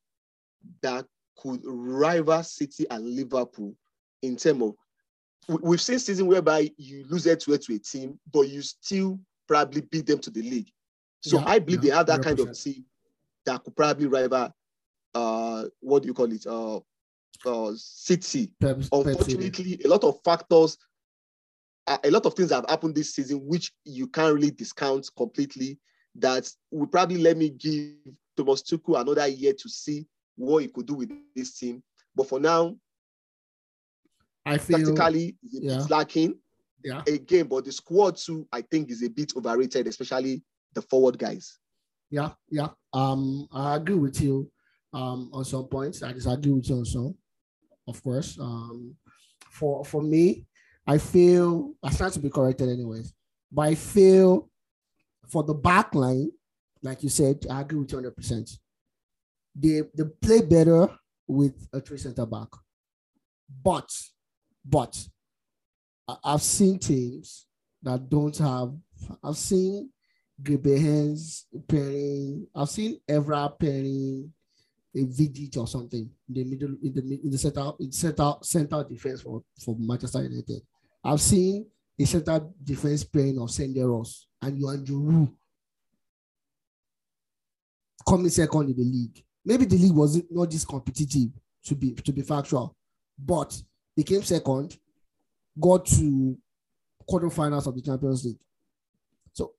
that 0.81 1.05
could 1.37 1.61
rival 1.63 2.43
City 2.43 2.85
and 2.89 3.15
Liverpool 3.15 3.73
in 4.21 4.35
terms 4.35 4.61
of 4.61 4.73
we've 5.61 5.81
seen 5.81 5.99
season 5.99 6.27
whereby 6.27 6.69
you 6.77 7.05
lose 7.09 7.25
it 7.25 7.39
to 7.41 7.51
head 7.51 7.61
to 7.63 7.75
a 7.75 7.79
team, 7.79 8.19
but 8.31 8.41
you 8.41 8.61
still 8.61 9.19
probably 9.47 9.81
beat 9.81 10.05
them 10.05 10.19
to 10.19 10.29
the 10.29 10.41
league. 10.41 10.69
So 11.21 11.39
Yeah, 11.39 11.45
I 11.47 11.59
believe 11.59 11.83
yeah, 11.83 11.89
they 11.89 11.95
have 11.95 12.05
that 12.07 12.21
kind 12.21 12.39
of 12.39 12.57
team 12.57 12.85
that 13.45 13.63
could 13.63 13.75
probably 13.75 14.07
rival 14.07 14.53
uh 15.15 15.65
what 15.79 16.03
do 16.03 16.07
you 16.07 16.13
call 16.13 16.31
it? 16.31 16.45
Uh, 16.45 16.79
uh 17.45 17.73
City. 17.75 18.51
Pep, 18.59 18.75
Pep 18.75 18.83
City. 18.83 18.97
Unfortunately, 19.09 19.81
a 19.83 19.87
lot 19.87 20.03
of 20.03 20.19
factors, 20.23 20.77
a 21.87 22.11
lot 22.11 22.25
of 22.25 22.33
things 22.33 22.51
have 22.51 22.65
happened 22.67 22.95
this 22.95 23.15
season, 23.15 23.39
which 23.45 23.71
you 23.85 24.07
can't 24.07 24.33
really 24.33 24.51
discount 24.51 25.09
completely. 25.15 25.79
That 26.15 26.49
will 26.71 26.87
probably 26.87 27.17
let 27.17 27.37
me 27.37 27.49
give 27.49 27.93
Thomas 28.35 28.61
Tuchel 28.63 28.99
another 28.99 29.27
year 29.27 29.53
to 29.53 29.69
see 29.69 30.05
what 30.35 30.63
he 30.63 30.67
could 30.67 30.87
do 30.87 30.95
with 30.95 31.11
this 31.35 31.57
team. 31.57 31.83
But 32.15 32.27
for 32.27 32.39
now, 32.39 32.75
I 34.45 34.57
feel 34.57 34.95
tactically, 34.95 35.35
yeah. 35.41 35.85
lacking 35.89 36.35
yeah. 36.83 37.01
again. 37.07 37.47
But 37.47 37.65
the 37.65 37.71
squad 37.71 38.17
too, 38.17 38.47
I 38.51 38.61
think, 38.61 38.89
is 38.89 39.03
a 39.03 39.09
bit 39.09 39.33
overrated, 39.35 39.87
especially 39.87 40.41
the 40.73 40.81
forward 40.81 41.17
guys. 41.17 41.59
Yeah, 42.09 42.31
yeah. 42.49 42.69
Um, 42.93 43.47
I 43.51 43.75
agree 43.75 43.95
with 43.95 44.21
you 44.21 44.49
um 44.93 45.29
on 45.33 45.43
some 45.43 45.65
points. 45.65 46.01
I 46.01 46.13
disagree 46.13 46.51
with 46.51 46.69
you 46.69 46.77
on 46.77 46.85
some, 46.85 47.15
of 47.87 48.01
course. 48.01 48.39
Um, 48.39 48.95
for 49.51 49.83
for 49.83 50.01
me, 50.01 50.45
I 50.87 50.97
feel 50.97 51.73
I 51.83 51.91
stand 51.91 52.13
to 52.13 52.19
be 52.19 52.29
corrected 52.29 52.69
anyways, 52.69 53.13
but 53.51 53.63
I 53.63 53.75
feel 53.75 54.49
for 55.27 55.43
the 55.43 55.53
back 55.53 55.93
line, 55.93 56.31
like 56.81 57.03
you 57.03 57.09
said, 57.09 57.45
I 57.49 57.61
agree 57.61 57.79
with 57.79 57.91
you 57.91 57.97
100 57.97 58.15
percent. 58.15 58.49
They 59.53 59.81
they 59.93 60.03
play 60.21 60.41
better 60.41 60.89
with 61.27 61.67
a 61.73 61.81
three 61.81 61.97
center 61.97 62.25
back, 62.25 62.47
but 63.63 63.91
but 64.63 65.07
I've 66.23 66.41
seen 66.41 66.79
teams 66.79 67.47
that 67.83 68.09
don't 68.09 68.37
have. 68.37 68.73
I've 69.21 69.37
seen 69.37 69.89
Gilbert 70.41 71.17
pairing. 71.67 72.47
I've 72.55 72.69
seen 72.69 72.99
Evra 73.09 73.59
pairing 73.59 74.31
a 74.95 74.99
Vidic 74.99 75.57
or 75.57 75.67
something 75.67 76.09
in 76.29 76.33
the 76.33 76.43
middle 76.45 76.75
in 76.81 76.93
the 76.93 77.19
in 77.23 77.29
the 77.29 77.37
center 77.37 77.71
in 77.79 77.91
center 77.91 78.33
center 78.41 78.83
defense 78.83 79.21
for, 79.21 79.43
for 79.59 79.75
Manchester 79.77 80.23
United. 80.23 80.61
I've 81.03 81.21
seen 81.21 81.67
a 81.99 82.05
center 82.05 82.47
defense 82.63 83.03
pairing 83.03 83.39
of 83.39 83.49
Senderos 83.49 84.25
and 84.41 84.59
Johan 84.59 84.85
Djourou 84.85 85.31
coming 88.07 88.29
second 88.29 88.69
in 88.69 88.75
the 88.75 88.83
league. 88.83 89.23
Maybe 89.45 89.65
the 89.65 89.77
league 89.77 89.95
was 89.95 90.21
not 90.29 90.51
this 90.51 90.65
competitive 90.65 91.29
to 91.65 91.75
be 91.75 91.93
to 91.93 92.11
be 92.11 92.21
factual, 92.21 92.75
but 93.17 93.59
they 93.95 94.03
came 94.03 94.23
second, 94.23 94.77
got 95.59 95.85
to 95.87 96.37
quarterfinals 97.09 97.67
of 97.67 97.75
the 97.75 97.81
Champions 97.81 98.25
League. 98.25 98.39
So 99.33 99.53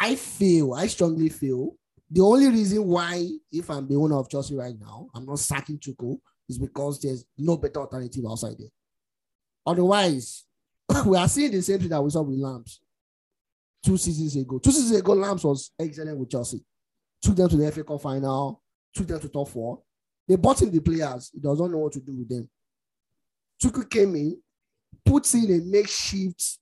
I 0.00 0.14
feel, 0.14 0.74
I 0.74 0.86
strongly 0.86 1.28
feel 1.30 1.76
the 2.10 2.20
only 2.20 2.48
reason 2.48 2.86
why, 2.86 3.26
if 3.50 3.70
I'm 3.70 3.88
the 3.88 3.96
owner 3.96 4.18
of 4.18 4.28
Chelsea 4.28 4.54
right 4.54 4.74
now, 4.78 5.08
I'm 5.14 5.24
not 5.24 5.38
sacking 5.38 5.78
Tuchel 5.78 6.18
is 6.46 6.58
because 6.58 7.00
there's 7.00 7.24
no 7.38 7.56
better 7.56 7.80
alternative 7.80 8.24
outside 8.28 8.56
there. 8.58 8.68
Otherwise, 9.66 10.44
we 11.06 11.16
are 11.16 11.28
seeing 11.28 11.50
the 11.50 11.62
same 11.62 11.78
thing 11.78 11.88
that 11.88 12.02
we 12.02 12.10
saw 12.10 12.22
with 12.22 12.38
Lamps 12.38 12.80
two 13.84 13.96
seasons 13.96 14.36
ago. 14.36 14.58
Two 14.58 14.70
seasons 14.70 15.00
ago, 15.00 15.12
Lamps 15.12 15.44
was 15.44 15.72
excellent 15.78 16.18
with 16.18 16.30
Chelsea. 16.30 16.64
Took 17.20 17.36
them 17.36 17.48
to 17.48 17.56
the 17.56 17.70
FA 17.70 17.84
Cup 17.84 18.00
final, 18.00 18.62
took 18.94 19.06
them 19.06 19.20
to 19.20 19.28
top 19.28 19.48
four. 19.48 19.80
They 20.28 20.36
bought 20.36 20.62
in 20.62 20.70
the 20.70 20.80
players. 20.80 21.30
He 21.32 21.40
doesn't 21.40 21.70
know 21.70 21.78
what 21.78 21.92
to 21.92 22.00
do 22.00 22.16
with 22.16 22.28
them. 22.28 22.48
Tuchel 23.62 23.88
came 23.88 24.14
in, 24.16 24.40
puts 25.04 25.34
in 25.34 25.52
a 25.52 25.60
makeshift 25.64 26.58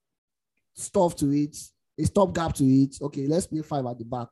stuff 0.75 1.17
to 1.17 1.31
it, 1.31 1.57
a 1.99 2.05
stopgap 2.05 2.55
to 2.55 2.65
it. 2.65 2.97
Okay, 3.01 3.27
let's 3.27 3.47
play 3.47 3.63
five 3.63 3.87
at 3.87 3.99
the 3.99 4.05
back. 4.05 4.29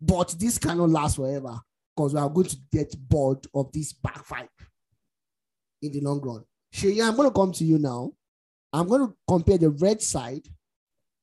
But 0.00 0.34
this 0.38 0.58
cannot 0.58 0.90
last 0.90 1.16
forever 1.16 1.58
because 1.94 2.14
we 2.14 2.20
are 2.20 2.28
going 2.28 2.48
to 2.48 2.56
get 2.72 2.94
bored 2.98 3.46
of 3.54 3.72
this 3.72 3.92
back 3.92 4.24
five 4.24 4.48
in 5.80 5.92
the 5.92 6.00
long 6.00 6.20
run. 6.20 6.44
Shea, 6.72 7.00
I'm 7.00 7.14
going 7.14 7.28
to 7.28 7.34
come 7.34 7.52
to 7.52 7.64
you 7.64 7.78
now. 7.78 8.12
I'm 8.74 8.88
going 8.88 9.06
to 9.06 9.14
compare 9.28 9.56
the 9.56 9.70
red 9.70 10.02
side 10.02 10.48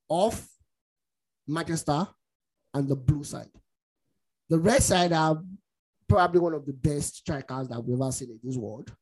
of 0.10 0.42
Manchester 1.46 2.08
and 2.74 2.88
the 2.88 2.96
blue 2.96 3.26
side. 3.26 3.52
The 4.50 4.58
red 4.58 4.82
side 4.82 5.12
are 5.12 5.44
probably 6.08 6.40
one 6.40 6.54
of 6.54 6.66
the 6.66 6.72
best 6.72 7.18
strikers 7.18 7.68
that 7.68 7.82
we've 7.82 8.00
ever 8.00 8.10
seen 8.14 8.30
in 8.30 8.40
this 8.42 8.56
world. 8.56 8.96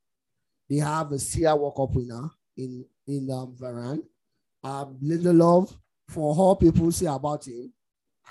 They 0.67 0.77
have 0.77 1.11
a 1.11 1.19
Sia 1.19 1.55
World 1.55 1.75
Cup 1.75 1.93
winner 1.93 2.27
in 2.57 2.85
in 3.05 3.29
um, 3.31 3.55
Varane. 3.55 4.01
Um, 4.63 4.97
Lindelof, 5.03 5.71
for 6.07 6.35
all 6.35 6.55
people 6.55 6.91
say 6.91 7.05
about 7.05 7.47
him, 7.47 7.71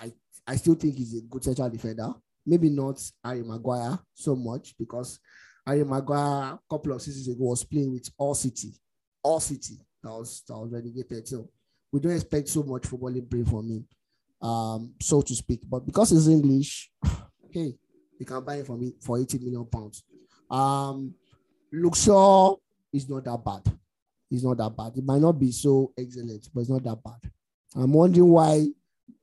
I 0.00 0.12
I 0.44 0.56
still 0.56 0.74
think 0.74 0.96
he's 0.96 1.16
a 1.16 1.20
good 1.22 1.44
central 1.44 1.70
defender. 1.70 2.12
Maybe 2.44 2.70
not 2.70 3.00
Harry 3.22 3.44
Maguire 3.44 4.00
so 4.14 4.34
much 4.34 4.74
because 4.76 5.20
Harry 5.64 5.84
Maguire 5.84 6.54
a 6.54 6.60
couple 6.68 6.92
of 6.92 7.02
seasons 7.02 7.28
ago 7.28 7.44
was 7.44 7.62
playing 7.62 7.92
with 7.92 8.10
Hull 8.18 8.34
City, 8.34 8.72
Hull 9.24 9.38
City 9.38 9.78
that 10.02 10.10
was 10.10 10.42
that 10.48 10.56
was 10.56 10.70
relegated. 10.72 11.26
So 11.28 11.48
we 11.92 12.00
don't 12.00 12.12
expect 12.12 12.48
so 12.48 12.62
much 12.62 12.82
footballing 12.82 13.28
brain 13.28 13.44
from 13.44 13.68
him, 13.70 14.48
um, 14.48 14.94
so 15.00 15.22
to 15.22 15.34
speak. 15.34 15.60
But 15.68 15.86
because 15.86 16.12
it's 16.12 16.28
English, 16.28 16.90
hey, 17.50 17.74
you 18.18 18.26
can 18.26 18.44
buy 18.44 18.56
it 18.56 18.66
for 18.66 18.76
me 18.76 18.94
for 19.00 19.18
80 19.18 19.38
million 19.38 19.66
pounds. 19.66 20.02
Um, 20.50 21.14
Shaw 21.94 22.56
is 22.92 23.08
not 23.08 23.24
that 23.24 23.44
bad. 23.44 23.62
It's 24.30 24.44
not 24.44 24.58
that 24.58 24.76
bad. 24.76 24.92
It 24.96 25.04
might 25.04 25.20
not 25.20 25.38
be 25.38 25.52
so 25.52 25.92
excellent, 25.98 26.48
but 26.52 26.60
it's 26.60 26.70
not 26.70 26.82
that 26.84 27.02
bad. 27.02 27.30
I'm 27.74 27.92
wondering 27.92 28.28
why 28.28 28.66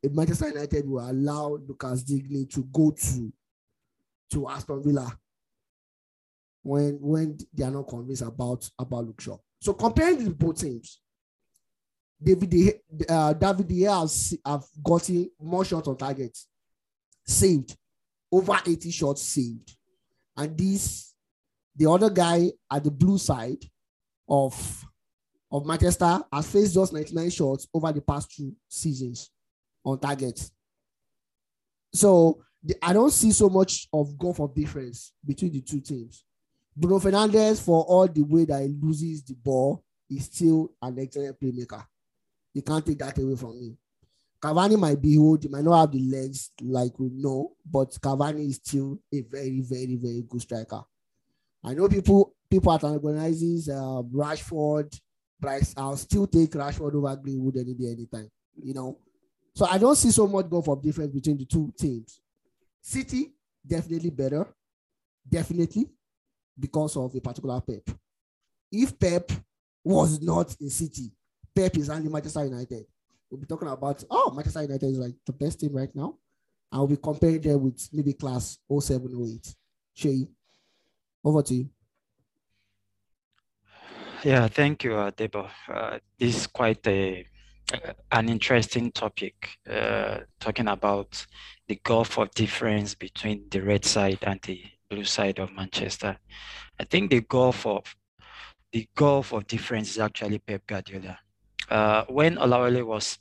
Manchester 0.03 0.49
United 0.49 0.87
will 0.87 1.09
allow 1.09 1.57
Lucas 1.67 2.03
Digne 2.03 2.45
to 2.45 2.63
go 2.71 2.91
to 2.91 3.33
to 4.31 4.49
Aston 4.49 4.83
Villa 4.83 5.17
when 6.63 6.97
when 6.99 7.37
they 7.53 7.63
are 7.63 7.71
not 7.71 7.87
convinced 7.87 8.23
about 8.23 8.69
about 8.77 9.05
Luke 9.05 9.21
Shaw. 9.21 9.37
So 9.59 9.73
comparing 9.73 10.23
the 10.23 10.29
both 10.31 10.59
teams, 10.59 11.01
David 12.21 12.79
uh, 13.09 13.33
David 13.33 13.67
De 13.67 13.81
Gea 13.81 14.37
have 14.45 14.63
gotten 14.83 15.29
more 15.39 15.65
shots 15.65 15.87
on 15.87 15.97
target, 15.97 16.37
saved 17.25 17.75
over 18.31 18.59
80 18.65 18.91
shots 18.91 19.21
saved, 19.21 19.75
and 20.37 20.57
this 20.57 21.13
the 21.75 21.89
other 21.89 22.09
guy 22.09 22.51
at 22.71 22.83
the 22.83 22.91
blue 22.91 23.17
side 23.17 23.63
of 24.27 24.85
of 25.51 25.65
Manchester 25.65 26.21
has 26.31 26.51
faced 26.51 26.73
just 26.73 26.93
99 26.93 27.29
shots 27.29 27.67
over 27.73 27.91
the 27.91 28.01
past 28.01 28.31
two 28.35 28.53
seasons 28.67 29.29
on 29.83 29.99
target. 29.99 30.49
So 31.93 32.43
the, 32.63 32.75
I 32.81 32.93
don't 32.93 33.11
see 33.11 33.31
so 33.31 33.49
much 33.49 33.87
of 33.93 34.17
gulf 34.17 34.39
of 34.39 34.55
difference 34.55 35.13
between 35.25 35.51
the 35.51 35.61
two 35.61 35.79
teams. 35.79 36.25
Bruno 36.75 36.99
Fernandes, 36.99 37.61
for 37.61 37.83
all 37.83 38.07
the 38.07 38.21
way 38.21 38.45
that 38.45 38.61
he 38.61 38.67
loses 38.67 39.23
the 39.23 39.33
ball, 39.33 39.83
is 40.09 40.25
still 40.25 40.71
an 40.81 40.99
excellent 40.99 41.39
playmaker. 41.39 41.83
You 42.53 42.61
can't 42.61 42.85
take 42.85 42.99
that 42.99 43.17
away 43.17 43.35
from 43.35 43.53
him. 43.57 43.77
Cavani 44.41 44.77
might 44.77 45.01
be 45.01 45.17
old, 45.17 45.43
he 45.43 45.49
might 45.49 45.63
not 45.63 45.79
have 45.79 45.91
the 45.91 45.99
legs 45.99 46.51
like 46.61 46.99
we 46.99 47.09
know, 47.13 47.53
but 47.65 47.89
Cavani 47.91 48.49
is 48.49 48.57
still 48.57 48.99
a 49.13 49.21
very, 49.21 49.61
very, 49.61 49.95
very 49.95 50.23
good 50.27 50.41
striker. 50.41 50.81
I 51.63 51.73
know 51.73 51.87
people 51.87 52.35
people 52.49 52.71
are 52.71 52.79
antagonizing 52.83 53.73
uh, 53.73 54.03
Rashford, 54.03 54.99
I, 55.43 55.61
I'll 55.77 55.97
still 55.97 56.27
take 56.27 56.51
Rashford 56.51 56.93
over 56.95 57.15
Greenwood 57.15 57.57
any 57.57 57.73
day, 57.73 57.91
anytime. 57.91 58.29
You 58.61 58.73
know, 58.73 58.97
so 59.53 59.65
I 59.65 59.77
don't 59.77 59.95
see 59.95 60.11
so 60.11 60.27
much 60.27 60.49
gulf 60.49 60.67
of 60.69 60.81
difference 60.81 61.13
between 61.13 61.37
the 61.37 61.45
two 61.45 61.73
teams. 61.77 62.21
City 62.81 63.33
definitely 63.65 64.09
better, 64.11 64.47
definitely 65.27 65.89
because 66.57 66.97
of 66.97 67.13
a 67.15 67.21
particular 67.21 67.61
Pep. 67.61 67.95
If 68.71 68.97
Pep 68.99 69.31
was 69.83 70.21
not 70.21 70.55
in 70.59 70.69
City, 70.69 71.11
Pep 71.55 71.77
is 71.77 71.89
only 71.89 72.09
Manchester 72.09 72.45
United. 72.45 72.85
We'll 73.29 73.41
be 73.41 73.47
talking 73.47 73.67
about 73.67 74.03
oh 74.09 74.31
Manchester 74.31 74.61
United 74.63 74.85
is 74.85 74.99
like 74.99 75.15
the 75.25 75.33
best 75.33 75.59
team 75.59 75.73
right 75.73 75.93
now. 75.95 76.15
We'll 76.71 76.87
be 76.87 76.97
comparing 76.97 77.41
them 77.41 77.63
with 77.63 77.87
maybe 77.93 78.13
class 78.13 78.57
0708. 78.69 79.55
Shay, 79.93 80.27
over 81.23 81.41
to 81.41 81.55
you. 81.55 81.69
Yeah, 84.23 84.47
thank 84.47 84.83
you, 84.83 84.95
uh, 84.95 85.11
Debo. 85.11 85.47
Uh, 85.71 85.99
this 86.19 86.35
is 86.35 86.47
quite 86.47 86.85
a 86.87 87.25
uh, 87.73 87.93
an 88.11 88.29
interesting 88.29 88.91
topic, 88.91 89.57
uh, 89.69 90.19
talking 90.39 90.67
about 90.67 91.25
the 91.67 91.79
gulf 91.83 92.19
of 92.19 92.29
difference 92.31 92.93
between 92.93 93.43
the 93.49 93.59
red 93.59 93.83
side 93.85 94.19
and 94.21 94.39
the 94.43 94.61
blue 94.95 95.03
side 95.03 95.39
of 95.39 95.51
Manchester. 95.53 96.17
I 96.79 96.83
think 96.85 97.11
the 97.11 97.21
gulf 97.21 97.65
of 97.65 97.83
the 98.71 98.87
gulf 98.95 99.33
of 99.33 99.45
difference 99.47 99.91
is 99.91 99.99
actually 99.99 100.39
Pep 100.39 100.65
Guardiola. 100.67 101.17
Uh, 101.69 102.03
when 102.09 102.35
Olawale 102.35 102.85
was 102.85 103.19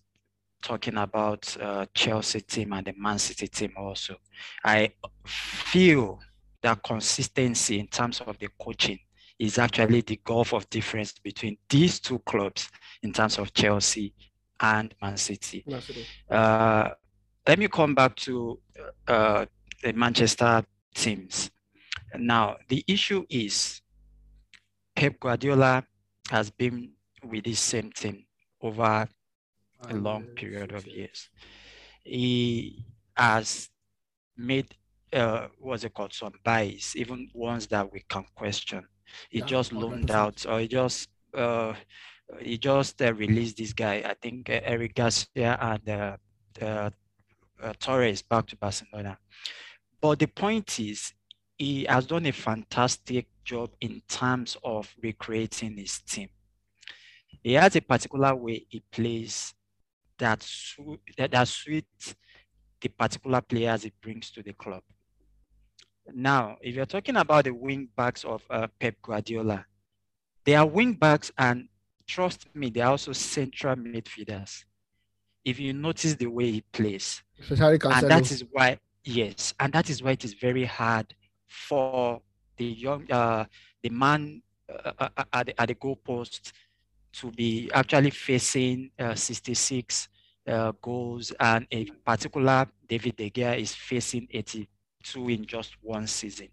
talking 0.63 0.97
about 0.97 1.57
uh, 1.61 1.87
Chelsea 1.95 2.41
team 2.41 2.73
and 2.73 2.87
the 2.87 2.95
Man 2.97 3.19
City 3.19 3.47
team 3.49 3.73
also, 3.77 4.17
I 4.65 4.93
feel 5.27 6.21
that 6.63 6.83
consistency 6.83 7.79
in 7.79 7.89
terms 7.89 8.21
of 8.21 8.39
the 8.39 8.49
coaching 8.61 8.99
is 9.39 9.59
actually 9.59 10.01
the 10.01 10.21
gulf 10.25 10.53
of 10.55 10.69
difference 10.71 11.13
between 11.23 11.57
these 11.69 12.01
two 12.01 12.19
clubs 12.21 12.69
in 13.03 13.13
terms 13.13 13.39
of 13.39 13.53
Chelsea 13.53 14.15
and 14.61 14.95
Man 15.03 15.17
City. 15.17 15.65
Uh, 16.31 16.91
let 17.47 17.59
me 17.59 17.69
come 17.69 17.95
back 17.95 18.17
to 18.17 18.59
uh, 19.07 19.45
the 19.83 19.93
Manchester 19.93 20.65
teams. 20.95 21.51
Now, 22.19 22.57
the 22.69 22.85
issue 22.87 23.25
is 23.29 23.83
Pep 24.95 25.19
Guardiola 25.21 25.85
has 26.31 26.51
been 26.51 26.93
with 27.23 27.45
this 27.45 27.61
same 27.61 27.91
team 27.93 28.25
over 28.61 29.09
a 29.89 29.95
long 29.95 30.27
period 30.35 30.73
of 30.73 30.87
years. 30.87 31.29
He 32.05 32.85
has 33.17 33.69
made 34.37 34.75
uh, 35.13 35.47
what's 35.59 35.85
it 35.85 35.95
called 35.95 36.13
some 36.13 36.33
buys, 36.43 36.95
even 36.97 37.31
ones 37.35 37.67
that 37.69 37.91
we 37.93 38.05
can 38.09 38.25
question. 38.35 38.85
He 39.31 39.39
yeah, 39.39 39.45
just 39.45 39.73
loaned 39.73 40.09
100%. 40.09 40.11
out, 40.11 40.47
or 40.49 40.61
he 40.61 40.69
just 40.69 41.09
uh, 41.35 41.75
he 42.41 42.59
just 42.59 43.01
uh, 43.01 43.15
released 43.15 43.57
this 43.57 43.73
guy. 43.73 44.03
I 44.05 44.15
think 44.21 44.51
uh, 44.51 44.61
Eric 44.65 44.95
Garcia 44.95 45.59
and 45.61 45.89
uh, 45.89 46.17
uh, 46.61 46.91
Torres 47.79 48.23
back 48.23 48.47
to 48.47 48.57
Barcelona. 48.57 49.19
But 50.01 50.19
the 50.19 50.27
point 50.27 50.81
is, 50.81 51.13
he 51.59 51.85
has 51.89 52.07
done 52.07 52.27
a 52.27 52.33
fantastic 52.33 53.27
job 53.45 53.71
in 53.81 54.03
terms 54.09 54.57
of 54.65 54.93
recreating 55.03 55.77
his 55.77 56.01
team. 56.01 56.29
He 57.43 57.53
has 57.55 57.77
a 57.77 57.81
particular 57.81 58.35
way 58.35 58.67
he 58.69 58.83
plays 58.91 59.55
that, 60.19 60.43
su- 60.43 61.01
that, 61.17 61.31
that 61.33 61.49
suits 61.49 62.15
the 62.81 62.89
particular 62.89 63.41
players 63.41 63.83
he 63.83 63.93
brings 64.01 64.31
to 64.33 64.43
the 64.43 64.53
club. 64.53 64.83
Now, 66.13 66.57
if 66.61 66.75
you're 66.75 66.87
talking 66.87 67.17
about 67.17 67.45
the 67.45 67.55
wing 67.55 67.89
backs 67.97 68.25
of 68.25 68.43
uh, 68.51 68.67
Pep 68.79 68.97
Guardiola, 69.03 69.65
they 70.45 70.55
are 70.55 70.67
wing 70.67 70.95
backs, 70.95 71.33
and 71.39 71.69
trust 72.07 72.47
me, 72.55 72.69
they're 72.69 72.87
also 72.87 73.13
central 73.13 73.77
midfielders. 73.77 74.65
If 75.45 75.59
you 75.59 75.73
notice 75.73 76.15
the 76.15 76.27
way 76.27 76.51
he 76.51 76.61
plays, 76.73 77.23
and 77.95 78.11
that 78.11 78.31
is 78.31 78.45
why, 78.51 78.79
yes, 79.05 79.55
and 79.61 79.73
that 79.73 79.89
is 79.89 80.03
why 80.03 80.13
it 80.13 80.25
is 80.25 80.35
very 80.35 80.65
hard 80.65 81.15
for 81.49 82.21
the 82.57 82.65
young, 82.65 83.11
uh, 83.11 83.45
the 83.83 83.91
man 83.91 84.43
uh, 84.69 84.93
uh, 84.99 85.09
uh 85.17 85.25
at, 85.33 85.47
the, 85.47 85.61
at 85.61 85.69
the 85.69 85.75
goalpost 85.75 86.53
to 87.13 87.31
be 87.31 87.71
actually 87.73 88.11
facing 88.11 88.91
uh, 88.99 89.15
66 89.15 90.09
uh, 90.47 90.73
goals, 90.83 91.33
and 91.41 91.67
in 91.71 91.89
particular, 92.05 92.67
David 92.89 93.17
De 93.17 93.31
Gea 93.31 93.59
is 93.59 93.75
facing 93.75 94.27
82 94.31 95.29
in 95.29 95.47
just 95.47 95.77
one 95.81 96.07
season. 96.07 96.49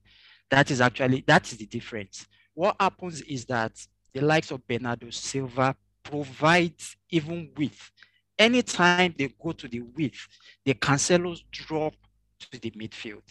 That 0.49 0.69
is 0.71 0.81
actually 0.81 1.23
that 1.27 1.51
is 1.51 1.57
the 1.57 1.65
difference. 1.65 2.27
What 2.53 2.75
happens 2.79 3.21
is 3.21 3.45
that 3.45 3.71
the 4.13 4.21
likes 4.21 4.51
of 4.51 4.65
Bernardo 4.67 5.09
Silva 5.09 5.75
provides 6.03 6.97
even 7.09 7.49
width. 7.55 7.91
Anytime 8.37 9.13
they 9.17 9.29
go 9.41 9.51
to 9.53 9.67
the 9.67 9.81
width, 9.81 10.27
the 10.65 10.73
Cancelos 10.73 11.43
drop 11.51 11.93
to 12.39 12.59
the 12.59 12.71
midfield. 12.71 13.23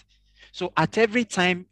So 0.53 0.73
at 0.77 0.99
every 0.99 1.25
time 1.25 1.67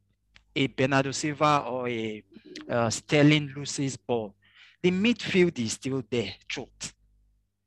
a 0.55 0.67
Bernardo 0.69 1.11
Silva 1.13 1.65
or 1.67 1.89
a 1.89 2.23
uh, 2.69 2.91
Sterling 2.91 3.53
loses 3.57 3.97
ball, 3.97 4.35
the 4.83 4.91
midfield 4.91 5.59
is 5.59 5.73
still 5.73 6.03
there, 6.11 6.35
choked. 6.49 6.95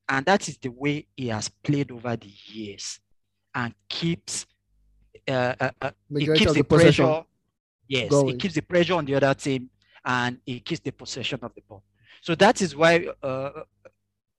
And 0.07 0.25
that 0.25 0.47
is 0.47 0.57
the 0.57 0.69
way 0.69 1.07
he 1.15 1.27
has 1.27 1.49
played 1.49 1.91
over 1.91 2.15
the 2.15 2.31
years 2.47 2.99
and 3.53 3.73
keeps 3.87 4.45
uh, 5.27 5.53
uh, 5.59 5.71
uh 5.81 5.91
it 6.11 6.37
keeps 6.37 6.53
the, 6.53 6.59
the 6.59 6.63
pressure. 6.63 7.23
Yes, 7.87 8.09
going. 8.09 8.29
it 8.29 8.39
keeps 8.39 8.55
the 8.55 8.61
pressure 8.61 8.93
on 8.93 9.05
the 9.05 9.15
other 9.15 9.33
team 9.33 9.69
and 10.05 10.39
it 10.45 10.63
keeps 10.65 10.79
the 10.81 10.91
possession 10.91 11.39
of 11.41 11.53
the 11.53 11.61
ball. 11.67 11.83
So 12.21 12.35
that 12.35 12.61
is 12.61 12.75
why, 12.75 13.07
uh, 13.21 13.63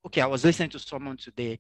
okay, 0.07 0.21
I 0.23 0.27
was 0.27 0.45
listening 0.45 0.71
to 0.71 0.79
someone 0.79 1.17
today. 1.17 1.59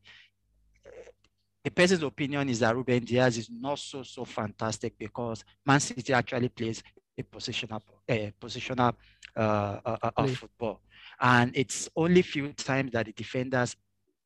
The 1.65 1.71
person's 1.71 2.03
opinion 2.03 2.49
is 2.49 2.59
that 2.61 2.75
Ruben 2.75 3.05
Dias 3.05 3.37
is 3.37 3.49
not 3.51 3.79
so 3.79 4.03
so 4.03 4.25
fantastic 4.25 4.99
because 4.99 5.45
Man 5.65 5.79
City 5.81 6.13
actually 6.13 6.49
plays 6.49 6.83
a 7.17 7.23
positional 7.23 7.81
a 8.09 8.33
positional 8.41 8.95
uh, 9.37 9.79
uh, 9.85 10.11
of 10.17 10.31
football, 10.33 10.81
and 11.21 11.53
it's 11.55 11.89
only 11.95 12.23
few 12.23 12.53
times 12.53 12.91
that 12.93 13.07
the 13.07 13.13
defenders 13.13 13.77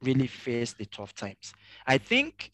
really 0.02 0.26
face 0.26 0.72
the 0.72 0.86
tough 0.86 1.14
times. 1.14 1.52
I 1.86 1.98
think 1.98 2.52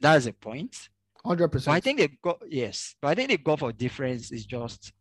that's 0.00 0.26
a 0.26 0.32
point. 0.32 0.88
Hundred 1.24 1.48
percent. 1.48 1.74
I 1.76 1.80
think 1.80 1.98
they 1.98 2.08
got 2.22 2.42
yes, 2.48 2.94
but 3.00 3.08
I 3.08 3.14
think 3.14 3.30
the 3.30 3.38
goal 3.38 3.56
for 3.56 3.72
difference 3.72 4.30
is 4.32 4.44
just 4.44 4.92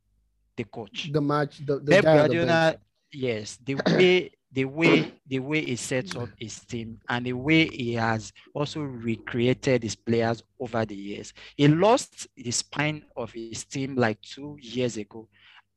the 0.56 0.64
coach. 0.64 1.12
The 1.12 1.22
match, 1.22 1.66
the, 1.66 1.80
the 1.80 1.92
Pep 1.92 2.04
Guardiola, 2.04 2.78
yes, 3.12 3.58
the 3.64 3.76
way 3.76 4.32
the 4.54 4.66
way 4.66 5.12
the 5.28 5.40
way 5.40 5.66
he 5.66 5.76
sets 5.76 6.16
up 6.16 6.30
his 6.38 6.60
team 6.60 7.00
and 7.10 7.26
the 7.26 7.34
way 7.34 7.68
he 7.68 7.94
has 7.94 8.32
also 8.54 8.82
recreated 8.82 9.82
his 9.82 9.96
players 9.96 10.44
over 10.60 10.86
the 10.86 10.96
years. 10.96 11.34
He 11.58 11.68
lost 11.68 12.28
the 12.38 12.52
spine 12.52 13.04
of 13.18 13.32
his 13.32 13.66
team 13.66 13.96
like 13.96 14.22
two 14.22 14.58
years 14.62 14.98
ago, 14.98 15.28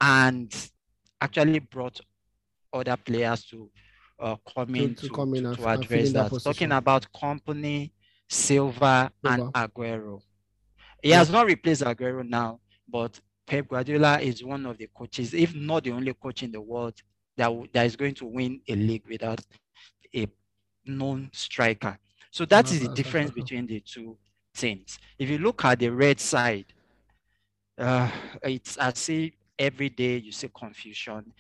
and 0.01 0.55
actually 1.21 1.61
brought 1.61 1.99
other 2.73 2.97
players 2.97 3.45
to 3.47 3.71
uh, 4.21 4.37
coming 4.55 4.95
to, 4.95 5.03
to, 5.03 5.09
to, 5.09 5.15
come 5.15 5.35
in 5.35 5.45
to, 5.45 5.55
to 5.57 5.69
address 5.69 6.13
that. 6.13 6.31
that 6.31 6.43
Talking 6.43 6.73
about 6.73 7.07
Kompany, 7.15 7.93
Silva, 8.29 9.11
and 9.25 9.53
Aguero. 9.55 10.21
He 11.03 11.11
yeah. 11.11 11.19
has 11.19 11.31
not 11.31 11.47
replaced 11.47 11.83
Aguero 11.83 12.29
now, 12.29 12.61
but 12.89 13.19
Pep 13.47 13.69
Guardiola 13.69 14.21
is 14.21 14.45
one 14.45 14.67
of 14.67 14.77
the 14.77 14.89
coaches, 14.95 15.33
if 15.33 15.55
not 15.55 15.85
the 15.85 15.93
only 15.93 16.13
coach 16.15 16.43
in 16.43 16.53
the 16.53 16.61
world, 16.61 16.95
that, 17.37 17.53
that 17.73 17.87
is 17.87 17.97
going 17.97 18.15
to 18.15 18.27
win 18.27 18.61
a 18.69 18.75
league 18.75 19.05
without 19.09 19.41
a 20.15 20.27
known 20.87 21.31
striker. 21.33 21.99
So 22.31 22.45
that 22.47 22.71
is 22.71 22.81
the 22.81 22.89
difference 22.89 23.31
between 23.35 23.67
the 23.67 23.81
two 23.81 24.17
teams. 24.55 24.99
If 25.19 25.29
you 25.29 25.39
look 25.39 25.65
at 25.65 25.79
the 25.79 25.89
red 25.89 26.21
side, 26.21 26.67
uh, 27.79 28.11
it's 28.43 28.77
as 28.77 29.09
if 29.09 29.33
every 29.59 29.89
day 29.89 30.19
you 30.19 30.33
see 30.33 30.51
confusion, 30.55 31.33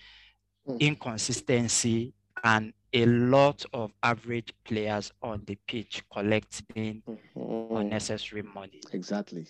mm. 0.68 0.80
inconsistency, 0.80 2.12
and 2.44 2.72
a 2.92 3.06
lot 3.06 3.64
of 3.72 3.92
average 4.02 4.52
players 4.64 5.12
on 5.22 5.42
the 5.46 5.58
pitch 5.66 6.02
collecting 6.12 7.02
mm-hmm. 7.08 7.76
unnecessary 7.76 8.42
money. 8.42 8.80
Exactly. 8.92 9.46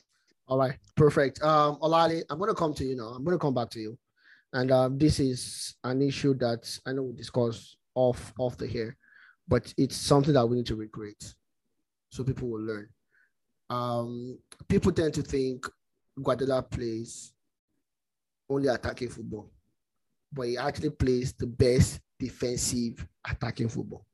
All 0.48 0.58
right, 0.58 0.76
perfect. 0.94 1.42
Um, 1.42 1.76
Olali, 1.76 2.22
I'm 2.30 2.38
going 2.38 2.50
to 2.50 2.54
come 2.54 2.72
to 2.74 2.84
you 2.84 2.96
now. 2.96 3.08
I'm 3.08 3.24
going 3.24 3.36
to 3.36 3.40
come 3.40 3.54
back 3.54 3.70
to 3.70 3.80
you, 3.80 3.98
and 4.52 4.70
um, 4.70 4.98
this 4.98 5.20
is 5.20 5.74
an 5.84 6.02
issue 6.02 6.34
that 6.34 6.78
I 6.86 6.92
know 6.92 7.02
we 7.02 7.12
discuss 7.14 7.76
off 7.94 8.32
off 8.38 8.56
the 8.56 8.66
hair, 8.66 8.96
but 9.48 9.72
it's 9.76 9.96
something 9.96 10.34
that 10.34 10.46
we 10.46 10.56
need 10.56 10.66
to 10.66 10.76
recreate, 10.76 11.34
so 12.10 12.24
people 12.24 12.48
will 12.48 12.62
learn. 12.62 12.88
Um, 13.68 14.38
people 14.68 14.92
tend 14.92 15.14
to 15.14 15.22
think 15.22 15.66
Guardiola 16.22 16.62
plays 16.62 17.32
only 18.48 18.68
attacking 18.68 19.08
football, 19.08 19.50
but 20.32 20.42
he 20.42 20.56
actually 20.56 20.90
plays 20.90 21.32
the 21.32 21.46
best 21.46 22.00
defensive 22.18 23.06
attacking 23.28 23.68
football. 23.68 24.06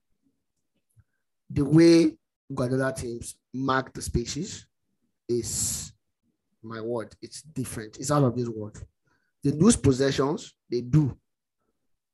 The 1.50 1.64
way 1.64 2.16
Guardiola 2.54 2.92
teams 2.92 3.36
mark 3.52 3.92
the 3.92 4.00
spaces 4.00 4.66
is 5.28 5.92
my 6.62 6.80
word, 6.80 7.14
it's 7.20 7.42
different. 7.42 7.98
It's 7.98 8.10
out 8.10 8.24
of 8.24 8.36
this 8.36 8.48
world. 8.48 8.82
They 9.42 9.50
lose 9.50 9.76
possessions, 9.76 10.54
they 10.70 10.80
do. 10.80 11.16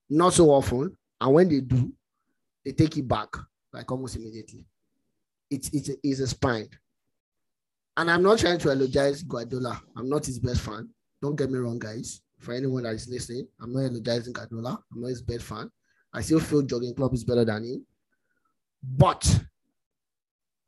Not 0.09 0.33
so 0.33 0.51
often. 0.51 0.97
And 1.21 1.35
when 1.35 1.49
they 1.49 1.61
do, 1.61 1.93
they 2.65 2.73
take 2.73 2.97
it 2.97 3.07
back 3.07 3.29
like 3.73 3.91
almost 3.91 4.17
immediately. 4.17 4.65
It's 5.51 5.69
it's 5.71 5.89
a, 5.91 5.95
it's 6.03 6.21
a 6.21 6.27
spine. 6.27 6.69
And 7.97 8.11
I'm 8.11 8.23
not 8.23 8.39
trying 8.39 8.59
to 8.61 8.69
eulogize 8.69 9.23
Guardiola. 9.23 9.83
I'm 9.97 10.09
not 10.09 10.25
his 10.25 10.39
best 10.39 10.61
fan. 10.61 10.89
Don't 11.21 11.37
get 11.37 11.51
me 11.51 11.59
wrong, 11.59 11.79
guys. 11.79 12.21
For 12.39 12.53
anyone 12.53 12.85
that 12.85 12.95
is 12.95 13.09
listening, 13.09 13.49
I'm 13.61 13.73
not 13.73 13.81
eulogizing 13.81 14.33
Guardiola. 14.33 14.79
I'm 14.93 15.01
not 15.01 15.09
his 15.09 15.23
best 15.23 15.45
fan. 15.45 15.69
I 16.13 16.21
still 16.21 16.41
feel 16.41 16.63
Jurgen 16.63 16.95
Klopp 16.95 17.13
is 17.15 17.25
better 17.25 17.45
than 17.45 17.65
him. 17.65 17.87
But 18.83 19.41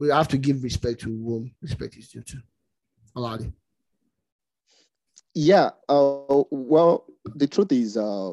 we 0.01 0.09
have 0.09 0.27
to 0.29 0.39
give 0.39 0.63
respect 0.65 1.01
to 1.03 1.07
whom 1.07 1.55
respect 1.63 1.97
is 1.97 2.09
due 2.09 2.23
to. 2.23 2.39
Aladi. 3.17 3.53
Yeah. 5.35 5.71
Uh, 5.89 6.45
well, 6.51 7.05
the 7.35 7.47
truth 7.47 7.73
is, 7.73 7.97
uh, 7.97 8.33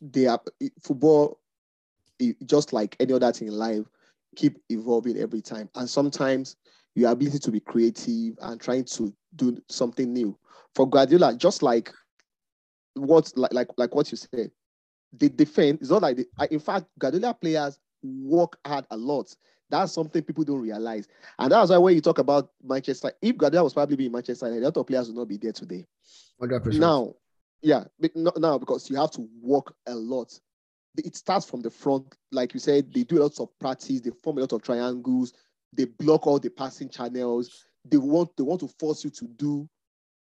they 0.00 0.26
are 0.26 0.40
football, 0.82 1.40
just 2.44 2.72
like 2.72 2.96
any 3.00 3.12
other 3.12 3.32
thing 3.32 3.48
in 3.48 3.54
life, 3.54 3.84
keep 4.36 4.58
evolving 4.68 5.16
every 5.16 5.40
time. 5.40 5.68
And 5.74 5.88
sometimes 5.88 6.56
your 6.94 7.10
ability 7.10 7.38
to 7.38 7.50
be 7.50 7.60
creative 7.60 8.38
and 8.40 8.60
trying 8.60 8.84
to 8.84 9.14
do 9.36 9.56
something 9.68 10.12
new. 10.12 10.38
For 10.74 10.88
Guardiola, 10.88 11.34
just 11.36 11.62
like 11.62 11.92
what 12.94 13.32
like 13.36 13.52
like, 13.54 13.68
like 13.76 13.94
what 13.94 14.10
you 14.10 14.18
said, 14.18 14.50
they 15.12 15.28
defend. 15.28 15.78
It's 15.80 15.90
not 15.90 16.02
like 16.02 16.26
in 16.50 16.60
fact, 16.60 16.86
Guardiola 16.98 17.34
players 17.34 17.78
work 18.02 18.58
hard 18.66 18.86
a 18.90 18.96
lot. 18.96 19.34
That's 19.68 19.92
something 19.92 20.22
people 20.22 20.44
don't 20.44 20.60
realize. 20.60 21.08
And 21.38 21.50
that's 21.50 21.70
why 21.70 21.78
when 21.78 21.94
you 21.94 22.00
talk 22.00 22.18
about 22.18 22.50
Manchester, 22.62 23.12
if 23.20 23.36
Guardiola 23.36 23.64
was 23.64 23.74
probably 23.74 23.96
be 23.96 24.06
in 24.06 24.12
Manchester, 24.12 24.46
a 24.46 24.50
lot 24.60 24.76
of 24.76 24.86
players 24.86 25.08
would 25.08 25.16
not 25.16 25.28
be 25.28 25.36
there 25.36 25.52
today. 25.52 25.84
100%. 26.40 26.78
Now, 26.78 27.14
yeah, 27.62 27.84
but 27.98 28.14
not 28.14 28.38
now 28.38 28.58
because 28.58 28.88
you 28.88 28.96
have 28.96 29.10
to 29.12 29.28
work 29.40 29.74
a 29.86 29.94
lot. 29.94 30.38
It 30.96 31.16
starts 31.16 31.48
from 31.48 31.62
the 31.62 31.70
front, 31.70 32.14
like 32.32 32.54
you 32.54 32.60
said. 32.60 32.92
They 32.92 33.02
do 33.02 33.16
lots 33.16 33.40
of 33.40 33.48
practice. 33.58 34.00
They 34.00 34.10
form 34.22 34.38
a 34.38 34.42
lot 34.42 34.52
of 34.52 34.62
triangles. 34.62 35.32
They 35.72 35.84
block 35.84 36.26
all 36.26 36.38
the 36.38 36.48
passing 36.48 36.88
channels. 36.88 37.66
They 37.84 37.96
want 37.96 38.36
they 38.36 38.44
want 38.44 38.60
to 38.60 38.68
force 38.78 39.04
you 39.04 39.10
to 39.10 39.26
do 39.26 39.68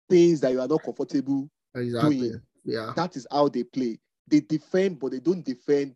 things 0.08 0.40
that 0.40 0.52
you 0.52 0.60
are 0.60 0.68
not 0.68 0.82
comfortable 0.82 1.50
Exactly. 1.74 2.18
doing. 2.18 2.42
Yeah. 2.64 2.92
That 2.96 3.16
is 3.16 3.26
how 3.30 3.48
they 3.48 3.64
play. 3.64 3.98
They 4.28 4.40
defend, 4.40 4.98
but 4.98 5.12
they 5.12 5.20
don't 5.20 5.44
defend 5.44 5.94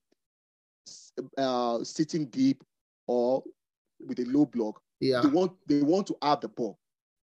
uh, 1.39 1.83
sitting 1.85 2.27
deep 2.27 2.63
or 3.07 3.43
with 4.05 4.19
a 4.21 4.25
low 4.25 4.47
block. 4.47 4.81
Yeah. 5.01 5.21
They 5.23 5.29
want 5.29 5.53
they 5.67 5.83
want 5.83 6.07
to 6.09 6.17
have 6.23 6.41
the 6.41 6.49
ball. 6.49 6.79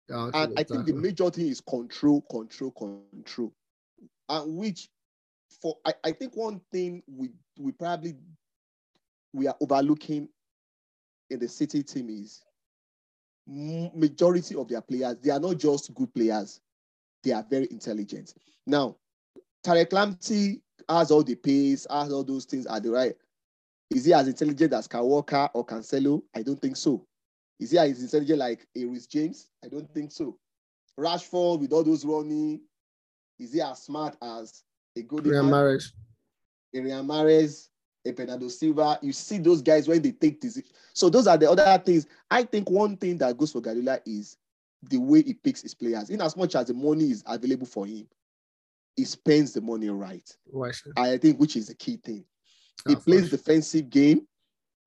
yeah, 0.08 0.30
And 0.34 0.58
I 0.58 0.62
think 0.62 0.86
the 0.86 0.92
major 0.94 1.30
thing 1.30 1.48
is 1.48 1.60
control, 1.60 2.22
control, 2.30 2.70
control. 2.72 3.52
And 4.28 4.56
which 4.56 4.88
for 5.60 5.76
I, 5.84 5.94
I 6.04 6.12
think 6.12 6.36
one 6.36 6.60
thing 6.70 7.02
we 7.06 7.30
we 7.58 7.72
probably 7.72 8.16
we 9.32 9.46
are 9.46 9.56
overlooking 9.60 10.28
in 11.30 11.38
the 11.38 11.48
city 11.48 11.82
team 11.82 12.08
is 12.10 12.42
majority 13.46 14.54
of 14.54 14.68
their 14.68 14.80
players, 14.80 15.16
they 15.22 15.30
are 15.30 15.40
not 15.40 15.58
just 15.58 15.94
good 15.94 16.12
players, 16.14 16.60
they 17.24 17.32
are 17.32 17.44
very 17.48 17.66
intelligent. 17.70 18.34
Now, 18.66 18.96
Tariq 19.64 19.90
Lamptey 19.90 20.60
has 20.88 21.10
all 21.10 21.22
the 21.22 21.34
pace, 21.34 21.86
has 21.90 22.12
all 22.12 22.24
those 22.24 22.44
things 22.44 22.66
at 22.66 22.82
the 22.82 22.90
right. 22.90 23.14
Is 23.94 24.06
he 24.06 24.14
as 24.14 24.26
intelligent 24.26 24.72
as 24.72 24.88
Walker 24.92 25.48
or 25.52 25.66
Cancelo? 25.66 26.22
I 26.34 26.42
don't 26.42 26.60
think 26.60 26.76
so. 26.76 27.06
Is 27.60 27.72
he 27.72 27.78
as 27.78 28.02
intelligent 28.02 28.38
like 28.38 28.66
Reece 28.74 29.06
James? 29.06 29.50
I 29.64 29.68
don't 29.68 29.92
think 29.92 30.12
so. 30.12 30.38
Rashford 30.98 31.60
with 31.60 31.72
all 31.72 31.84
those 31.84 32.04
running, 32.04 32.60
is 33.38 33.52
he 33.52 33.60
as 33.60 33.82
smart 33.82 34.16
as 34.22 34.62
a 34.96 35.02
good 35.02 35.24
Riyad 35.24 35.44
Mahrez. 35.44 35.92
Riyad 36.74 37.04
Mahrez, 37.04 37.68
a 38.06 38.12
Bernardo 38.12 38.48
Silva. 38.48 38.98
You 39.02 39.12
see 39.12 39.38
those 39.38 39.62
guys 39.62 39.88
when 39.88 40.00
they 40.02 40.12
take 40.12 40.40
this. 40.40 40.60
So 40.94 41.08
those 41.08 41.26
are 41.26 41.36
the 41.36 41.50
other 41.50 41.82
things. 41.84 42.06
I 42.30 42.44
think 42.44 42.70
one 42.70 42.96
thing 42.96 43.18
that 43.18 43.36
goes 43.36 43.52
for 43.52 43.60
Guardiola 43.60 44.00
is 44.06 44.36
the 44.82 44.98
way 44.98 45.22
he 45.22 45.34
picks 45.34 45.62
his 45.62 45.74
players. 45.74 46.10
In 46.10 46.20
as 46.20 46.36
much 46.36 46.54
as 46.56 46.66
the 46.66 46.74
money 46.74 47.10
is 47.10 47.22
available 47.26 47.66
for 47.66 47.86
him, 47.86 48.06
he 48.96 49.04
spends 49.04 49.52
the 49.52 49.60
money 49.60 49.88
right. 49.88 50.28
Wisely. 50.50 50.92
I 50.96 51.16
think 51.18 51.38
which 51.38 51.56
is 51.56 51.68
the 51.68 51.74
key 51.74 51.98
thing. 51.98 52.24
He 52.86 52.92
Yeah, 52.94 52.98
plays 52.98 53.30
defensive 53.30 53.88
game, 53.90 54.26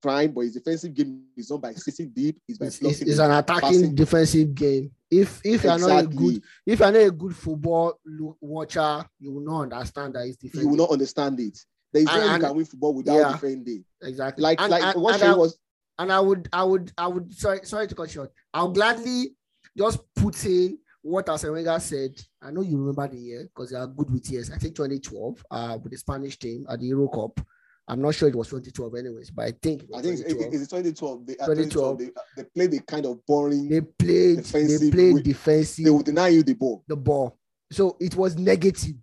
fine, 0.02 0.32
but 0.32 0.42
his 0.42 0.54
defensive 0.54 0.92
game 0.94 1.24
is 1.36 1.50
not 1.50 1.62
by 1.62 1.72
sitting 1.74 2.10
deep, 2.10 2.38
it's 2.48 2.58
by 2.58 2.66
It's, 2.66 2.80
it's, 2.82 3.00
it's 3.02 3.18
an 3.18 3.30
attacking 3.30 3.60
passing. 3.60 3.94
defensive 3.94 4.54
game. 4.54 4.90
If 5.10 5.40
if 5.44 5.64
you're 5.64 5.78
not 5.78 6.04
a 6.04 6.06
good 6.06 6.42
if 6.66 6.78
you're 6.80 6.92
not 6.92 7.00
a 7.00 7.10
good 7.10 7.34
football 7.36 7.98
watcher, 8.40 9.04
you 9.18 9.32
will 9.32 9.40
not 9.44 9.62
understand 9.72 10.14
that 10.14 10.26
it's 10.26 10.36
defensive. 10.36 10.62
You 10.62 10.68
will 10.68 10.76
not 10.76 10.90
understand 10.90 11.38
it. 11.40 11.58
There 11.92 12.02
is 12.02 12.06
no 12.06 12.12
And- 12.14 12.22
way 12.28 12.34
you 12.34 12.40
can 12.40 12.56
win 12.56 12.64
football 12.66 12.94
without 12.94 13.16
yeah. 13.16 13.32
defending. 13.32 13.84
exactly 14.02 14.42
Like 14.42 14.60
And- 14.60 14.70
like 14.70 14.82
and- 14.82 15.02
what 15.02 15.14
and 15.14 15.24
I- 15.24 15.36
was 15.36 15.58
and 15.98 16.12
I 16.12 16.20
would, 16.20 16.46
I 16.52 16.62
would, 16.62 16.92
I 16.98 17.06
would. 17.06 17.32
Sorry, 17.32 17.60
sorry 17.64 17.86
to 17.86 17.94
cut 17.94 18.10
short. 18.10 18.30
I'll 18.52 18.68
gladly 18.70 19.34
just 19.78 20.00
put 20.14 20.44
in 20.44 20.78
what 21.00 21.26
Arsene 21.28 21.52
Wenger 21.52 21.78
said. 21.80 22.20
I 22.42 22.50
know 22.50 22.60
you 22.60 22.76
remember 22.76 23.08
the 23.08 23.16
year 23.18 23.44
because 23.44 23.70
they 23.70 23.76
are 23.78 23.86
good 23.86 24.10
with 24.10 24.28
years. 24.30 24.50
I 24.50 24.58
think 24.58 24.74
2012, 24.74 25.42
uh, 25.50 25.78
with 25.82 25.92
the 25.92 25.96
Spanish 25.98 26.38
team 26.38 26.66
at 26.68 26.80
the 26.80 26.86
Euro 26.88 27.08
Cup. 27.08 27.40
I'm 27.88 28.02
not 28.02 28.14
sure 28.16 28.28
it 28.28 28.34
was 28.34 28.48
2012, 28.48 28.94
anyways, 28.96 29.30
but 29.30 29.44
I 29.44 29.52
think 29.62 29.84
it 29.84 29.88
was 29.90 30.00
I 30.00 30.02
think 30.02 30.16
2012. 30.26 30.54
it's 30.54 30.70
2012. 30.70 31.26
They, 31.26 31.32
uh, 31.34 31.46
2012. 31.46 31.98
2012. 31.98 31.98
They, 31.98 32.42
they 32.42 32.48
played 32.54 32.70
the 32.72 32.80
kind 32.80 33.06
of 33.06 33.24
boring. 33.26 33.68
they 33.68 33.80
played, 33.80 34.38
they 34.38 34.42
defensive 34.42 34.92
played 34.92 35.22
defensive. 35.22 35.84
They 35.84 35.90
would 35.90 36.04
deny 36.06 36.28
you 36.28 36.42
the 36.42 36.54
ball. 36.54 36.84
the 36.88 36.96
ball. 36.96 37.38
So 37.70 37.96
it 38.00 38.14
was 38.16 38.36
negative. 38.36 38.96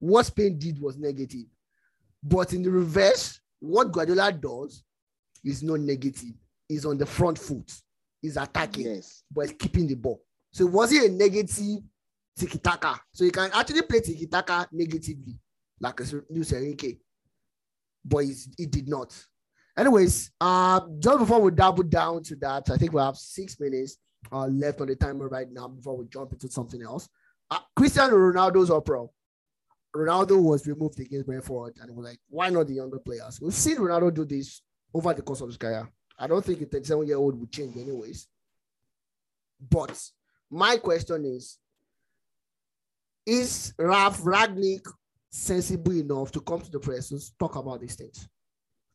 What 0.00 0.26
Spain 0.26 0.58
did 0.58 0.80
was 0.80 0.96
negative. 0.98 1.46
But 2.22 2.52
in 2.52 2.62
the 2.62 2.70
reverse, 2.70 3.40
what 3.60 3.92
Guardiola 3.92 4.32
does 4.32 4.82
is 5.44 5.62
not 5.62 5.80
negative. 5.80 6.32
He's 6.68 6.84
on 6.84 6.98
the 6.98 7.06
front 7.06 7.38
foot. 7.38 7.70
He's 8.20 8.36
attacking, 8.36 8.86
Yes. 8.86 9.22
but 9.30 9.48
he's 9.48 9.56
keeping 9.58 9.86
the 9.86 9.94
ball. 9.94 10.22
So 10.52 10.66
it 10.66 10.72
wasn't 10.72 11.04
a 11.04 11.08
negative 11.12 11.80
tiki 12.36 12.58
taka. 12.58 12.98
So 13.12 13.24
you 13.24 13.30
can 13.30 13.50
actually 13.52 13.82
play 13.82 14.00
tiki 14.00 14.26
taka 14.26 14.66
negatively, 14.72 15.38
like 15.80 16.00
a 16.00 16.04
Luis 16.30 16.52
Enrique. 16.52 16.96
But 18.04 18.24
he 18.58 18.66
did 18.66 18.88
not. 18.88 19.14
Anyways, 19.76 20.30
uh, 20.40 20.80
just 20.98 21.18
before 21.18 21.40
we 21.40 21.50
double 21.50 21.82
down 21.82 22.22
to 22.24 22.36
that, 22.36 22.70
I 22.70 22.76
think 22.76 22.92
we 22.92 23.00
have 23.00 23.16
six 23.16 23.58
minutes 23.58 23.96
uh, 24.30 24.46
left 24.46 24.80
on 24.80 24.86
the 24.86 24.94
timer 24.96 25.28
right 25.28 25.50
now 25.50 25.68
before 25.68 25.96
we 25.96 26.06
jump 26.06 26.32
into 26.32 26.48
something 26.48 26.82
else. 26.82 27.08
Uh, 27.50 27.58
Cristiano 27.74 28.14
Ronaldo's 28.14 28.70
up. 28.70 28.88
Ronaldo 29.94 30.42
was 30.42 30.66
removed 30.66 30.98
against 31.00 31.26
Brentford, 31.26 31.74
and 31.80 31.90
it 31.90 31.94
was 31.94 32.04
like, 32.04 32.18
why 32.28 32.50
not 32.50 32.66
the 32.66 32.74
younger 32.74 32.98
players? 32.98 33.40
We've 33.40 33.54
seen 33.54 33.76
Ronaldo 33.76 34.12
do 34.14 34.24
this 34.24 34.62
over 34.92 35.12
the 35.14 35.22
course 35.22 35.40
of 35.40 35.48
his 35.48 35.56
career. 35.56 35.88
I 36.18 36.26
don't 36.26 36.44
think 36.44 36.60
a 36.62 36.66
37 36.66 37.06
year 37.06 37.16
old 37.16 37.38
would 37.38 37.52
change, 37.52 37.76
anyways. 37.76 38.28
But 39.70 40.00
my 40.50 40.76
question 40.76 41.24
is 41.24 41.58
Is 43.26 43.72
Ralf 43.78 44.20
Rangnick 44.22 44.84
sensible 45.34 45.92
enough 45.92 46.30
to 46.30 46.40
come 46.40 46.60
to 46.60 46.70
the 46.70 46.78
press 46.78 47.32
talk 47.38 47.56
about 47.56 47.80
these 47.80 47.96
things? 47.96 48.28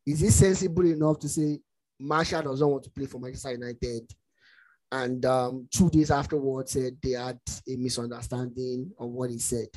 Is 0.05 0.21
he 0.21 0.29
sensible 0.29 0.85
enough 0.85 1.19
to 1.19 1.29
say 1.29 1.59
Martial 1.99 2.41
doesn't 2.41 2.67
want 2.67 2.83
to 2.83 2.89
play 2.89 3.05
for 3.05 3.19
Manchester 3.19 3.51
United? 3.51 4.09
And 4.91 5.23
um, 5.25 5.67
two 5.69 5.89
days 5.89 6.09
afterwards, 6.09 6.71
said 6.71 6.97
they 7.03 7.11
had 7.11 7.39
a 7.67 7.75
misunderstanding 7.75 8.91
on 8.97 9.13
what 9.13 9.29
he 9.29 9.37
said. 9.37 9.67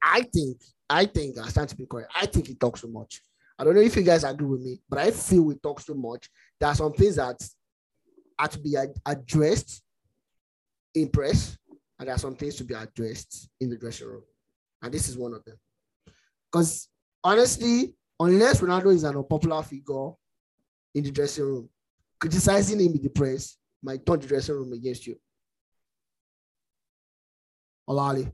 I 0.00 0.22
think, 0.22 0.62
I 0.88 1.04
think, 1.04 1.36
I 1.36 1.48
stand 1.48 1.68
to 1.70 1.76
be 1.76 1.84
correct. 1.84 2.12
I 2.14 2.26
think 2.26 2.46
he 2.46 2.54
talks 2.54 2.80
too 2.80 2.88
much. 2.88 3.20
I 3.58 3.64
don't 3.64 3.74
know 3.74 3.80
if 3.80 3.96
you 3.96 4.02
guys 4.02 4.22
agree 4.22 4.46
with 4.46 4.62
me, 4.62 4.80
but 4.88 5.00
I 5.00 5.10
feel 5.10 5.48
he 5.50 5.56
talks 5.56 5.84
too 5.84 5.96
much. 5.96 6.30
There 6.60 6.68
are 6.68 6.74
some 6.74 6.92
things 6.92 7.16
that 7.16 7.42
are 8.38 8.48
to 8.48 8.58
be 8.60 8.76
ad- 8.76 8.94
addressed 9.04 9.82
in 10.94 11.08
press, 11.08 11.58
and 11.98 12.06
there 12.08 12.14
are 12.14 12.18
some 12.18 12.36
things 12.36 12.54
to 12.56 12.64
be 12.64 12.74
addressed 12.74 13.50
in 13.60 13.68
the 13.68 13.76
dressing 13.76 14.06
room. 14.06 14.22
And 14.80 14.94
this 14.94 15.08
is 15.08 15.18
one 15.18 15.34
of 15.34 15.44
them. 15.44 15.56
Because 16.50 16.88
honestly, 17.22 17.94
unless 18.18 18.60
Ronaldo 18.60 18.94
is 18.94 19.04
an 19.04 19.16
unpopular 19.16 19.62
figure 19.62 20.10
in 20.94 21.04
the 21.04 21.10
dressing 21.10 21.44
room, 21.44 21.68
criticizing 22.18 22.80
him 22.80 22.94
in 22.94 23.02
the 23.02 23.10
press 23.10 23.56
might 23.82 24.04
turn 24.04 24.20
the 24.20 24.26
dressing 24.26 24.54
room 24.54 24.72
against 24.72 25.06
you. 25.06 25.16
Olali. 27.88 28.30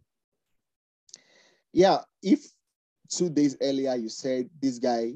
Yeah. 1.72 1.98
If 2.22 2.44
two 3.10 3.30
days 3.30 3.56
earlier 3.60 3.94
you 3.94 4.08
said 4.08 4.48
this 4.60 4.78
guy 4.78 5.12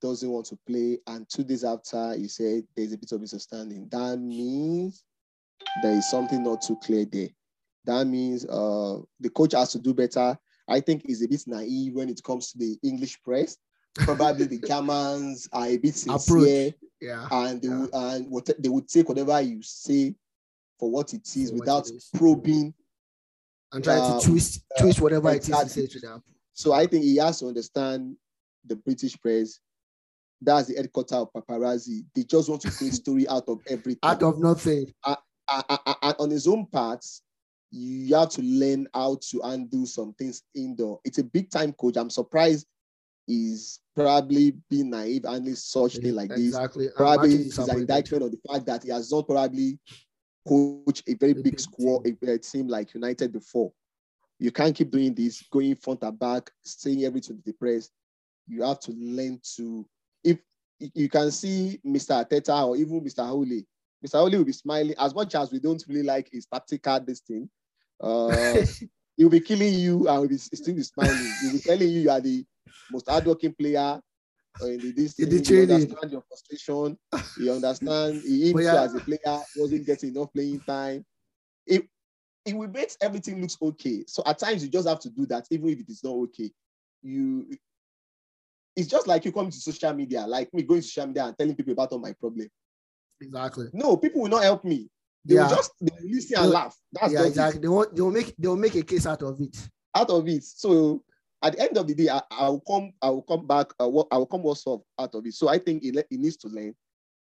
doesn't 0.00 0.28
want 0.28 0.46
to 0.46 0.58
play, 0.66 0.98
and 1.06 1.28
two 1.28 1.44
days 1.44 1.64
after 1.64 2.16
you 2.16 2.28
said 2.28 2.64
there's 2.76 2.92
a 2.92 2.98
bit 2.98 3.12
of 3.12 3.20
misunderstanding, 3.20 3.88
that 3.90 4.18
means 4.18 5.04
there 5.82 5.92
is 5.92 6.10
something 6.10 6.42
not 6.42 6.62
too 6.62 6.76
clear 6.76 7.04
there. 7.04 7.28
That 7.84 8.06
means 8.06 8.44
uh, 8.46 8.98
the 9.20 9.30
coach 9.30 9.52
has 9.52 9.72
to 9.72 9.78
do 9.78 9.94
better. 9.94 10.38
I 10.68 10.80
think 10.80 11.02
he's 11.06 11.22
a 11.22 11.28
bit 11.28 11.42
naive 11.46 11.94
when 11.94 12.08
it 12.08 12.22
comes 12.22 12.50
to 12.52 12.58
the 12.58 12.76
English 12.82 13.22
press. 13.22 13.56
Probably 13.94 14.44
the 14.46 14.58
Germans 14.66 15.48
are 15.52 15.66
a 15.66 15.76
bit 15.76 15.94
sincere. 15.94 16.74
Yeah. 17.00 17.28
and 17.30 17.60
they 17.62 17.68
Yeah. 17.68 17.80
would 17.80 17.90
and 17.94 18.30
what 18.30 18.50
they 18.58 18.68
would 18.68 18.88
take 18.88 19.08
whatever 19.08 19.40
you 19.40 19.62
say 19.62 20.14
for 20.78 20.90
what 20.90 21.12
it 21.14 21.26
is 21.36 21.50
For 21.50 21.56
without 21.56 21.88
it 21.88 21.94
is. 21.96 22.08
probing. 22.14 22.74
And 23.72 23.84
trying 23.84 24.00
Um, 24.02 24.20
to 24.20 24.26
twist 24.26 24.62
twist 24.78 25.00
whatever 25.00 25.30
it 25.30 25.48
is 25.48 25.56
to 25.56 25.68
say 25.68 25.86
to 25.86 26.00
them. 26.00 26.22
So 26.52 26.72
I 26.72 26.86
think 26.86 27.04
he 27.04 27.16
has 27.16 27.38
to 27.40 27.46
understand 27.48 28.16
the 28.64 28.76
British 28.76 29.18
press. 29.20 29.60
That's 30.40 30.68
the 30.68 30.74
headquarters 30.76 31.12
of 31.18 31.32
paparazzi. 31.32 32.04
They 32.14 32.24
just 32.24 32.48
want 32.48 32.62
to 32.62 32.70
create 32.70 32.92
a 32.92 32.96
story 33.02 33.28
out 33.28 33.48
of 33.48 33.60
everything. 33.68 34.00
Out 34.02 34.22
of 34.22 34.38
nothing. 34.38 34.92
A- 35.04 35.16
a- 35.48 36.16
on 36.18 36.30
his 36.30 36.46
own 36.46 36.66
part, 36.66 37.04
you 37.76 38.14
have 38.16 38.30
to 38.30 38.42
learn 38.42 38.86
how 38.94 39.18
to 39.30 39.40
undo 39.44 39.86
some 39.86 40.14
things 40.14 40.42
indoor. 40.54 41.00
It's 41.04 41.18
a 41.18 41.24
big 41.24 41.50
time 41.50 41.72
coach. 41.72 41.96
I'm 41.96 42.10
surprised 42.10 42.66
he's 43.26 43.80
probably 43.94 44.52
being 44.70 44.90
naive 44.90 45.24
and 45.24 45.56
such 45.56 45.96
thing 45.96 46.14
like 46.14 46.30
this. 46.30 46.48
exactly. 46.48 46.86
I'm 46.86 46.94
probably 46.94 47.34
is 47.34 47.58
an 47.58 47.80
indictment 47.80 48.24
of 48.24 48.30
the 48.30 48.38
fact 48.48 48.66
that 48.66 48.84
he 48.84 48.90
has 48.90 49.12
not 49.12 49.26
probably 49.26 49.78
coached 50.46 51.02
a 51.08 51.14
very 51.14 51.34
big 51.34 51.44
big 51.44 51.60
squad, 51.60 52.06
a, 52.06 52.30
a 52.30 52.38
team 52.38 52.68
like 52.68 52.94
United 52.94 53.32
before. 53.32 53.72
You 54.38 54.50
can't 54.50 54.74
keep 54.74 54.90
doing 54.90 55.14
this, 55.14 55.42
going 55.50 55.74
front 55.76 56.02
and 56.02 56.18
back, 56.18 56.50
saying 56.64 57.04
everything 57.04 57.36
to 57.36 57.42
the 57.44 57.52
press. 57.52 57.90
You 58.46 58.62
have 58.62 58.80
to 58.80 58.92
learn 58.92 59.40
to, 59.56 59.86
if 60.22 60.38
you 60.78 61.08
can 61.08 61.30
see 61.30 61.80
Mr. 61.84 62.24
Arteta 62.24 62.66
or 62.66 62.76
even 62.76 63.00
Mr. 63.00 63.26
Holy, 63.26 63.66
Mr. 64.06 64.18
Holy 64.18 64.36
will 64.38 64.44
be 64.44 64.52
smiling 64.52 64.94
as 64.98 65.14
much 65.14 65.34
as 65.34 65.50
we 65.50 65.58
don't 65.58 65.82
really 65.88 66.02
like 66.02 66.28
his 66.30 66.46
tactical 66.46 67.00
this 67.00 67.20
thing. 67.20 67.48
Uh, 68.00 68.64
he'll 69.16 69.30
be 69.30 69.40
killing 69.40 69.74
you 69.74 70.08
and 70.08 70.20
will 70.20 70.28
be 70.28 70.36
still 70.38 70.74
be 70.74 70.82
smiling. 70.82 71.32
He'll 71.42 71.52
be 71.52 71.58
telling 71.58 71.88
you 71.88 72.00
you 72.00 72.10
are 72.10 72.20
the 72.20 72.44
most 72.90 73.08
hardworking 73.08 73.54
player 73.54 74.00
uh, 74.62 74.66
in 74.66 74.78
the 74.78 74.92
this 74.92 75.18
In 75.18 75.28
the 75.28 75.36
He 75.36 75.42
training. 75.42 75.74
understand 75.74 76.12
your 76.12 76.22
frustration. 76.28 76.98
He 77.38 77.50
understand 77.50 78.22
he 78.22 78.48
himself 78.48 78.74
yeah. 78.74 78.82
as 78.84 78.94
a 78.94 79.00
player 79.00 79.40
wasn't 79.56 79.86
getting 79.86 80.10
enough 80.14 80.32
playing 80.32 80.60
time. 80.60 81.04
It 81.66 81.88
it 82.44 82.56
will 82.56 82.68
make 82.68 82.92
everything 83.00 83.40
looks 83.40 83.56
okay. 83.60 84.04
So 84.06 84.22
at 84.24 84.38
times 84.38 84.62
you 84.62 84.70
just 84.70 84.88
have 84.88 85.00
to 85.00 85.10
do 85.10 85.26
that, 85.26 85.46
even 85.50 85.68
if 85.68 85.80
it 85.80 85.88
is 85.88 86.02
not 86.04 86.14
okay. 86.14 86.50
You 87.02 87.46
it's 88.76 88.88
just 88.88 89.06
like 89.06 89.24
you 89.24 89.32
come 89.32 89.50
to 89.50 89.56
social 89.56 89.92
media, 89.94 90.26
like 90.26 90.52
me 90.52 90.62
going 90.62 90.82
to 90.82 90.86
social 90.86 91.06
media 91.06 91.24
and 91.24 91.38
telling 91.38 91.56
people 91.56 91.72
about 91.72 91.92
all 91.92 91.98
my 91.98 92.12
problem. 92.12 92.48
Exactly. 93.20 93.68
No, 93.72 93.96
people 93.96 94.22
will 94.22 94.28
not 94.28 94.42
help 94.42 94.64
me. 94.64 94.88
They 95.26 95.34
Yeah. 95.34 95.48
will 95.48 95.56
just 95.56 95.72
they 95.80 95.90
will 96.00 96.10
listen 96.10 96.36
and 96.38 96.50
laugh. 96.50 96.76
That's 96.92 97.12
yeah, 97.12 97.24
exactly. 97.24 97.60
They 97.60 97.68
will, 97.68 97.86
they 97.92 98.00
will 98.00 98.12
make 98.12 98.34
they 98.38 98.48
will 98.48 98.56
make 98.56 98.74
a 98.76 98.82
case 98.82 99.06
out 99.06 99.22
of 99.22 99.40
it. 99.40 99.56
out 99.94 100.10
of 100.10 100.28
it. 100.28 100.44
So 100.44 101.02
at 101.42 101.54
the 101.54 101.60
end 101.60 101.76
of 101.76 101.86
the 101.86 101.94
day, 101.94 102.08
I, 102.08 102.20
I 102.30 102.48
will 102.48 102.60
come, 102.60 102.92
I 103.02 103.10
will 103.10 103.22
come 103.22 103.46
back, 103.46 103.72
I 103.80 103.84
will, 103.84 104.06
I 104.10 104.18
will 104.18 104.26
come 104.26 104.46
up 104.46 104.82
out 104.98 105.14
of 105.14 105.26
it. 105.26 105.34
So 105.34 105.48
I 105.48 105.58
think 105.58 105.84
it, 105.84 105.96
it 105.96 106.20
needs 106.20 106.36
to 106.38 106.48
learn. 106.48 106.74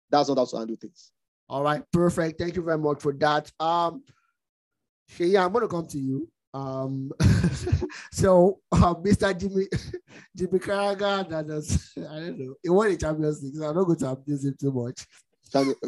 That's 0.09 0.29
not 0.29 0.37
how 0.37 0.45
to 0.45 0.57
handle 0.57 0.75
things. 0.75 1.11
All 1.49 1.63
right, 1.63 1.83
perfect. 1.91 2.39
Thank 2.39 2.55
you 2.55 2.61
very 2.61 2.77
much 2.77 3.01
for 3.01 3.13
that. 3.13 3.51
Um, 3.59 4.03
Shea, 5.07 5.35
I'm 5.37 5.51
gonna 5.51 5.67
come 5.67 5.87
to 5.87 5.97
you. 5.99 6.29
Um, 6.53 7.11
so 8.11 8.59
uh, 8.71 8.95
Mr. 8.95 9.37
Jimmy 9.37 9.67
Jimmy 10.35 10.59
Carragher, 10.59 11.29
that 11.29 11.49
is, 11.49 11.93
I 11.97 12.19
don't 12.19 12.39
know, 12.39 12.55
he 12.61 12.69
won 12.69 12.89
the 12.89 12.97
Champions 12.97 13.43
League. 13.43 13.55
So 13.55 13.67
I'm 13.67 13.75
not 13.75 13.83
going 13.83 13.99
to 13.99 14.09
abuse 14.11 14.45
him 14.45 14.55
too 14.59 14.71
much. 14.71 15.05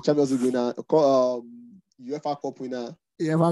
Champions 0.04 0.32
League 0.32 0.42
winner, 0.42 0.74
um, 0.94 1.69
UEFA 2.02 2.42
Cup 2.42 2.60
winner, 2.60 2.96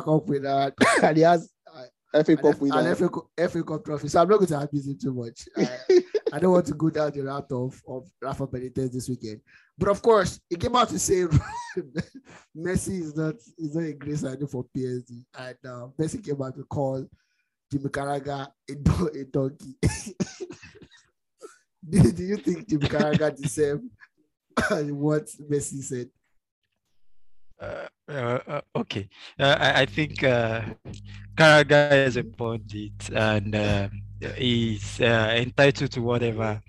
come 0.01 0.25
with 0.25 0.43
that, 0.43 0.73
and 1.03 1.17
he 1.17 1.23
has 1.23 1.51
uh, 1.73 2.23
FA 2.23 2.37
Cup 2.37 2.59
winner. 2.59 2.79
an 2.79 2.95
FA, 2.95 3.09
Cup- 3.09 3.29
FA 3.51 3.63
Cup 3.63 3.85
trophy. 3.85 4.07
So 4.07 4.21
I'm 4.21 4.29
not 4.29 4.37
going 4.37 4.47
to 4.47 4.59
abuse 4.61 4.87
him 4.87 4.97
too 4.97 5.13
much. 5.13 5.47
I, 5.57 5.77
I 6.33 6.39
don't 6.39 6.51
want 6.53 6.65
to 6.67 6.73
go 6.73 6.89
down 6.89 7.11
the 7.11 7.23
route 7.23 7.51
of, 7.51 7.81
of 7.87 8.09
Rafa 8.21 8.47
Benitez 8.47 8.91
this 8.93 9.09
weekend. 9.09 9.41
But 9.77 9.89
of 9.89 10.01
course, 10.01 10.39
he 10.49 10.55
came 10.55 10.75
out 10.75 10.89
to 10.89 10.99
say 10.99 11.25
Messi 12.57 13.01
is 13.01 13.15
not 13.15 13.35
is 13.57 13.75
not 13.75 13.83
a 13.83 13.93
great 13.93 14.17
signing 14.17 14.47
for 14.47 14.65
PSG. 14.75 15.23
And 15.37 15.57
uh, 15.65 15.87
Messi 15.99 16.23
came 16.23 16.41
out 16.41 16.55
to 16.55 16.63
call 16.63 17.05
Jimmy 17.71 17.89
Carragher 17.89 18.47
a, 18.69 18.75
do- 18.75 19.11
a 19.13 19.23
donkey. 19.25 19.75
do, 21.89 22.11
do 22.11 22.23
you 22.23 22.37
think 22.37 22.67
Jimmy 22.67 22.87
Carragher 22.87 23.35
deserved 23.35 23.83
what 24.69 25.25
Messi 25.49 25.81
said? 25.83 26.09
Uh, 28.95 28.99
uh, 28.99 29.03
uh, 29.03 29.05
okay, 29.05 29.09
uh, 29.39 29.57
I, 29.59 29.81
I 29.81 29.85
think 29.85 30.23
uh, 30.23 30.61
Carragher 31.35 32.07
is 32.07 32.17
a 32.17 32.23
pundit 32.23 33.09
and 33.13 33.55
um, 33.55 34.01
he's 34.35 34.99
uh, 35.01 35.35
entitled 35.37 35.91
to 35.91 36.01
whatever 36.01 36.61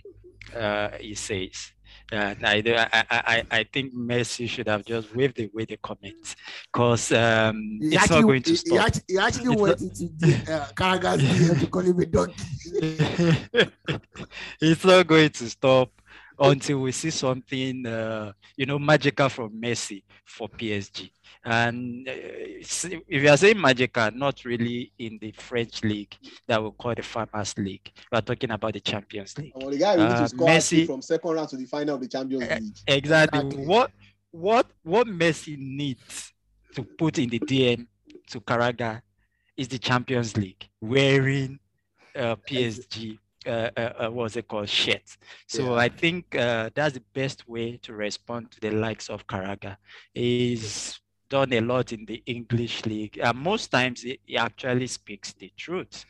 uh, 0.57 0.89
he 1.01 1.15
says. 1.15 1.73
And 2.11 2.39
I, 2.43 2.63
I, 3.11 3.45
I, 3.51 3.65
think 3.71 3.95
Messi 3.95 4.49
should 4.49 4.67
have 4.67 4.83
just 4.83 5.15
waved 5.15 5.39
away 5.41 5.67
the 5.67 5.77
comments 5.77 6.37
because 6.73 7.13
um, 7.13 7.79
it's 7.83 8.09
not 8.09 8.23
going 8.23 8.43
to 8.45 8.57
stop. 8.57 8.73
He 8.73 8.79
actually, 8.79 9.03
he 9.09 9.19
actually 9.19 9.57
went 9.57 9.81
into 9.83 10.09
the, 10.17 10.55
uh, 10.55 10.73
Carragher's 10.73 11.61
to 11.61 11.67
call 11.67 11.83
him 11.83 11.99
a 11.99 12.07
donkey. 12.07 12.45
it's 14.63 14.85
not 14.85 15.07
going 15.07 15.29
to 15.29 15.51
stop 15.51 15.91
until 16.39 16.81
we 16.81 16.93
see 16.93 17.11
something, 17.11 17.87
uh, 17.87 18.33
you 18.57 18.67
know, 18.67 18.79
magical 18.79 19.29
from 19.29 19.61
Messi 19.61 20.03
for 20.25 20.49
PSG. 20.49 21.11
And 21.45 22.09
uh, 22.09 22.13
if 22.15 22.95
you 23.09 23.29
are 23.29 23.37
saying 23.37 23.61
magical, 23.61 24.11
not 24.13 24.45
really 24.45 24.93
in 24.99 25.19
the 25.21 25.33
French 25.33 25.83
league 25.85 26.15
that 26.47 26.63
we 26.63 26.71
call 26.73 26.95
the 26.95 27.03
Farmers 27.03 27.57
League. 27.59 27.91
We 28.13 28.19
are 28.19 28.23
talking 28.23 28.51
about 28.51 28.73
the 28.75 28.81
Champions 28.81 29.37
League. 29.39 29.53
Oh, 29.55 29.71
the 29.71 29.79
guy 29.79 29.95
Uh, 29.97 30.29
Messi- 30.29 30.87
from 30.87 31.03
second 31.03 31.31
round 31.33 31.49
to 31.51 31.57
the 31.57 31.65
final 31.67 31.95
of 31.97 32.01
the 32.01 32.09
Champions 32.09 32.43
League. 32.51 32.75
Exactly. 32.87 33.39
Exactly. 33.41 33.67
What 33.67 33.91
what 34.31 34.67
what 34.83 35.07
Messi 35.07 35.57
needs 35.59 36.33
to 36.75 36.83
put 36.83 37.19
in 37.19 37.31
the 37.31 37.39
DM 37.39 37.87
to 38.31 38.41
Carragher 38.41 39.01
is 39.57 39.69
the 39.69 39.79
Champions 39.79 40.37
League 40.37 40.69
wearing 40.81 41.59
uh, 42.15 42.37
PSG. 42.37 43.19
Uh, 43.49 43.71
uh, 43.77 43.81
uh, 43.81 44.11
what's 44.11 44.37
it 44.37 44.47
called? 44.47 44.69
Shit. 44.69 45.17
So 45.47 45.63
Yeah. 45.65 45.81
I 45.87 45.89
think 45.89 46.35
uh, 46.37 46.69
that's 46.75 46.95
the 46.95 47.03
best 47.15 47.49
way 47.49 47.79
to 47.79 47.95
respond 47.95 48.51
to 48.53 48.61
the 48.61 48.71
likes 48.71 49.09
of 49.09 49.27
Carragher. 49.27 49.77
He's 50.13 51.01
done 51.31 51.53
a 51.55 51.61
lot 51.61 51.93
in 51.93 52.05
the 52.05 52.23
English 52.27 52.85
league, 52.85 53.19
and 53.19 53.39
most 53.39 53.69
times 53.71 54.03
he, 54.03 54.19
he 54.27 54.37
actually 54.37 54.87
speaks 54.87 55.33
the 55.33 55.51
truth. 55.57 56.05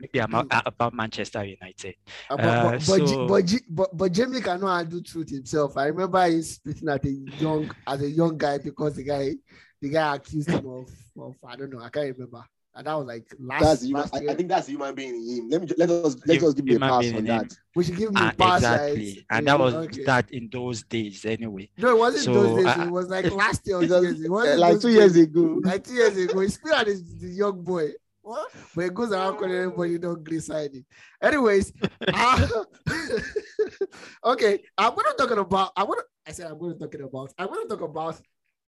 Maybe 0.00 0.20
I'm 0.20 0.34
about 0.64 0.94
Manchester 0.94 1.44
United. 1.44 1.96
Uh, 2.30 2.36
but, 2.36 2.44
Uh, 2.46 2.70
but, 2.72 2.82
so- 2.82 3.26
but, 3.26 3.52
but, 3.68 3.96
but 3.96 4.12
Jamie 4.12 4.40
cannot 4.40 4.76
handle 4.78 5.02
truth 5.02 5.30
himself. 5.30 5.76
I 5.76 5.86
remember 5.86 6.24
him 6.26 6.42
speaking 6.42 6.88
at 6.88 7.04
a 7.04 7.10
young 7.10 7.70
as 7.86 8.00
a 8.02 8.08
young 8.10 8.38
guy 8.38 8.58
because 8.58 8.94
the 8.94 9.04
guy 9.04 9.34
the 9.82 9.88
guy 9.90 10.14
accused 10.16 10.48
him 10.50 10.66
of, 10.66 10.88
of 11.20 11.36
I 11.46 11.56
don't 11.56 11.70
know, 11.70 11.80
I 11.80 11.88
can't 11.90 12.16
remember. 12.16 12.44
And 12.78 12.86
that 12.86 12.94
was 12.94 13.06
like 13.08 13.26
last, 13.40 13.62
That's 13.64 13.82
human, 13.82 14.02
last 14.02 14.14
I, 14.14 14.20
year. 14.20 14.30
I 14.30 14.34
think 14.36 14.48
that's 14.48 14.66
the 14.66 14.72
human 14.74 14.94
being 14.94 15.14
in 15.16 15.36
him. 15.36 15.50
Let 15.50 15.62
me 15.62 15.68
let 15.76 15.90
us 15.90 16.16
let's 16.24 16.54
give 16.54 16.64
me 16.64 16.76
a 16.76 16.78
pass 16.78 17.00
being 17.02 17.16
on 17.16 17.24
that. 17.24 17.42
him. 17.42 17.48
we 17.74 17.82
should 17.82 17.96
give 17.96 18.10
him 18.10 18.16
Ah, 18.16 18.30
a 18.30 18.34
pass. 18.36 18.58
exactly. 18.62 19.06
right? 19.16 19.36
And 19.36 19.48
that 19.48 19.58
was 19.58 19.74
Okay. 19.74 20.04
that 20.04 20.30
in 20.30 20.48
those 20.52 20.84
days 20.84 21.24
anyway. 21.24 21.68
No, 21.76 21.90
it 21.90 21.98
wasn't 21.98 22.24
So, 22.26 22.34
those 22.34 22.64
days. 22.64 22.76
uh, 22.76 22.84
it 22.86 22.90
was 22.92 23.08
like 23.08 23.30
last 23.32 23.66
year 23.66 23.78
or 23.78 23.82
It 23.84 23.90
was. 23.90 24.20
It 24.20 24.30
wasn't 24.30 24.60
like 24.60 24.80
two 24.80 24.90
years 24.90 25.14
days. 25.14 25.24
ago. 25.24 25.60
Like 25.64 25.82
two 25.82 25.94
years 25.94 26.16
ago. 26.16 26.38
He's 26.38 26.54
still 26.54 26.72
at 26.74 26.86
this, 26.86 27.02
this 27.02 27.36
young 27.36 27.64
boy. 27.64 27.88
What? 28.22 28.48
But 28.76 28.84
he 28.84 28.90
goes 28.90 29.10
around 29.10 29.38
calling 29.38 29.50
everybody 29.56 29.98
don't 29.98 30.22
green 30.22 30.40
signing. 30.40 30.84
Anyways, 31.20 31.72
uh, 32.14 32.48
okay, 34.24 34.60
I'm 34.76 34.94
gonna 34.94 35.14
talk 35.16 35.30
about. 35.30 35.72
I 35.76 35.82
want. 35.82 36.00
to 36.00 36.04
I 36.28 36.32
said 36.32 36.50
I'm 36.50 36.58
gonna 36.58 36.74
talk 36.74 36.94
about. 36.94 37.32
I'm 37.38 37.48
gonna 37.48 37.66
talk 37.68 37.80
about. 37.80 38.14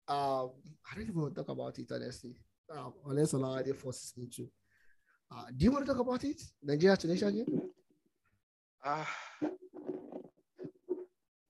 Um, 0.08 0.50
I 0.90 0.94
don't 0.96 1.04
even 1.04 1.20
want 1.20 1.34
to 1.36 1.40
talk 1.42 1.48
about 1.50 1.78
it 1.78 1.86
honestly. 1.92 2.34
Um, 2.70 2.94
unless 3.06 3.32
Olawale 3.32 3.74
forces 3.74 4.12
me 4.16 4.26
to. 4.36 4.48
Uh, 5.32 5.46
do 5.56 5.64
you 5.64 5.72
want 5.72 5.84
to 5.86 5.92
talk 5.92 6.00
about 6.00 6.22
it? 6.24 6.40
Nigeria 6.62 6.96
Tunisia 6.96 7.30
game. 7.30 7.62
Ah. 8.84 9.08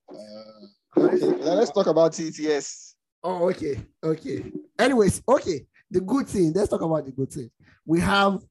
Uh, 0.09 0.67
okay, 0.97 1.27
let's 1.55 1.71
talk 1.71 1.87
about 1.87 2.19
it. 2.19 2.39
Yes. 2.39 2.95
Oh, 3.23 3.49
okay, 3.51 3.81
okay. 4.03 4.51
Anyways, 4.79 5.23
okay. 5.29 5.67
The 5.91 6.01
good 6.01 6.27
thing. 6.27 6.53
Let's 6.55 6.71
talk 6.71 6.81
about 6.81 7.05
the 7.05 7.13
good 7.13 7.31
thing. 7.31 7.51
We 7.85 8.01
have 8.01 8.43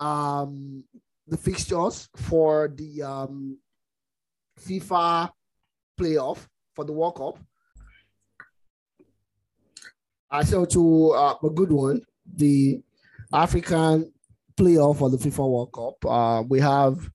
um 0.00 0.84
the 1.26 1.36
fixtures 1.36 2.08
for 2.14 2.68
the 2.74 3.02
um 3.02 3.58
FIFA 4.60 5.30
playoff 5.98 6.46
for 6.74 6.84
the 6.84 6.92
World 6.92 7.16
Cup. 7.16 7.38
Uh, 10.30 10.44
so 10.44 10.64
to 10.64 11.10
uh, 11.12 11.34
a 11.42 11.50
good 11.50 11.72
one, 11.72 12.00
the 12.34 12.80
African 13.32 14.12
playoff 14.56 14.98
for 14.98 15.10
the 15.10 15.16
FIFA 15.16 15.50
World 15.50 15.72
Cup. 15.72 16.04
Uh, 16.10 16.42
we 16.48 16.60
have 16.60 17.08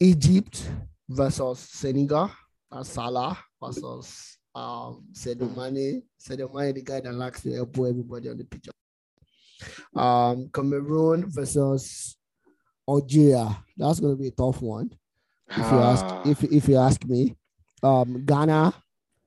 Egypt 0.00 0.68
versus 1.08 1.58
Senegal. 1.60 2.30
That's 2.70 2.90
Salah 2.90 3.38
versus 3.62 4.38
um 4.54 5.04
Sadio 5.12 5.54
Mane. 5.56 6.02
Sadio 6.20 6.52
Mane, 6.52 6.74
the 6.74 6.82
guy 6.82 7.00
that 7.00 7.14
likes 7.14 7.42
to 7.42 7.54
elbow 7.54 7.84
everybody 7.84 8.28
on 8.28 8.36
the 8.36 8.44
picture. 8.44 8.72
Um, 9.94 10.50
Cameroon 10.52 11.30
versus 11.30 12.16
Algeria. 12.88 13.56
That's 13.76 14.00
gonna 14.00 14.16
be 14.16 14.28
a 14.28 14.32
tough 14.32 14.60
one. 14.60 14.90
If 15.48 15.58
you 15.58 15.78
ask, 15.78 16.04
Ah. 16.04 16.22
if 16.26 16.42
if 16.44 16.68
you 16.68 16.76
ask 16.76 17.04
me, 17.04 17.34
um, 17.82 18.24
Ghana, 18.26 18.74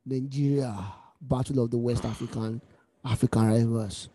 Nigeria, 0.06 0.76
battle 1.22 1.64
of 1.64 1.72
the 1.72 1.78
West 1.78 2.06
African 2.06 2.62
African 3.06 3.48
rivals. 3.48 4.10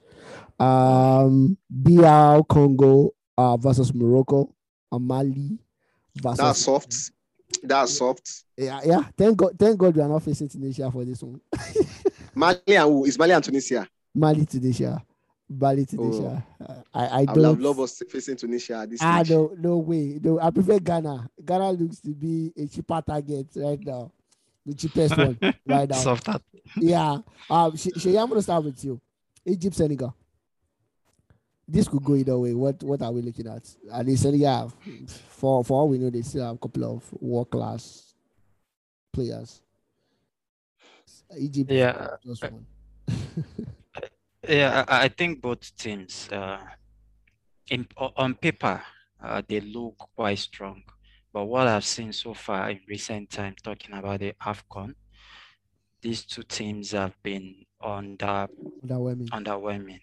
Um, 0.58 1.56
DR 1.82 2.42
Congo 2.48 3.10
uh, 3.36 3.56
versus 3.56 3.92
Morocco, 3.94 4.54
Mali 4.92 5.58
versus 6.22 6.38
That's 6.38 6.58
soft. 6.60 7.10
That's 7.62 7.96
soft. 7.98 8.44
yeah, 8.56 8.80
yeah. 8.84 9.02
Thank 9.16 9.36
God, 9.36 9.56
thank 9.58 9.78
God 9.78 9.96
we 9.96 10.02
are 10.02 10.08
not 10.08 10.22
facing 10.22 10.48
Tunisia 10.48 10.90
for 10.90 11.04
this 11.04 11.22
one. 11.22 11.40
Mali 12.34 12.58
and 12.68 12.84
who? 12.84 13.04
Is 13.04 13.18
Mali 13.18 13.32
and 13.32 13.42
Tunisia? 13.44 13.88
Mali 14.14 14.46
Tunisia, 14.46 15.02
Mali 15.48 15.84
Tunisia. 15.86 16.44
Uh, 16.64 16.74
I 16.94 17.04
I 17.06 17.18
I 17.20 17.24
don't. 17.26 17.60
loved 17.60 17.80
us 17.80 18.02
facing 18.08 18.36
Tunisia 18.36 18.78
at 18.78 18.90
this 18.90 19.00
Ah 19.02 19.22
stage. 19.22 19.30
no 19.36 19.52
no 19.58 19.78
way 19.78 20.18
no 20.22 20.38
I 20.40 20.50
prefer 20.50 20.78
Ghana. 20.78 21.28
Ghana 21.44 21.72
looks 21.72 22.00
to 22.00 22.10
be 22.10 22.52
a 22.56 22.66
cheaper 22.66 23.02
target 23.04 23.48
right 23.56 23.80
now, 23.84 24.12
the 24.66 24.74
cheapest 24.74 25.16
one 25.16 25.38
right 25.66 25.88
now. 25.88 25.96
Soft 25.96 26.24
that. 26.26 26.42
Yeah. 26.76 27.18
Um, 27.50 27.76
Sh- 27.76 27.88
Shay, 27.98 28.16
I'm 28.16 28.28
gonna 28.28 28.42
start 28.42 28.64
with 28.64 28.82
you. 28.84 29.00
Egypt, 29.44 29.76
Senegal. 29.76 30.14
This 31.66 31.88
could 31.88 32.04
go 32.04 32.14
either 32.14 32.38
way. 32.38 32.54
What 32.54 32.82
what 32.82 33.02
are 33.02 33.12
we 33.12 33.22
looking 33.22 33.46
at? 33.48 33.68
And 33.92 34.08
the 34.08 34.16
Senegal, 34.16 34.72
for 35.28 35.64
for 35.64 35.80
all 35.80 35.88
we 35.88 35.98
know, 35.98 36.10
they 36.10 36.22
still 36.22 36.44
have 36.46 36.56
a 36.56 36.58
couple 36.58 36.84
of 36.96 37.12
world 37.20 37.50
class 37.50 38.14
players. 39.12 39.60
Egypt, 41.38 41.70
Yeah, 41.70 42.16
just 42.24 42.42
one. 42.42 42.66
Yeah, 44.46 44.84
I, 44.86 45.04
I 45.04 45.08
think 45.08 45.40
both 45.40 45.74
teams, 45.74 46.28
uh, 46.30 46.58
in, 47.70 47.86
on 47.96 48.34
paper, 48.34 48.82
uh, 49.22 49.40
they 49.48 49.60
look 49.60 49.96
quite 50.14 50.38
strong. 50.38 50.82
But 51.34 51.46
what 51.46 51.68
I've 51.68 51.84
seen 51.84 52.12
so 52.14 52.34
far 52.34 52.70
in 52.70 52.80
recent 52.88 53.30
time, 53.30 53.56
talking 53.62 53.94
about 53.94 54.20
the 54.20 54.34
AFCON, 54.42 54.94
these 56.02 56.24
two 56.24 56.44
teams 56.44 56.92
have 56.92 57.16
been 57.22 57.66
under 57.82 58.48
Underwhelming. 58.84 59.28
underwhelming. 59.32 60.00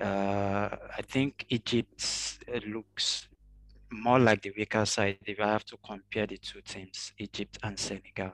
Uh, 0.00 0.70
I 0.98 1.02
think 1.02 1.46
Egypt 1.50 2.38
uh, 2.54 2.60
looks 2.68 3.28
more 3.92 4.18
like 4.20 4.42
the 4.42 4.52
weaker 4.56 4.84
side 4.86 5.18
if 5.26 5.40
I 5.40 5.48
have 5.48 5.64
to 5.66 5.76
compare 5.86 6.26
the 6.26 6.38
two 6.38 6.60
teams, 6.62 7.12
Egypt 7.18 7.58
and 7.62 7.78
Senegal. 7.78 8.32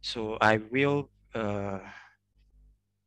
So 0.00 0.38
I 0.40 0.58
will, 0.58 1.10
uh, 1.34 1.78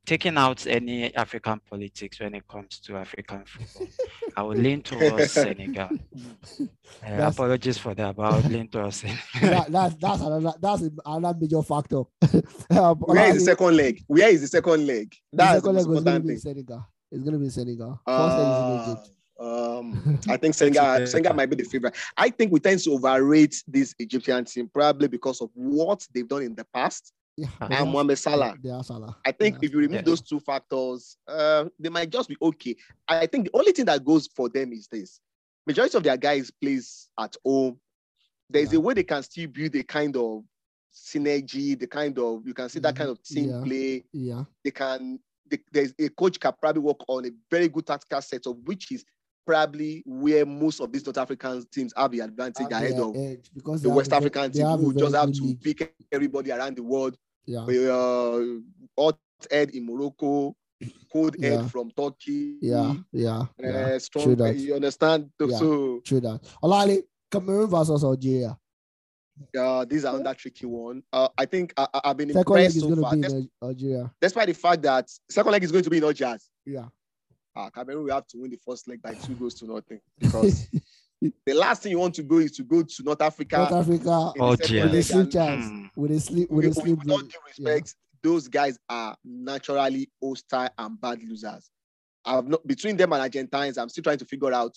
taking 0.08 0.38
out 0.38 0.66
any 0.66 1.14
African 1.14 1.60
politics 1.68 2.18
when 2.18 2.34
it 2.34 2.48
comes 2.48 2.78
to 2.80 2.96
African 2.96 3.44
football, 3.44 3.88
I 4.36 4.42
will 4.42 4.56
lean 4.56 4.80
towards 4.82 5.32
Senegal. 5.32 5.90
Uh, 7.04 7.10
That's- 7.10 7.34
apologies 7.34 7.78
for 7.78 7.94
that, 7.94 8.16
but 8.16 8.32
I'll 8.32 8.40
lean 8.50 8.66
towards 8.68 8.96
Senegal. 8.96 9.20
that, 9.42 9.70
that's 9.70 9.94
that's 9.96 10.20
another 10.22 10.52
that's 10.60 10.82
another 11.06 11.38
major 11.38 11.62
factor. 11.62 12.02
um, 12.70 12.96
Where 12.98 13.28
is 13.28 13.34
the 13.36 13.44
second 13.52 13.76
leg? 13.76 14.02
Where 14.08 14.30
is 14.30 14.40
the 14.40 14.48
second 14.48 14.86
leg? 14.86 15.14
That's 15.32 15.60
the 15.60 15.60
second 15.60 15.76
leg 15.76 15.86
was 15.86 16.02
going 16.02 16.22
to 16.22 16.28
be. 16.28 16.36
Senegal. 16.36 16.86
It's 17.12 17.22
going 17.22 17.34
to 17.34 17.38
be 17.38 17.50
Senegal. 17.50 18.00
First 18.06 18.38
leg 18.38 18.98
is 18.98 19.10
Uh, 19.38 19.78
um, 19.78 20.18
I 20.28 20.36
think 20.38 20.54
Senegal. 20.54 21.06
Senegal 21.06 21.34
might 21.34 21.50
be 21.50 21.56
the 21.56 21.64
favorite. 21.64 21.94
I 22.16 22.30
think 22.30 22.50
we 22.50 22.58
tend 22.58 22.80
to 22.80 22.92
overrate 22.94 23.62
this 23.68 23.94
Egyptian 23.98 24.44
team 24.46 24.68
probably 24.72 25.08
because 25.08 25.40
of 25.40 25.50
what 25.54 26.04
they've 26.12 26.26
done 26.26 26.42
in 26.42 26.54
the 26.54 26.64
past. 26.74 27.12
Yeah, 27.38 27.48
and 27.60 27.70
they 27.70 27.76
And 27.76 27.90
Mohamed 27.92 28.18
Salah. 28.18 28.56
They 28.60 28.70
are 28.70 28.82
Salah. 28.82 29.16
I 29.24 29.30
think 29.32 29.54
Yeah. 29.54 29.66
if 29.66 29.72
you 29.72 29.78
remove 29.78 29.96
Yes. 30.00 30.04
those 30.06 30.22
two 30.22 30.40
factors, 30.40 31.16
uh, 31.28 31.66
they 31.78 31.88
might 31.88 32.10
just 32.10 32.28
be 32.28 32.36
okay. 32.42 32.74
I 33.06 33.26
think 33.26 33.44
the 33.46 33.56
only 33.58 33.70
thing 33.72 33.84
that 33.84 34.04
goes 34.04 34.26
for 34.26 34.48
them 34.48 34.72
is 34.72 34.88
this: 34.88 35.20
majority 35.66 35.96
of 35.96 36.02
their 36.02 36.16
guys 36.16 36.50
plays 36.50 37.08
at 37.18 37.36
home. 37.44 37.78
There's 38.50 38.72
Yeah. 38.72 38.78
a 38.78 38.80
way 38.80 38.94
they 38.94 39.04
can 39.04 39.22
still 39.22 39.46
build 39.46 39.74
a 39.76 39.82
kind 39.84 40.16
of 40.16 40.42
synergy, 40.92 41.78
the 41.78 41.86
kind 41.86 42.18
of 42.18 42.46
you 42.46 42.54
can 42.54 42.68
see 42.68 42.80
that 42.80 42.94
Mhm. 42.94 42.98
kind 42.98 43.10
of 43.10 43.22
team 43.22 43.48
Yeah. 43.50 43.62
play. 43.62 44.04
Yeah, 44.12 44.44
They 44.64 44.70
can. 44.72 45.20
They, 45.50 45.58
there's 45.72 45.94
a 45.98 46.08
coach 46.10 46.38
can 46.40 46.52
probably 46.60 46.82
work 46.82 46.98
on 47.08 47.24
a 47.26 47.30
very 47.50 47.68
good 47.68 47.86
tactical 47.86 48.20
setup, 48.20 48.56
which 48.64 48.90
is 48.92 49.04
probably 49.46 50.02
where 50.04 50.44
most 50.44 50.78
of 50.80 50.92
these 50.92 51.06
North 51.06 51.16
African 51.16 51.64
teams 51.72 51.92
have 51.96 52.10
the 52.10 52.20
advantage 52.20 52.70
ahead 52.70 52.98
of 53.00 53.14
because 53.54 53.80
the 53.82 53.88
West 53.88 54.10
have 54.10 54.18
a 54.26 54.28
ve- 54.28 54.38
African 54.38 54.52
team 54.52 54.66
who 54.78 54.92
just 54.94 55.14
have 55.14 55.32
to 55.32 55.44
league. 55.44 55.60
pick 55.62 55.94
everybody 56.12 56.50
around 56.52 56.76
the 56.76 56.82
world 56.82 57.16
Yeah, 57.48 57.92
uh, 57.92 58.40
hot 58.98 59.18
head 59.50 59.70
in 59.70 59.86
Morocco, 59.86 60.54
cold 61.12 61.34
head 61.42 61.70
from 61.70 61.90
Turkey. 61.96 62.58
yeah, 62.60 62.94
yeah, 63.12 63.46
yeah. 63.58 63.68
Uh, 63.68 63.88
True 63.90 63.98
strong. 64.00 64.36
that. 64.36 64.56
You 64.56 64.74
understand? 64.74 65.30
Yeah. 65.40 65.56
So 65.56 66.00
True 66.04 66.20
that. 66.20 66.40
Olali, 66.62 67.02
Cameroon 67.30 67.68
versus 67.70 68.04
Algeria. 68.04 68.58
uh, 69.58 69.84
these 69.84 70.04
are 70.04 70.14
another 70.16 70.34
tricky 70.34 70.66
one. 70.66 71.02
Uh, 71.12 71.28
I 71.38 71.46
think 71.46 71.72
I, 71.76 71.86
I've 72.04 72.16
been 72.16 72.32
Second 72.32 72.52
leg 72.54 72.64
impressed 72.66 72.76
is 72.76 72.82
so 72.82 72.88
going 72.88 72.96
to 72.96 73.02
far. 73.02 73.16
be 73.16 73.20
Des- 73.22 73.48
Algeria. 73.62 74.12
despite 74.20 74.46
the 74.48 74.54
fact 74.54 74.82
that 74.82 75.08
second 75.30 75.52
leg 75.52 75.64
is 75.64 75.72
going 75.72 75.84
to 75.84 75.90
be 75.90 75.98
in 75.98 76.04
Algiers. 76.04 76.50
Yeah. 76.66 76.86
Uh, 77.56 77.70
Cameroon 77.70 78.04
will 78.04 78.12
have 78.14 78.26
to 78.28 78.38
win 78.38 78.50
the 78.50 78.58
first 78.64 78.86
leg 78.88 79.00
by 79.02 79.14
two 79.14 79.34
goals 79.34 79.54
to 79.54 79.66
nothing 79.66 80.00
because 80.20 80.68
the 81.20 81.54
last 81.54 81.82
thing 81.82 81.92
you 81.92 81.98
want 81.98 82.14
to 82.14 82.22
go 82.22 82.38
is 82.38 82.52
to 82.52 82.62
go 82.62 82.82
to 82.82 83.02
North 83.02 83.20
Africa. 83.22 83.56
North 83.58 83.72
Africa 83.72 84.32
the 84.34 84.42
Oh, 84.42 84.54
second 84.56 84.72
dear. 84.72 84.84
with 84.84 84.94
a 84.94 85.02
sleep 85.02 85.30
chance. 85.30 85.66
Hmm. 85.66 85.86
With 85.96 86.10
a 86.12 86.20
sleep. 86.20 86.50
with, 86.50 86.64
With 86.64 86.64
a 86.64 86.68
with, 86.68 86.76
sleep. 86.86 86.98
with 87.00 87.10
all 87.10 87.18
due 87.18 87.28
yeah. 87.58 87.70
respect, 87.70 87.96
those 88.22 88.48
guys 88.48 88.78
are 88.88 89.16
naturally 89.24 90.10
hostile 90.22 90.68
and 90.78 91.00
bad 91.00 91.22
losers. 91.22 91.70
I've 92.24 92.46
not 92.46 92.66
between 92.66 92.96
them 92.96 93.12
and 93.12 93.22
Argentines. 93.22 93.78
I'm 93.78 93.88
still 93.88 94.02
trying 94.04 94.18
to 94.18 94.24
figure 94.24 94.52
out 94.52 94.76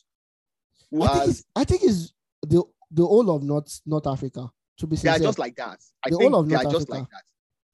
who 0.89 1.03
I 1.03 1.07
think 1.07 1.19
has. 1.21 1.29
it's, 1.29 1.43
I 1.55 1.63
think 1.63 1.81
it's 1.83 2.13
the 2.43 2.63
the 2.89 3.05
whole 3.05 3.29
of 3.29 3.43
North 3.43 3.81
North 3.85 4.07
Africa. 4.07 4.49
To 4.77 4.87
be 4.87 4.95
They 4.95 5.09
are 5.09 5.19
just 5.19 5.37
like 5.37 5.55
that. 5.57 5.79
I 6.03 6.09
The 6.09 6.17
think 6.17 6.31
whole 6.31 6.41
of 6.41 6.49
they 6.49 6.55
are 6.55 6.63
North 6.63 6.73
just 6.75 6.89
Africa. 6.89 6.99
like 7.01 7.09
that. 7.11 7.23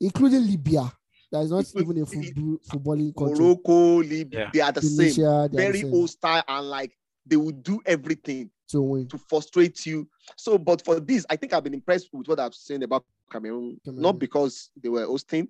including 0.02 0.46
Libya. 0.48 0.92
That 1.32 1.42
is 1.44 1.52
not 1.52 1.60
Include- 1.74 1.84
even 1.84 2.02
a 2.02 2.06
football, 2.06 2.58
footballing 2.70 3.16
country. 3.16 3.40
Morocco, 3.46 3.98
Libya, 3.98 4.40
Yeah. 4.40 4.50
they 4.54 4.60
are 4.62 4.72
the 4.72 4.82
same. 4.82 4.98
Tunisia, 4.98 5.22
they 5.22 5.28
are 5.28 5.48
the 5.50 5.58
Very 5.58 5.82
same 5.82 5.92
hostile 5.92 6.44
and 6.48 6.70
like 6.70 6.98
they 7.26 7.36
will 7.36 7.52
do 7.52 7.82
everything 7.86 8.50
to 8.70 8.82
win. 8.82 9.08
to 9.08 9.18
frustrate 9.18 9.86
you. 9.86 10.08
So, 10.36 10.58
but 10.58 10.84
for 10.84 11.00
this, 11.00 11.26
I 11.30 11.36
think 11.36 11.54
I've 11.54 11.64
been 11.64 11.74
impressed 11.74 12.10
with 12.12 12.28
what 12.28 12.40
I've 12.40 12.54
seen 12.56 12.84
about 12.84 13.06
Cameroon, 13.32 13.80
Cameroon. 13.84 14.02
not 14.02 14.20
because 14.20 14.70
they 14.82 14.90
were 14.90 15.06
hosting. 15.06 15.48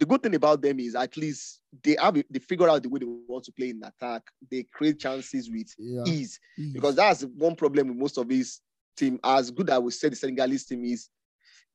The 0.00 0.06
good 0.06 0.22
thing 0.22 0.34
about 0.34 0.60
them 0.62 0.80
is 0.80 0.94
at 0.96 1.16
least 1.16 1.60
they 1.84 1.96
have 2.00 2.14
they 2.14 2.38
figure 2.40 2.68
out 2.68 2.82
the 2.82 2.88
way 2.88 2.98
they 2.98 3.06
want 3.06 3.44
to 3.44 3.52
play 3.52 3.70
in 3.70 3.80
attack. 3.84 4.22
They 4.50 4.64
create 4.64 4.98
chances 4.98 5.48
with 5.48 5.68
Yeah, 5.78 6.04
ease 6.06 6.40
because 6.72 6.96
that's 6.96 7.22
one 7.22 7.54
problem 7.54 7.88
with 7.88 7.96
most 7.96 8.18
of 8.18 8.28
these 8.28 8.60
team. 8.96 9.20
As 9.22 9.50
good 9.50 9.70
as 9.70 9.78
we 9.80 9.90
said, 9.92 10.12
the 10.12 10.16
Senegalese 10.16 10.64
team 10.64 10.84
is 10.84 11.08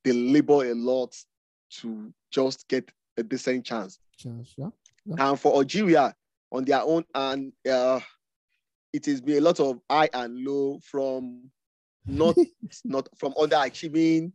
they 0.04 0.12
labor 0.12 0.66
a 0.70 0.76
lot 0.76 1.16
to 1.80 2.14
just 2.32 2.68
get 2.68 2.92
a 3.18 3.24
decent 3.24 3.66
chance. 3.66 3.98
chance. 4.18 4.54
Yeah, 4.58 4.70
And 5.18 5.40
for 5.40 5.56
Algeria 5.56 6.14
on 6.52 6.66
their 6.66 6.82
own, 6.82 7.06
and 7.14 7.54
uh, 7.70 8.00
it 8.96 9.06
has 9.08 9.20
been 9.20 9.38
a 9.38 9.42
lot 9.42 9.60
of 9.60 9.80
high 9.90 10.10
and 10.14 10.40
low 10.40 10.80
from 10.82 11.50
not 12.06 12.36
not 12.86 13.10
from 13.18 13.34
underachieving, 13.34 14.32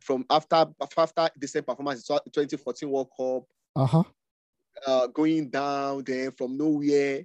from 0.00 0.24
after 0.30 0.66
after 0.80 1.28
decent 1.38 1.66
performance 1.66 2.08
in 2.08 2.32
2014 2.32 2.88
World 2.88 3.08
Cup, 3.16 3.42
uh 3.76 3.86
huh. 3.86 4.02
uh, 4.86 5.06
going 5.08 5.50
down, 5.50 6.04
then 6.04 6.32
from 6.32 6.56
nowhere, 6.56 7.22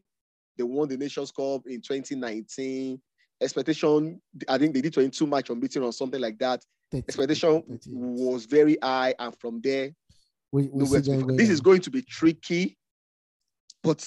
they 0.58 0.64
won 0.64 0.90
the 0.90 0.98
Nations 0.98 1.32
Cup 1.32 1.62
in 1.68 1.82
2019. 1.82 3.02
Expectation, 3.42 4.22
I 4.48 4.58
think 4.58 4.74
they 4.74 4.82
did 4.82 4.94
22 4.94 5.28
match 5.28 5.50
unbeaten 5.50 5.84
or 5.84 5.92
something 5.92 6.22
like 6.22 6.38
that. 6.40 6.64
Expectation 6.94 7.64
was 7.88 8.46
very 8.46 8.78
high, 8.82 9.16
and 9.18 9.34
from 9.40 9.62
there, 9.62 9.92
We, 10.52 10.64
we 10.68 10.84
nowhere 10.84 11.04
see 11.04 11.12
them 11.12 11.36
This 11.38 11.50
is 11.50 11.62
going 11.62 11.82
to 11.82 11.90
be 11.90 12.02
tricky, 12.02 12.78
but 13.82 14.06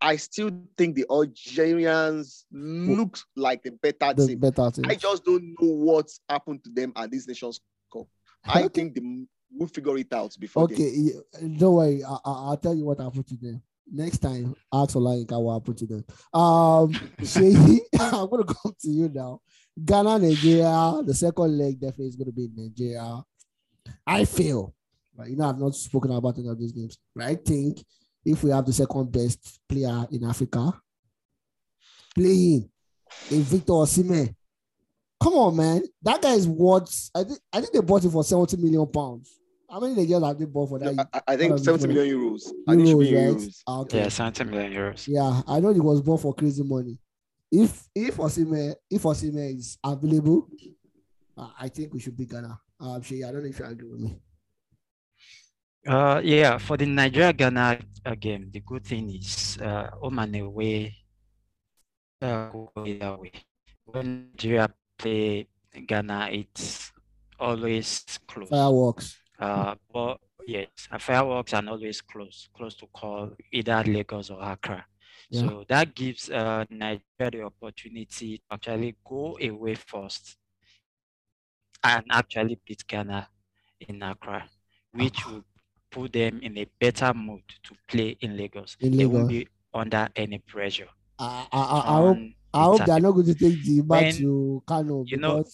I 0.00 0.16
still 0.16 0.50
think 0.76 0.94
the 0.96 1.06
Algerians 1.10 2.46
look 2.52 3.18
like 3.36 3.62
the 3.62 3.70
better 3.72 4.14
the 4.14 4.26
team. 4.28 4.38
better 4.38 4.70
team. 4.70 4.84
I 4.88 4.94
just 4.94 5.24
don't 5.24 5.42
know 5.60 5.68
what 5.68 6.08
happened 6.28 6.62
to 6.64 6.70
them 6.70 6.92
at 6.96 7.10
this 7.10 7.26
Nations 7.26 7.60
Cup. 7.92 8.06
I 8.46 8.62
Okay. 8.64 8.68
think 8.68 8.94
they 8.94 9.26
will 9.56 9.66
figure 9.66 9.96
it 9.98 10.12
out 10.12 10.36
before. 10.38 10.68
then. 10.68 10.76
Okay, 10.76 10.92
yeah, 10.96 11.48
don't 11.58 11.74
worry. 11.74 12.04
I, 12.04 12.12
I, 12.12 12.18
I'll 12.24 12.56
tell 12.56 12.74
you 12.74 12.84
what 12.84 13.00
happened 13.00 13.26
to 13.28 13.36
them. 13.36 13.62
Next 13.90 14.18
time, 14.18 14.54
ask 14.72 14.94
Olayinka 14.94 15.40
what 15.40 15.54
happened 15.54 15.78
to 15.78 15.86
them. 15.86 16.04
Um, 16.32 16.92
Sheyi, 17.22 17.78
I'm 17.98 18.28
going 18.28 18.44
to 18.46 18.54
come 18.54 18.74
to 18.80 18.88
you 18.90 19.08
now. 19.12 19.40
Ghana, 19.82 20.18
Nigeria, 20.18 21.00
the 21.04 21.14
second 21.14 21.56
leg 21.56 21.80
definitely 21.80 22.06
is 22.08 22.16
going 22.16 22.26
to 22.26 22.32
be 22.32 22.44
in 22.44 22.54
Nigeria. 22.54 23.22
I 24.06 24.24
feel, 24.26 24.74
right? 25.16 25.30
You 25.30 25.36
know, 25.36 25.48
I've 25.48 25.58
not 25.58 25.74
spoken 25.74 26.10
about 26.12 26.38
any 26.38 26.48
of 26.48 26.58
these 26.58 26.72
games, 26.72 26.98
but 27.16 27.24
I 27.24 27.34
think 27.36 27.84
if 28.24 28.42
we 28.42 28.50
have 28.50 28.66
the 28.66 28.72
second 28.72 29.10
best 29.12 29.60
player 29.68 30.06
in 30.10 30.24
Africa 30.24 30.72
playing 32.14 32.68
in 33.30 33.42
Victor 33.42 33.72
Osimhen, 33.72 34.34
come 35.22 35.34
on, 35.34 35.56
man, 35.56 35.82
that 36.02 36.20
guy 36.22 36.32
is 36.34 36.46
worth. 36.48 37.10
I 37.14 37.24
think 37.24 37.38
I 37.52 37.60
think 37.60 37.72
they 37.72 37.80
bought 37.80 38.04
him 38.04 38.10
for 38.10 38.24
70 38.24 38.56
million 38.58 38.86
pounds. 38.86 39.34
How 39.70 39.80
many 39.80 39.94
Nigerians 39.94 40.26
have 40.26 40.38
they 40.38 40.46
bought 40.46 40.68
for 40.70 40.78
that? 40.78 40.94
No, 40.94 41.04
I, 41.12 41.20
I 41.28 41.32
What 41.32 41.38
think 41.38 41.52
are 41.52 41.58
70 41.58 41.94
euros. 41.94 42.48
I 42.66 42.72
think 42.74 42.86
it 42.86 42.88
should 42.90 42.98
be 43.00 43.10
Euros, 43.12 43.28
right? 43.28 43.36
euros. 43.36 43.62
Ah, 43.66 43.80
Okay. 43.80 43.98
Yeah, 43.98 44.08
70 44.08 44.44
million 44.44 44.72
euros. 44.72 45.06
Yeah, 45.08 45.42
I 45.46 45.60
know 45.60 45.72
he 45.74 45.80
was 45.80 46.00
bought 46.00 46.20
for 46.22 46.34
crazy 46.34 46.62
money. 46.62 46.98
If 47.52 47.86
if 47.94 48.16
Osimhen 48.16 48.74
if 48.90 49.02
Osimhen 49.02 49.56
is 49.58 49.78
available, 49.84 50.48
I 51.58 51.68
think 51.68 51.92
we 51.94 52.00
should 52.00 52.16
be 52.16 52.24
Ghana. 52.26 52.58
Um, 52.80 53.02
Shay, 53.02 53.22
I 53.24 53.30
don't 53.32 53.42
know 53.42 53.48
if 53.48 53.58
you 53.58 53.64
agree 53.64 53.88
with 53.90 54.00
me. 54.00 54.18
Uh, 55.88 56.20
yeah, 56.22 56.58
for 56.58 56.76
the 56.76 56.84
Nigeria 56.84 57.32
Ghana 57.32 57.78
uh, 58.04 58.14
game, 58.14 58.50
the 58.52 58.60
good 58.60 58.84
thing 58.84 59.08
is 59.08 59.56
uh, 59.62 59.88
home 59.98 60.18
and 60.18 60.36
away 60.36 60.94
uh, 62.20 62.50
go 62.50 62.70
either 62.84 63.16
way. 63.16 63.32
When 63.86 64.28
Nigeria 64.32 64.68
play 64.98 65.48
Ghana, 65.86 66.28
it's 66.30 66.92
always 67.40 68.04
close. 68.28 68.50
Fireworks. 68.50 69.16
Uh, 69.38 69.76
but 69.90 70.18
yes, 70.46 70.68
fireworks 71.00 71.54
are 71.54 71.66
always 71.66 72.02
close, 72.02 72.50
close 72.54 72.74
to 72.74 72.86
call 72.88 73.30
either 73.50 73.82
Lagos 73.86 74.28
or 74.28 74.42
Accra. 74.42 74.84
Yeah. 75.30 75.40
So 75.40 75.64
that 75.68 75.94
gives 75.94 76.28
uh, 76.28 76.66
Nigeria 76.68 77.30
the 77.30 77.42
opportunity 77.44 78.36
to 78.36 78.44
actually 78.50 78.94
go 79.02 79.38
away 79.40 79.74
first 79.74 80.36
and 81.82 82.04
actually 82.10 82.58
beat 82.66 82.86
Ghana 82.86 83.26
in 83.80 84.02
Accra, 84.02 84.44
which 84.92 85.24
will 85.26 85.44
put 85.90 86.12
them 86.12 86.40
in 86.42 86.56
a 86.58 86.66
better 86.78 87.12
mood 87.14 87.42
to 87.64 87.74
play 87.86 88.16
in 88.20 88.36
Lagos. 88.36 88.76
In 88.80 88.96
They 88.96 89.06
won't 89.06 89.28
be 89.28 89.48
under 89.74 90.08
any 90.16 90.38
pressure. 90.38 90.88
I 91.18 91.46
I, 91.52 91.58
I, 91.60 91.78
I 91.78 91.96
hope 92.02 92.18
I 92.54 92.62
hope 92.64 92.84
they 92.86 92.92
are 92.92 93.00
not 93.00 93.12
going 93.12 93.26
to 93.26 93.34
take 93.34 93.62
the 93.64 93.80
back 93.82 94.02
When- 94.02 94.16
to 94.16 94.62
Kano 94.66 95.04
you 95.06 95.16
know- 95.18 95.44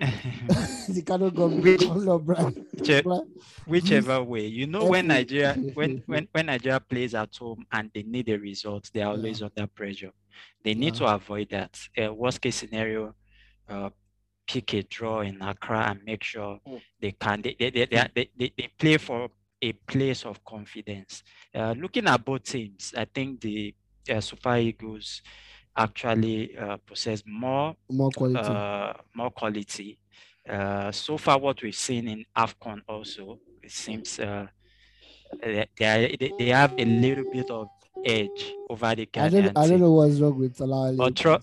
the 0.00 1.02
Kano 1.06 1.30
government 1.30 1.62
Which- 1.62 3.04
whichever 3.66 4.22
way 4.22 4.46
you 4.46 4.66
know 4.66 4.86
when 4.86 5.08
nigeria 5.08 5.52
when 5.74 6.02
when 6.06 6.26
when 6.32 6.46
nigeria 6.46 6.80
plays 6.80 7.14
at 7.14 7.36
home 7.36 7.66
and 7.70 7.90
they 7.94 8.02
need 8.02 8.28
a 8.30 8.38
result 8.38 8.90
they 8.94 9.02
are 9.02 9.12
Yeah. 9.12 9.18
always 9.18 9.42
under 9.42 9.66
pressure 9.66 10.10
they 10.64 10.72
need 10.74 10.94
Yeah. 10.94 11.06
to 11.06 11.14
avoid 11.14 11.50
that 11.50 11.78
uh, 12.02 12.12
worst 12.14 12.40
case 12.40 12.56
scenario 12.56 13.14
uh, 13.68 13.90
pick 14.46 14.72
a 14.74 14.82
draw 14.84 15.20
in 15.20 15.40
accra 15.42 15.90
and 15.90 16.02
make 16.04 16.24
sure 16.24 16.58
Mm. 16.66 16.80
they 17.00 17.12
can 17.12 17.42
they, 17.42 17.54
they, 17.58 17.70
they, 17.70 17.84
they, 17.86 18.30
they, 18.38 18.52
they 18.56 18.68
play 18.78 18.96
for 18.96 19.28
a 19.62 19.72
place 19.72 20.24
of 20.24 20.42
confidence 20.44 21.22
uh, 21.54 21.74
looking 21.78 22.06
at 22.06 22.24
both 22.24 22.44
teams 22.44 22.94
i 22.96 23.04
think 23.04 23.40
the 23.40 23.74
uh, 24.08 24.20
Super 24.20 24.56
Eagles 24.56 25.22
actually 25.76 26.56
uh, 26.56 26.76
possess 26.86 27.22
more 27.26 27.74
More 27.90 28.10
quality. 28.10 28.48
uh, 28.48 28.92
more 29.14 29.30
quality. 29.30 29.98
Uh, 30.48 30.90
so 30.90 31.16
far, 31.16 31.38
what 31.38 31.62
we've 31.62 31.74
seen 31.74 32.08
in 32.08 32.24
AFCON 32.36 32.80
also, 32.88 33.38
it 33.62 33.70
seems 33.70 34.18
uh, 34.18 34.46
they, 35.42 35.66
they, 35.78 36.32
they, 36.38 36.48
have 36.48 36.74
a 36.76 36.84
little 36.84 37.24
bit 37.30 37.50
of 37.50 37.68
edge 38.04 38.52
over 38.68 38.94
the 38.94 39.08
I 39.16 39.28
don't 39.28 39.56
I 39.56 39.68
don't 39.68 39.80
know 39.80 39.92
what's 39.92 40.18
wrong 40.18 40.38
with 40.38 40.56
Salah. 40.56 40.92
But, 40.92 41.16
tru- 41.16 41.38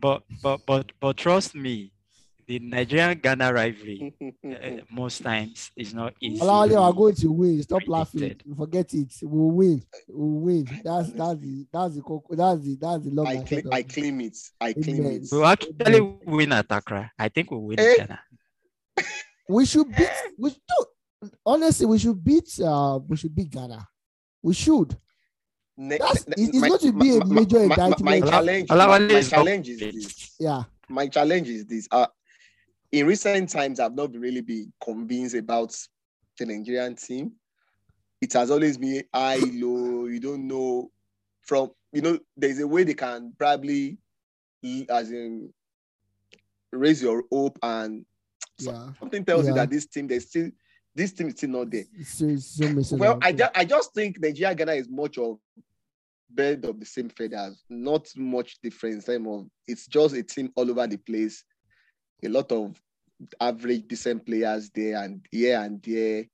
but, 0.00 0.22
but, 0.42 0.60
but, 0.64 0.92
but 1.00 1.16
trust 1.16 1.54
me, 1.54 1.92
the 2.48 2.58
Nigerian 2.60 3.18
Ghana 3.18 3.52
rivalry 3.52 4.14
uh, 4.44 4.78
most 4.90 5.22
times 5.22 5.70
is 5.76 5.92
not 5.92 6.14
easy. 6.20 6.40
Alali 6.40 6.80
are 6.80 6.92
going 6.94 7.14
to 7.16 7.30
win. 7.30 7.62
Stop 7.62 7.82
laughing. 7.86 8.40
Forget 8.56 8.94
it. 8.94 9.12
We'll 9.22 9.50
win. 9.50 9.82
We'll 10.08 10.40
win. 10.40 10.64
That's 10.82 11.12
that's 11.12 11.38
the 11.40 11.66
that's 11.70 11.94
the 11.96 12.00
coco- 12.02 12.34
that's 12.34 12.62
the 12.62 12.76
that's 12.80 13.04
the 13.04 13.10
long 13.10 13.26
I, 13.28 13.32
and 13.34 13.46
claim, 13.46 13.68
I 13.70 13.78
it. 13.80 13.88
claim 13.92 14.20
it. 14.22 14.36
I 14.60 14.72
claim 14.72 14.96
Amen. 15.00 15.12
it. 15.22 15.28
We'll 15.30 15.46
actually 15.46 16.00
win 16.24 16.52
at 16.52 16.66
Accra. 16.70 17.12
I 17.18 17.28
think 17.28 17.50
we'll 17.50 17.60
win 17.60 17.78
Eh? 17.78 17.94
Ghana. 17.98 18.20
We 19.50 19.66
should 19.66 19.88
beat. 19.94 20.08
We 20.38 20.50
should, 20.50 21.30
honestly, 21.44 21.84
we 21.86 21.98
should 21.98 22.24
beat. 22.24 22.48
Uh, 22.60 22.98
we 23.06 23.16
should 23.18 23.34
beat 23.34 23.50
Ghana. 23.50 23.86
We 24.42 24.54
should. 24.54 24.96
Ne- 25.76 25.98
That's- 25.98 26.26
ne- 26.26 26.44
it- 26.44 26.50
it's 26.54 26.60
going 26.66 26.78
to 26.80 26.92
be 26.98 27.16
a 27.18 27.24
major 27.26 27.58
my- 27.60 27.76
my- 27.76 27.84
indictment. 27.84 28.00
My 28.00 28.16
Ala- 28.16 28.30
challenge, 28.30 28.68
my, 28.70 28.98
my 28.98 29.22
challenge 29.22 29.68
is 29.68 29.78
this. 29.80 30.34
Yeah. 30.40 30.62
My 30.88 31.06
challenge 31.08 31.48
is 31.48 31.66
this. 31.66 31.86
Uh, 31.90 32.06
in 32.92 33.06
recent 33.06 33.48
times, 33.50 33.80
I've 33.80 33.94
not 33.94 34.14
really 34.14 34.40
been 34.40 34.72
convinced 34.82 35.34
about 35.34 35.76
the 36.38 36.46
Nigerian 36.46 36.94
team. 36.96 37.32
It 38.20 38.32
has 38.32 38.50
always 38.50 38.78
been 38.78 39.02
high, 39.14 39.36
low. 39.36 40.06
You 40.06 40.20
don't 40.20 40.46
know 40.46 40.90
from 41.42 41.70
you 41.92 42.02
know. 42.02 42.18
There's 42.36 42.58
a 42.60 42.66
way 42.66 42.84
they 42.84 42.94
can 42.94 43.32
probably, 43.38 43.98
as 44.90 45.10
in, 45.10 45.52
raise 46.72 47.02
your 47.02 47.24
hope 47.30 47.58
and 47.62 48.04
Yeah. 48.58 48.92
something 48.98 49.24
tells 49.24 49.46
you 49.46 49.54
that 49.54 49.70
this 49.70 49.86
team, 49.86 50.06
there's 50.08 50.26
still 50.28 50.50
this 50.94 51.12
team 51.12 51.28
is 51.28 51.34
still 51.34 51.50
not 51.50 51.70
there. 51.70 51.84
It's 51.94 52.10
so, 52.18 52.26
it's 52.26 52.88
so 52.88 52.96
Well. 52.96 53.18
I, 53.22 53.32
ju- 53.32 53.44
I 53.54 53.64
just 53.64 53.94
think 53.94 54.18
Nigeria 54.20 54.54
Ghana 54.54 54.72
is 54.72 54.88
much 54.88 55.16
of 55.16 55.38
bed 56.30 56.64
of 56.64 56.80
the 56.80 56.86
same 56.86 57.08
feathers, 57.08 57.62
not 57.70 58.08
much 58.16 58.58
difference. 58.62 59.04
Time 59.04 59.26
of 59.28 59.46
it's 59.68 59.86
just 59.86 60.14
a 60.16 60.22
team 60.24 60.50
all 60.56 60.68
over 60.68 60.86
the 60.88 60.96
place. 60.96 61.44
A 62.22 62.28
lot 62.28 62.50
of 62.52 62.80
average 63.40 63.86
decent 63.88 64.24
players 64.26 64.70
there 64.70 65.02
and 65.02 65.24
here 65.30 65.60
and 65.60 65.82
there. 65.82 66.24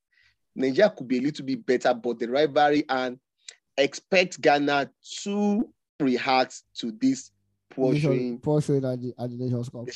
Nigeria 0.55 0.91
could 0.91 1.09
be 1.09 1.19
a 1.19 1.21
little 1.21 1.45
bit 1.45 1.65
better, 1.67 1.93
but 1.95 2.19
the 2.19 2.29
rivalry 2.29 2.85
and 2.89 3.19
expect 3.77 4.41
Ghana 4.41 4.91
to 5.23 5.69
react 6.01 6.63
to 6.79 6.93
this 6.93 7.31
poor 7.71 7.95
showing. 7.95 8.39
poor 8.39 8.61
showing 8.63 8.85
at 8.85 9.01
the, 9.01 9.13
at 9.19 9.31
the 9.31 9.37
Nations 9.37 9.69
Cup. 9.69 9.87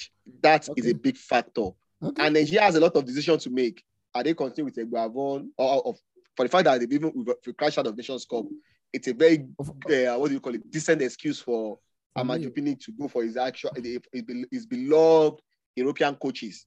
That 0.42 0.62
is 0.64 0.70
Okay. 0.70 0.90
a 0.90 0.94
big 0.94 1.16
factor. 1.16 1.70
Okay. 2.02 2.22
And 2.22 2.34
Nigeria 2.34 2.62
has 2.62 2.74
a 2.74 2.80
lot 2.80 2.96
of 2.96 3.04
decisions 3.04 3.44
to 3.44 3.50
make. 3.50 3.82
Are 4.14 4.22
they 4.22 4.34
continue 4.34 4.64
with 4.64 4.76
Eguavoen 4.76 5.48
or 5.56 5.86
of 5.86 5.98
for 6.36 6.44
the 6.44 6.48
fact 6.48 6.64
that 6.64 6.80
they've 6.80 6.92
even 6.92 7.12
if 7.26 7.46
we 7.46 7.52
crash 7.52 7.78
out 7.78 7.86
of 7.86 7.96
Nations 7.96 8.24
Cup? 8.24 8.46
It's 8.92 9.06
a 9.06 9.14
very 9.14 9.46
uh, 9.60 10.16
what 10.18 10.28
do 10.28 10.34
you 10.34 10.40
call 10.40 10.54
it? 10.54 10.70
Decent 10.70 11.02
excuse 11.02 11.40
for 11.40 11.78
me. 12.24 12.50
To 12.74 12.92
go 12.98 13.06
for 13.06 13.22
his 13.22 13.36
actual 13.36 13.70
his 14.50 14.66
beloved 14.66 15.40
European 15.78 16.14
coaches. 16.16 16.66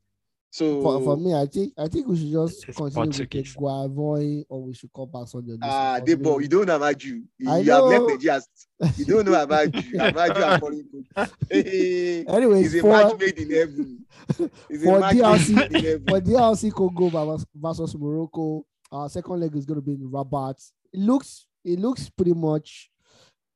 So 0.54 0.82
for, 0.82 1.02
for 1.02 1.16
me, 1.18 1.34
I 1.34 1.46
think 1.46 1.72
I 1.78 1.88
think 1.88 2.08
we 2.08 2.18
should 2.18 2.30
just 2.32 2.68
It's 2.68 2.78
continue 2.78 3.08
with 3.08 3.18
Portuguese. 3.18 3.56
Guavoy 3.56 4.44
or 4.50 4.64
we 4.64 4.74
should 4.74 4.92
call 4.92 5.06
back 5.06 5.28
Sunday. 5.30 5.56
ah, 5.62 5.98
Debo, 6.04 6.42
you 6.42 6.50
don't 6.50 6.66
know 6.68 6.78
Amaju. 6.78 7.06
You, 7.38 7.50
I 7.50 7.60
you 7.60 7.72
have 7.72 7.84
left 7.86 8.02
know. 8.02 8.08
Nigeria. 8.08 8.42
You 8.98 9.06
don't 9.06 9.26
know 9.28 9.46
Amaju. 9.48 9.72
Amaju 9.94 10.46
are 10.46 10.60
foreign 10.60 10.86
coach. 11.16 11.30
Hey, 11.50 12.26
Anyways, 12.28 12.74
He's 12.74 12.76
a 12.76 12.82
for 12.82 12.90
match 12.92 13.18
made 13.20 13.38
in 13.40 13.50
heaven. 13.52 14.06
He's 14.70 14.84
for 14.84 14.98
a 14.98 15.00
match 15.00 15.16
DRC 15.16 15.56
made 15.56 15.74
in 15.76 15.84
heaven. 15.86 16.06
for 16.10 16.20
DRC 16.22 16.74
Congo 16.74 17.08
versus- 17.10 17.46
versus 17.56 17.96
Morocco, 17.98 18.66
our 18.92 19.08
second 19.08 19.40
leg 19.40 19.56
is 19.56 19.66
going 19.66 19.80
to 19.80 19.86
be 19.86 19.94
in 19.94 20.10
Rabat. 20.12 20.62
It 20.92 21.00
looks 21.00 21.48
it 21.64 21.80
looks 21.80 22.10
pretty 22.10 22.34
much 22.34 22.90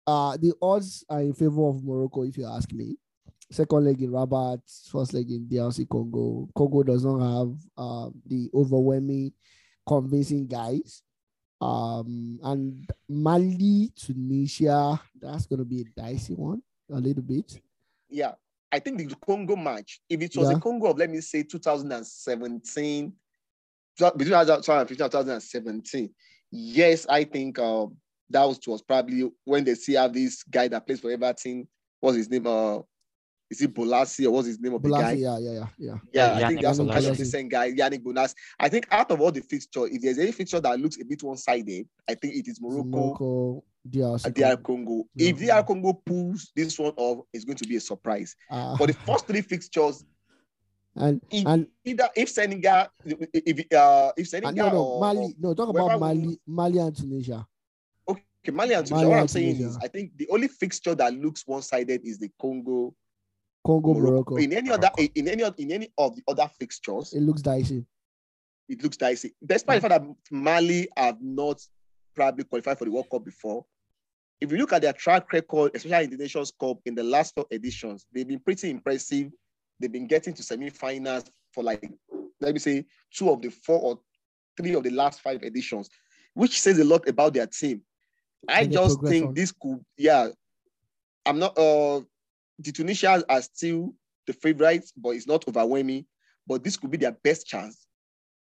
uh 0.08 0.38
the 0.38 0.54
odds 0.62 1.04
are 1.10 1.20
in 1.22 1.34
favor 1.34 1.68
of 1.68 1.84
Morocco 1.84 2.24
if 2.24 2.38
you 2.38 2.46
ask 2.46 2.72
me. 2.72 2.96
Second 3.52 3.86
leg 3.86 4.02
in 4.02 4.12
Rabat, 4.12 4.60
first 4.92 5.14
leg 5.14 5.30
in 5.30 5.48
DRC 5.48 5.88
Congo. 5.88 6.50
Congo 6.56 6.84
does 6.84 7.06
not 7.06 7.20
have 7.20 7.56
uh, 7.78 8.10
the 8.26 8.50
overwhelming, 8.54 9.32
convincing 9.88 10.48
guys. 10.48 11.02
Um 11.62 12.38
and 12.44 12.90
Mali, 13.08 13.90
Tunisia, 13.96 15.00
that's 15.22 15.46
gonna 15.46 15.64
be 15.64 15.82
a 15.82 16.00
dicey 16.02 16.34
one 16.34 16.62
a 16.92 16.96
little 17.00 17.24
bit. 17.24 17.60
yeah, 18.10 18.34
I 18.72 18.80
think 18.80 18.98
the 18.98 19.16
Congo 19.26 19.56
match, 19.56 20.02
if 20.10 20.22
it 20.22 20.36
was 20.36 20.50
Yeah. 20.50 20.58
a 20.58 20.60
Congo 20.60 20.88
of, 20.88 20.98
let 20.98 21.10
me 21.10 21.22
say, 21.22 21.44
2017, 21.44 23.14
between 24.18 24.34
2015 24.34 24.76
and 24.80 24.90
2017, 24.90 26.14
yes, 26.52 27.06
I 27.08 27.24
think 27.24 27.58
uh, 27.60 27.86
that 28.30 28.44
was, 28.44 28.60
was 28.68 28.82
probably 28.82 29.32
when 29.46 29.64
they 29.64 29.76
see 29.76 29.94
have 29.94 30.14
this 30.14 30.44
guy 30.44 30.68
that 30.68 30.86
plays 30.86 31.00
for 31.00 31.12
Everton. 31.12 31.68
What's 32.02 32.18
his 32.18 32.30
name? 32.30 32.48
Uh, 32.48 32.80
is 33.50 33.62
it 33.62 33.74
Bolasie 33.74 34.26
or 34.26 34.32
what's 34.32 34.48
his 34.48 34.60
name 34.60 34.74
of 34.74 34.82
the 34.82 34.90
guy? 34.90 35.16
Bolasie, 35.16 35.20
yeah, 35.22 35.38
yeah, 35.38 35.52
yeah, 35.52 35.68
yeah. 35.78 35.98
Yeah, 36.14 36.26
Uh, 36.26 36.36
I 36.46 36.48
think 36.50 36.62
that's 36.62 36.78
some 36.78 36.88
kind 36.90 37.06
of 37.06 37.14
Bolasie. 37.14 37.18
decent 37.18 37.52
guy, 37.52 37.72
Yannick 37.72 38.04
Bonas. 38.04 38.34
I 38.60 38.70
think 38.70 38.88
out 38.92 39.12
of 39.12 39.22
all 39.22 39.32
the 39.32 39.42
fixture, 39.42 39.86
if 39.88 40.02
there's 40.02 40.18
any 40.18 40.32
fixture 40.32 40.60
that 40.60 40.80
looks 40.80 41.00
a 41.00 41.06
bit 41.06 41.22
one-sided, 41.24 41.88
I 42.10 42.16
think 42.16 42.36
it 42.36 42.48
is 42.48 42.60
Morocco, 42.62 42.84
Morocco, 42.88 43.64
DRC. 43.90 44.26
and 44.26 44.36
DR 44.36 44.58
Congo. 44.58 45.04
If 45.16 45.40
Yeah. 45.42 45.62
DR 45.62 45.68
Congo 45.68 45.94
pulls 45.94 46.52
this 46.56 46.78
one 46.80 46.94
off, 46.98 47.26
it's 47.34 47.46
going 47.46 47.58
to 47.58 47.68
be 47.68 47.76
a 47.76 47.82
surprise. 47.82 48.36
Uh, 48.50 48.76
For 48.78 48.88
the 48.88 48.94
first 48.94 49.28
three 49.28 49.42
fixtures, 49.42 50.04
and 50.98 51.22
if, 51.30 51.46
and 51.46 51.68
either 51.84 52.08
if 52.16 52.30
Senegal, 52.30 52.88
if 53.06 53.60
uh, 53.76 54.12
if 54.18 54.26
Uh, 54.28 54.30
Senegal 54.30 54.54
no, 54.56 54.70
no, 54.72 54.84
or, 54.84 55.02
Mali. 55.02 55.36
No, 55.38 55.54
talk 55.54 55.70
about 55.70 56.00
Mali, 56.00 56.40
Mali 56.48 56.80
and 56.80 56.96
Tunisia. 56.96 57.46
okay, 58.08 58.24
Mali 58.54 58.74
and 58.74 58.88
Tunisia. 58.88 58.96
Mali 58.96 59.08
What 59.08 59.16
I'm 59.16 59.20
and 59.22 59.30
saying 59.30 59.56
Tunisia. 59.58 59.70
is, 59.70 59.78
I 59.84 59.88
think 59.90 60.18
the 60.18 60.28
only 60.30 60.48
fixture 60.48 60.96
that 60.96 61.14
looks 61.14 61.46
one-sided 61.46 62.02
is 62.06 62.18
the 62.18 62.32
Congo, 62.40 62.96
Congo, 63.66 63.94
Morocco. 63.94 64.12
Morocco. 64.12 64.36
In 64.38 64.54
any 64.54 64.70
other, 64.70 64.90
Morocco. 64.98 65.04
in 65.16 65.28
any 65.28 65.44
of- 65.44 65.56
in 65.60 65.72
any 65.72 65.90
of 65.98 66.16
the 66.16 66.24
other 66.28 66.48
fixtures, 66.60 67.14
It 67.14 67.22
looks 67.22 67.42
dicey. 67.42 67.86
it 68.70 68.84
looks 68.84 68.98
dicey. 68.98 69.36
Despite 69.46 69.82
the 69.82 69.90
fact 69.90 70.04
that 70.04 70.16
Mali 70.32 70.88
have 70.98 71.22
not 71.22 71.62
probably 72.16 72.44
qualified 72.46 72.78
for 72.78 72.86
the 72.86 72.92
World 72.92 73.10
Cup 73.10 73.24
before, 73.26 73.66
if 74.42 74.52
you 74.52 74.58
look 74.58 74.74
at 74.74 74.82
their 74.82 74.94
track 74.94 75.32
record, 75.34 75.72
especially 75.76 76.06
in 76.06 76.10
the 76.12 76.18
Nations 76.18 76.52
Cup 76.60 76.80
in 76.86 76.96
the 76.96 77.04
last 77.04 77.34
four 77.36 77.46
editions, 77.52 78.06
they've 78.12 78.28
been 78.28 78.40
pretty 78.40 78.70
impressive. 78.70 79.32
They've 79.80 79.92
been 79.92 80.08
getting 80.08 80.34
to 80.36 80.44
semi-finals 80.44 81.26
for 81.54 81.64
like, 81.64 81.90
let 82.42 82.54
me 82.54 82.60
say, 82.60 82.86
two 83.14 83.30
of 83.30 83.42
the 83.42 83.50
four 83.50 83.80
or 83.80 84.00
three 84.58 84.74
of 84.74 84.84
the 84.84 84.90
last 84.92 85.22
five 85.22 85.42
editions, 85.44 85.90
which 86.34 86.60
says 86.62 86.80
a 86.80 86.84
lot 86.84 87.08
about 87.10 87.34
their 87.34 87.48
team. 87.48 87.82
I 88.48 88.62
And 88.62 88.72
just 88.72 89.00
progression. 89.00 89.24
think 89.24 89.36
this 89.36 89.52
could, 89.52 89.84
yeah. 89.98 90.30
I'm 91.26 91.40
not 91.40 91.58
uh 91.58 92.02
the 92.60 92.72
Tunisians 92.72 93.24
are 93.30 93.42
still 93.42 93.94
the 94.28 94.34
favorites, 94.34 94.94
but 94.96 95.12
it's 95.12 95.28
not 95.28 95.48
overwhelming. 95.48 96.06
But 96.48 96.64
this 96.64 96.78
could 96.78 96.92
be 96.92 96.98
their 96.98 97.12
best 97.12 97.48
chance 97.48 97.88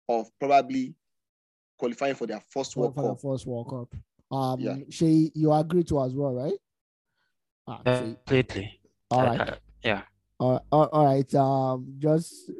of 0.09 0.27
probably 0.39 0.93
qualifying 1.77 2.15
for 2.15 2.27
their 2.27 2.41
first 2.49 2.75
World 2.75 2.95
for 2.95 3.01
the 3.03 3.09
Cup. 3.09 3.21
first 3.21 3.45
World 3.47 3.69
Cup. 3.69 3.99
Um, 4.31 4.59
Yeah. 4.59 4.77
Shay, 4.89 5.31
you 5.33 5.51
agree 5.53 5.83
to 5.85 6.01
as 6.03 6.13
well, 6.13 6.33
right? 6.33 6.53
Ah, 7.67 7.81
Completely. 7.83 8.79
All 9.09 9.21
Uh, 9.21 9.35
uh, 9.35 9.55
yeah. 9.83 10.01
All, 10.39 10.65
all, 10.71 10.85
all 10.87 11.05
right. 11.05 11.35
Um, 11.35 11.95
just 11.99 12.51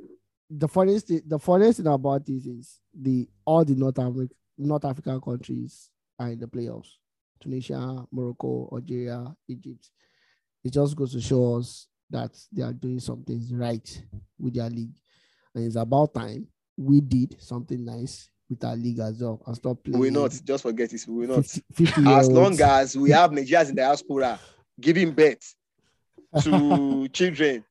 the 0.49 0.67
funniest 0.67 1.07
thing, 1.07 1.21
the 1.25 1.39
funniest 1.39 1.77
thing 1.77 1.87
about 1.87 2.25
this 2.25 2.45
is 2.45 2.79
the 2.93 3.27
all 3.45 3.65
the 3.65 3.75
North 3.75 3.99
African 3.99 4.29
North 4.57 4.85
African 4.85 5.19
countries 5.19 5.89
are 6.19 6.29
in 6.29 6.39
the 6.39 6.47
playoffs. 6.47 6.87
Tunisia, 7.41 8.05
Morocco, 8.11 8.69
Algeria, 8.71 9.35
Egypt. 9.49 9.89
It 10.63 10.71
just 10.73 10.95
goes 10.95 11.11
to 11.13 11.21
show 11.21 11.55
us 11.57 11.87
that 12.09 12.31
they 12.51 12.61
are 12.63 12.73
doing 12.73 12.99
something 12.99 13.41
right 13.51 14.03
with 14.39 14.53
their 14.55 14.69
league. 14.69 14.95
And 15.55 15.65
it's 15.65 15.75
about 15.75 16.13
time 16.13 16.47
we 16.77 17.01
did 17.01 17.35
something 17.41 17.83
nice 17.83 18.29
with 18.49 18.63
our 18.63 18.75
league 18.75 18.99
as 18.99 19.21
well 19.21 19.41
and 19.45 19.55
stop 19.55 19.83
playing. 19.83 19.99
We 19.99 20.09
will 20.11 20.21
not 20.23 20.39
just 20.43 20.63
forget 20.63 20.93
it. 20.93 21.05
We 21.07 21.27
will 21.27 21.35
not. 21.37 21.45
50, 21.45 21.61
50 21.73 22.01
As 22.07 22.27
long 22.29 22.59
as 22.61 22.97
we 22.97 23.11
have 23.11 23.31
Nigerians 23.31 23.69
in 23.69 23.75
the 23.75 23.81
diaspora 23.81 24.39
giving 24.79 25.11
birth 25.11 25.53
to 26.41 27.07
children, 27.13 27.63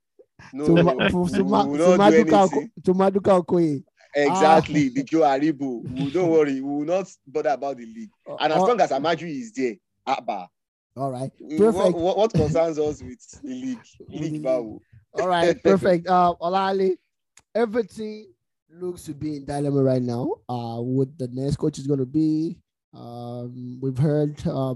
no, 0.52 0.66
to, 0.66 0.82
Ma- 0.82 0.92
to, 1.08 1.28
to, 1.28 1.44
Ma- 1.44 1.62
to 1.64 1.68
Maduka 1.98 2.42
anything. 2.42 2.70
To 2.84 2.94
Maduka 2.94 3.42
Okoye. 3.44 3.82
Exactly, 4.14 4.88
the 4.90 5.02
Joe 5.04 5.20
Aribo. 5.20 5.82
We 5.90 6.10
don't 6.10 6.28
worry. 6.30 6.54
We 6.54 6.60
will 6.60 6.84
not 6.84 7.10
bother 7.26 7.50
about 7.50 7.78
the 7.78 7.86
league. 7.86 8.10
And 8.40 8.52
as 8.52 8.58
Uh, 8.60 8.66
long 8.66 8.80
as 8.80 8.90
Amaju 8.90 9.22
is 9.28 9.52
there, 9.52 9.74
Abba, 10.06 10.48
all 10.96 11.10
right. 11.10 11.30
Perfect. 11.58 11.94
What, 11.96 12.16
what, 12.18 12.32
concerns 12.32 12.78
us 12.78 13.02
with 13.02 13.18
the 13.42 13.48
league? 13.48 13.78
League. 14.08 14.42
Bawo. 14.42 14.78
All 15.14 15.28
right, 15.28 15.62
perfect. 15.62 16.06
Uh, 16.08 16.34
Olali, 16.40 16.96
everything 17.54 18.32
looks 18.70 19.04
to 19.04 19.14
be 19.14 19.36
in 19.36 19.44
dilemma 19.44 19.82
right 19.82 20.02
now. 20.02 20.34
Uh, 20.48 20.80
what 20.80 21.16
the 21.18 21.28
next 21.32 21.56
coach 21.56 21.78
is 21.78 21.86
going 21.86 22.00
to 22.00 22.06
be, 22.06 22.58
Um, 22.94 23.78
we've 23.80 23.98
heard 23.98 24.40
uh, 24.46 24.74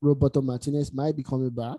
Roberto 0.00 0.40
Martinez 0.40 0.92
might 0.92 1.16
be 1.16 1.22
coming 1.22 1.50
back 1.50 1.78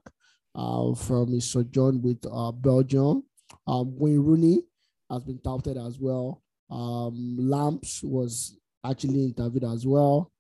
uh, 0.56 0.94
from 0.96 1.32
his 1.32 1.50
sojourn 1.50 2.02
with 2.02 2.26
uh, 2.32 2.52
Belgium. 2.52 3.24
Um, 3.68 3.98
Wayne 3.98 4.20
Rooney 4.20 4.64
has 5.10 5.24
been 5.24 5.40
touted 5.40 5.78
as 5.78 6.00
well. 6.00 6.42
Um, 6.70 7.38
Lamps 7.38 8.02
was 8.04 8.58
actually 8.86 9.26
interviewed 9.26 9.66
as 9.66 9.86
well. 9.86 10.32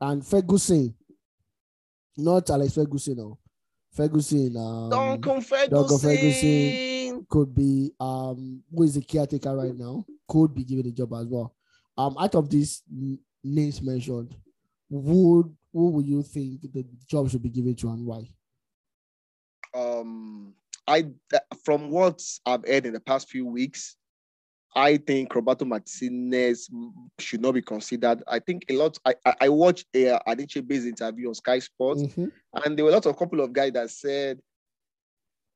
And 0.00 0.26
Ferguson, 0.26 0.94
not 2.16 2.48
Alex 2.50 2.74
Ferguson, 2.74 3.16
no. 3.16 3.38
Ferguson. 3.92 4.56
Um, 4.56 4.90
Duncan 4.90 5.40
Ferguson. 5.40 5.70
Duncan 5.70 5.98
Ferguson 5.98 7.26
could 7.28 7.54
be, 7.54 7.92
um, 7.98 8.62
who 8.72 8.82
is 8.84 8.94
the 8.94 9.02
caretaker 9.02 9.56
right 9.56 9.76
now, 9.76 10.04
could 10.28 10.54
be 10.54 10.64
given 10.64 10.84
the 10.84 10.92
job 10.92 11.12
as 11.14 11.26
well. 11.26 11.54
Um, 11.98 12.16
out 12.18 12.34
of 12.34 12.48
these 12.48 12.82
names 13.42 13.82
mentioned, 13.82 14.34
who, 14.88 15.52
who 15.72 15.90
would 15.90 16.06
you 16.06 16.22
think 16.22 16.62
the 16.62 16.84
job 17.08 17.30
should 17.30 17.42
be 17.42 17.48
given 17.48 17.74
to 17.76 17.90
and 17.90 18.06
why? 18.06 18.28
Um, 19.74 20.54
I 20.86 21.06
from 21.64 21.90
what 21.90 22.22
I've 22.44 22.66
heard 22.66 22.86
in 22.86 22.92
the 22.92 23.00
past 23.00 23.28
few 23.28 23.46
weeks, 23.46 23.96
I 24.74 24.98
think 24.98 25.34
Roberto 25.34 25.64
Martinez 25.64 26.70
should 27.18 27.40
not 27.40 27.54
be 27.54 27.62
considered. 27.62 28.22
I 28.28 28.38
think 28.38 28.64
a 28.68 28.74
lot. 28.74 28.98
I 29.04 29.14
I, 29.26 29.34
I 29.42 29.48
watched 29.48 29.86
a 29.94 30.18
Adichie 30.28 30.66
based 30.66 30.86
interview 30.86 31.28
on 31.28 31.34
Sky 31.34 31.58
Sports, 31.58 32.02
mm-hmm. 32.02 32.26
and 32.64 32.76
there 32.76 32.84
were 32.84 32.90
a 32.90 32.94
lot 32.94 33.06
of 33.06 33.16
couple 33.16 33.40
of 33.40 33.52
guys 33.52 33.72
that 33.72 33.90
said, 33.90 34.40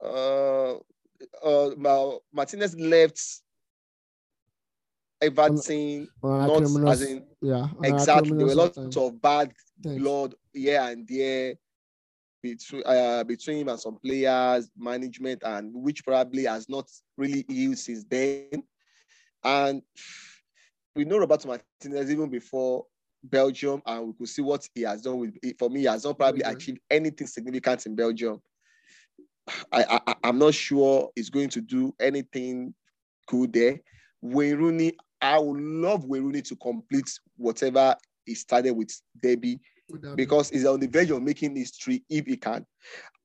uh, 0.04 0.74
uh, 1.44 2.18
Martinez 2.32 2.78
left 2.78 3.20
Everton 5.20 6.08
not 6.22 6.88
as 6.88 7.02
in 7.02 7.24
yeah 7.40 7.68
exactly. 7.82 8.36
There 8.36 8.46
were 8.46 8.52
a 8.52 8.56
lot 8.56 8.76
of 8.76 9.22
bad 9.22 9.52
Thanks. 9.82 10.02
blood 10.02 10.34
here 10.52 10.80
and 10.80 11.06
there 11.08 11.54
between 12.42 12.82
uh, 12.84 13.24
between 13.24 13.58
him 13.58 13.68
and 13.68 13.80
some 13.80 13.98
players, 14.04 14.70
management, 14.76 15.42
and 15.44 15.72
which 15.72 16.04
probably 16.04 16.44
has 16.44 16.68
not 16.68 16.90
really 17.16 17.44
healed 17.48 17.78
since 17.78 18.04
then. 18.04 18.62
And 19.44 19.82
we 20.96 21.04
know 21.04 21.18
Roberto 21.18 21.48
Martinez 21.48 22.10
even 22.10 22.30
before 22.30 22.86
Belgium, 23.22 23.82
and 23.86 24.08
we 24.08 24.12
could 24.14 24.28
see 24.28 24.42
what 24.42 24.68
he 24.74 24.82
has 24.82 25.02
done 25.02 25.18
with. 25.18 25.34
For 25.58 25.70
me, 25.70 25.80
he 25.80 25.86
has 25.86 26.04
not 26.04 26.18
probably 26.18 26.42
mm-hmm. 26.42 26.56
achieved 26.56 26.80
anything 26.90 27.26
significant 27.26 27.86
in 27.86 27.94
Belgium. 27.94 28.40
I, 29.72 30.00
I 30.06 30.14
I'm 30.24 30.38
not 30.38 30.54
sure 30.54 31.10
he's 31.14 31.30
going 31.30 31.50
to 31.50 31.60
do 31.60 31.94
anything 32.00 32.74
good 33.26 33.52
there. 33.52 33.80
Wayne 34.22 34.56
Rooney, 34.56 34.92
I 35.20 35.38
would 35.38 35.60
love 35.60 36.04
Wayne 36.04 36.24
Rooney 36.24 36.42
to 36.42 36.56
complete 36.56 37.10
whatever 37.36 37.94
he 38.24 38.34
started 38.34 38.72
with 38.72 38.90
Derby 39.22 39.60
because 40.14 40.48
he's 40.48 40.64
on 40.64 40.80
the 40.80 40.86
verge 40.86 41.10
of 41.10 41.22
making 41.22 41.56
history 41.56 42.02
if 42.08 42.26
he 42.26 42.36
can. 42.36 42.64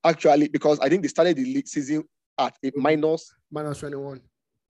Actually, 0.04 0.48
because 0.48 0.78
I 0.80 0.88
think 0.88 1.02
they 1.02 1.08
started 1.08 1.36
the 1.36 1.44
league 1.44 1.68
season 1.68 2.04
at 2.38 2.56
a 2.64 2.70
minus 2.76 3.32
minus 3.50 3.78
21. 3.78 4.20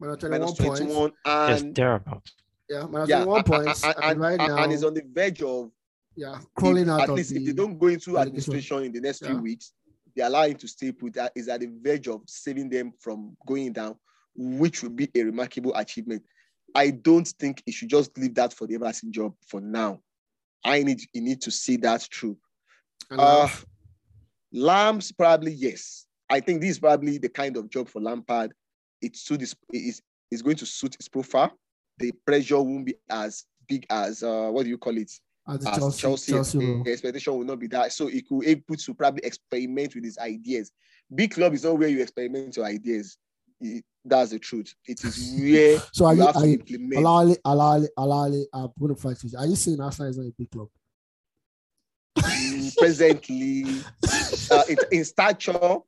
Minus 0.01 0.16
21, 0.20 0.40
minus 0.40 0.57
21 0.57 0.96
points. 0.96 1.16
and 1.26 1.66
yes, 1.66 1.74
thereabout. 1.74 2.30
Yeah, 2.68 2.86
minus 2.86 3.09
yeah, 3.09 3.24
21 3.24 3.42
points. 3.44 3.84
And, 3.84 3.94
and, 3.96 4.05
and, 4.05 4.20
right 4.20 4.38
now, 4.38 4.62
and 4.62 4.72
he's 4.72 4.84
on 4.84 4.94
the 4.94 5.03
verge 5.12 5.42
of 5.42 5.70
yeah, 6.16 6.38
crawling 6.57 6.84
if, 6.84 6.88
out 6.88 7.01
at 7.03 7.11
least 7.11 7.30
the, 7.30 7.36
if 7.36 7.46
they 7.46 7.53
don't 7.53 7.78
go 7.78 7.88
into 7.88 8.18
administration 8.18 8.84
in 8.84 8.92
the 8.92 9.01
next 9.01 9.22
yeah. 9.22 9.28
few 9.28 9.38
weeks, 9.38 9.72
they 10.16 10.22
allow 10.22 10.44
him 10.44 10.57
to 10.57 10.68
stay 10.68 10.90
put 10.92 11.14
that 11.14 11.32
is 11.34 11.48
at 11.48 11.61
the 11.61 11.70
verge 11.82 12.09
of 12.09 12.22
saving 12.26 12.70
them 12.70 12.92
from 12.98 13.36
going 13.46 13.72
down, 13.72 13.94
which 14.34 14.82
would 14.82 14.96
be 14.96 15.09
a 15.14 15.22
remarkable 15.22 15.74
achievement. 15.76 16.22
I 16.74 16.90
don't 16.90 17.26
think 17.26 17.62
he 17.66 17.72
should 17.72 17.90
just 17.90 18.16
leave 18.16 18.34
that 18.34 18.53
for 18.53 18.66
the 18.66 18.76
Everton 18.76 19.12
job 19.12 19.34
for 19.46 19.61
now. 19.61 20.01
I 20.64 20.82
need 20.82 21.01
you 21.12 21.22
need 21.22 21.40
to 21.42 21.51
see 21.51 21.76
that 21.78 22.03
through. 22.12 22.36
Uh, 23.11 23.48
Lamps 24.53 25.12
probably 25.12 25.53
yes. 25.53 26.07
I 26.28 26.40
think 26.40 26.61
this 26.61 26.70
is 26.70 26.78
probably 26.78 27.18
the 27.18 27.28
kind 27.28 27.57
of 27.57 27.70
job 27.70 27.88
for 27.88 28.01
Lampard. 28.01 28.53
It's 29.01 29.22
suit 29.22 29.42
is 29.42 29.55
is 29.72 30.03
is 30.30 30.42
going 30.42 30.57
to 30.57 30.66
suit 30.66 30.96
his 30.96 31.09
profile. 31.09 31.53
The 31.98 32.12
pressure 32.26 32.61
won't 32.61 32.86
be 32.86 32.94
as 33.09 33.44
big 33.68 33.86
as 33.90 34.22
uh, 34.22 34.48
what 34.51 34.64
do 34.64 34.68
you 34.68 34.78
call 34.78 34.96
it? 34.96 35.12
As, 35.48 35.66
as 35.66 35.78
Chelsea, 35.78 36.01
Chelsea, 36.01 36.32
Chelsea 36.32 36.59
the 36.59 36.92
expectation 36.92 37.36
will 37.36 37.44
not 37.44 37.59
be 37.59 37.66
that. 37.68 37.92
So 37.92 38.07
he 38.07 38.22
could 38.22 38.44
able 38.46 38.76
to 38.76 38.94
probably 38.94 39.24
experiment 39.24 39.94
with 39.94 40.05
his 40.05 40.18
ideas. 40.18 40.72
Big 41.14 41.32
club 41.32 41.55
is 41.55 41.64
not 41.64 41.78
where 41.78 41.88
you 41.88 42.03
experiment 42.03 42.57
your 42.57 42.66
ideas. 42.66 43.16
That's 44.05 44.30
the 44.30 44.38
truth. 44.38 44.74
It 44.86 45.03
is 45.05 45.36
where 45.40 45.78
so 45.92 46.07
are 46.07 46.14
you, 46.14 46.20
you 46.20 46.26
have 46.26 46.36
are 46.36 46.42
to 46.42 46.48
you, 46.48 46.55
implement. 46.55 47.05
Alali, 47.05 47.36
Alali, 47.44 47.86
Alali, 47.98 48.44
I'm 48.53 48.70
going 48.78 48.94
to 48.94 49.01
fight 49.01 49.22
with 49.22 49.32
you. 49.32 49.38
Are 49.38 49.46
you 49.46 49.57
saying 49.57 49.80
Arsenal 49.80 50.11
is 50.11 50.18
not 50.18 50.26
a 50.26 50.32
big 50.38 50.51
club? 50.51 50.68
Mm, 52.18 52.76
presently, 52.76 53.64
uh, 54.51 54.62
in, 54.68 54.76
in 54.92 55.05
stature, 55.05 55.78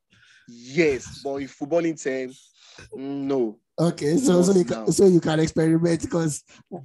yes, 0.47 1.21
but 1.23 1.35
in 1.35 1.47
footballing 1.47 2.01
terms, 2.01 2.52
no. 2.95 3.59
Okay, 3.79 4.17
so 4.17 4.41
so 4.43 4.53
you 4.53 4.65
can, 4.65 4.91
so 4.91 5.07
you 5.07 5.19
can 5.19 5.39
experiment 5.39 6.01
because 6.01 6.43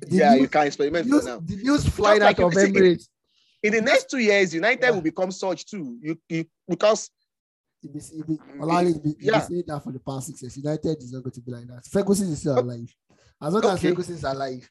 yeah, 0.09 0.34
you 0.34 0.49
can 0.49 0.66
experiment 0.66 1.07
news, 1.07 1.26
now. 1.26 1.39
The 1.39 1.57
news 1.57 1.86
flying 1.86 2.22
out 2.22 2.39
of 2.39 2.53
Emirates. 2.53 3.09
In, 3.62 3.74
in 3.74 3.84
the 3.84 3.91
next 3.91 4.09
two 4.11 4.18
years, 4.18 4.55
United 4.55 4.82
yeah. 4.82 4.91
will 4.91 5.03
become 5.03 5.30
such 5.30 5.66
too. 5.66 5.99
You, 6.01 6.18
you 6.28 6.45
because 6.66 7.11
You'll 7.80 7.93
be, 7.93 8.01
be, 8.26 8.39
Olali, 8.59 9.03
be, 9.03 9.14
yeah. 9.20 9.41
saying 9.41 9.62
that 9.68 9.84
for 9.84 9.93
the 9.93 10.01
past 10.01 10.26
six 10.26 10.43
years. 10.43 10.57
United 10.57 10.99
is 10.99 11.12
not 11.12 11.22
going 11.22 11.32
to 11.32 11.41
be 11.41 11.53
like 11.53 11.66
that. 11.68 11.86
Ferguson 11.86 12.32
is 12.32 12.41
still 12.41 12.59
alive. 12.59 12.93
As 13.41 13.55
long 13.55 13.64
okay. 13.64 13.74
as 13.74 13.82
Ferguson 13.82 14.14
is 14.14 14.24
alive, 14.24 14.68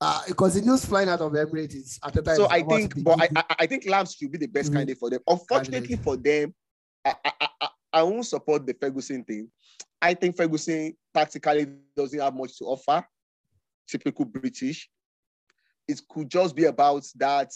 uh, 0.00 0.20
because 0.28 0.54
the 0.54 0.60
news 0.60 0.84
flying 0.84 1.08
out 1.08 1.20
of 1.20 1.32
Emirates 1.32 1.74
is 1.74 1.98
at 2.04 2.12
the 2.12 2.22
time. 2.22 2.36
So 2.36 2.48
I 2.48 2.62
think, 2.62 3.02
but 3.02 3.20
I, 3.20 3.28
I, 3.34 3.56
I, 3.60 3.66
think 3.66 3.86
Lamps 3.86 4.14
should 4.14 4.30
be 4.30 4.38
the 4.38 4.46
best 4.46 4.68
mm-hmm. 4.68 4.76
candidate 4.76 4.98
for 4.98 5.10
them. 5.10 5.20
Unfortunately 5.26 5.96
candidate. 5.96 6.04
for 6.04 6.16
them, 6.16 6.54
I, 7.04 7.14
I, 7.24 7.48
I, 7.62 7.68
I 7.92 8.02
won't 8.02 8.26
support 8.26 8.66
the 8.66 8.74
Ferguson 8.74 9.24
thing. 9.24 9.50
I 10.00 10.14
think 10.14 10.36
Ferguson 10.36 10.94
tactically 11.14 11.66
doesn't 11.96 12.20
have 12.20 12.34
much 12.34 12.58
to 12.58 12.64
offer. 12.64 13.06
Typical 13.88 14.24
British. 14.24 14.88
It 15.88 16.00
could 16.08 16.28
just 16.28 16.54
be 16.56 16.64
about 16.64 17.06
that 17.16 17.52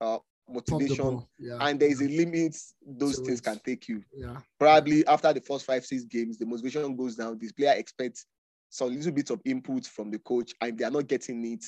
uh, 0.00 0.18
motivation 0.50 1.24
yeah. 1.38 1.58
and 1.60 1.78
there 1.78 1.88
is 1.88 2.00
a 2.00 2.08
limit 2.08 2.56
those 2.84 3.16
so 3.16 3.24
things 3.24 3.40
can 3.40 3.58
take 3.64 3.88
you 3.88 4.02
yeah 4.16 4.36
probably 4.58 5.06
after 5.06 5.32
the 5.32 5.40
first 5.40 5.64
five 5.64 5.84
six 5.84 6.04
games 6.04 6.38
the 6.38 6.46
motivation 6.46 6.96
goes 6.96 7.16
down 7.16 7.38
this 7.40 7.52
player 7.52 7.74
expects 7.76 8.26
some 8.68 8.94
little 8.94 9.12
bit 9.12 9.30
of 9.30 9.40
input 9.44 9.86
from 9.86 10.10
the 10.10 10.18
coach 10.20 10.52
and 10.60 10.78
they 10.78 10.84
are 10.84 10.90
not 10.90 11.06
getting 11.06 11.44
it 11.44 11.64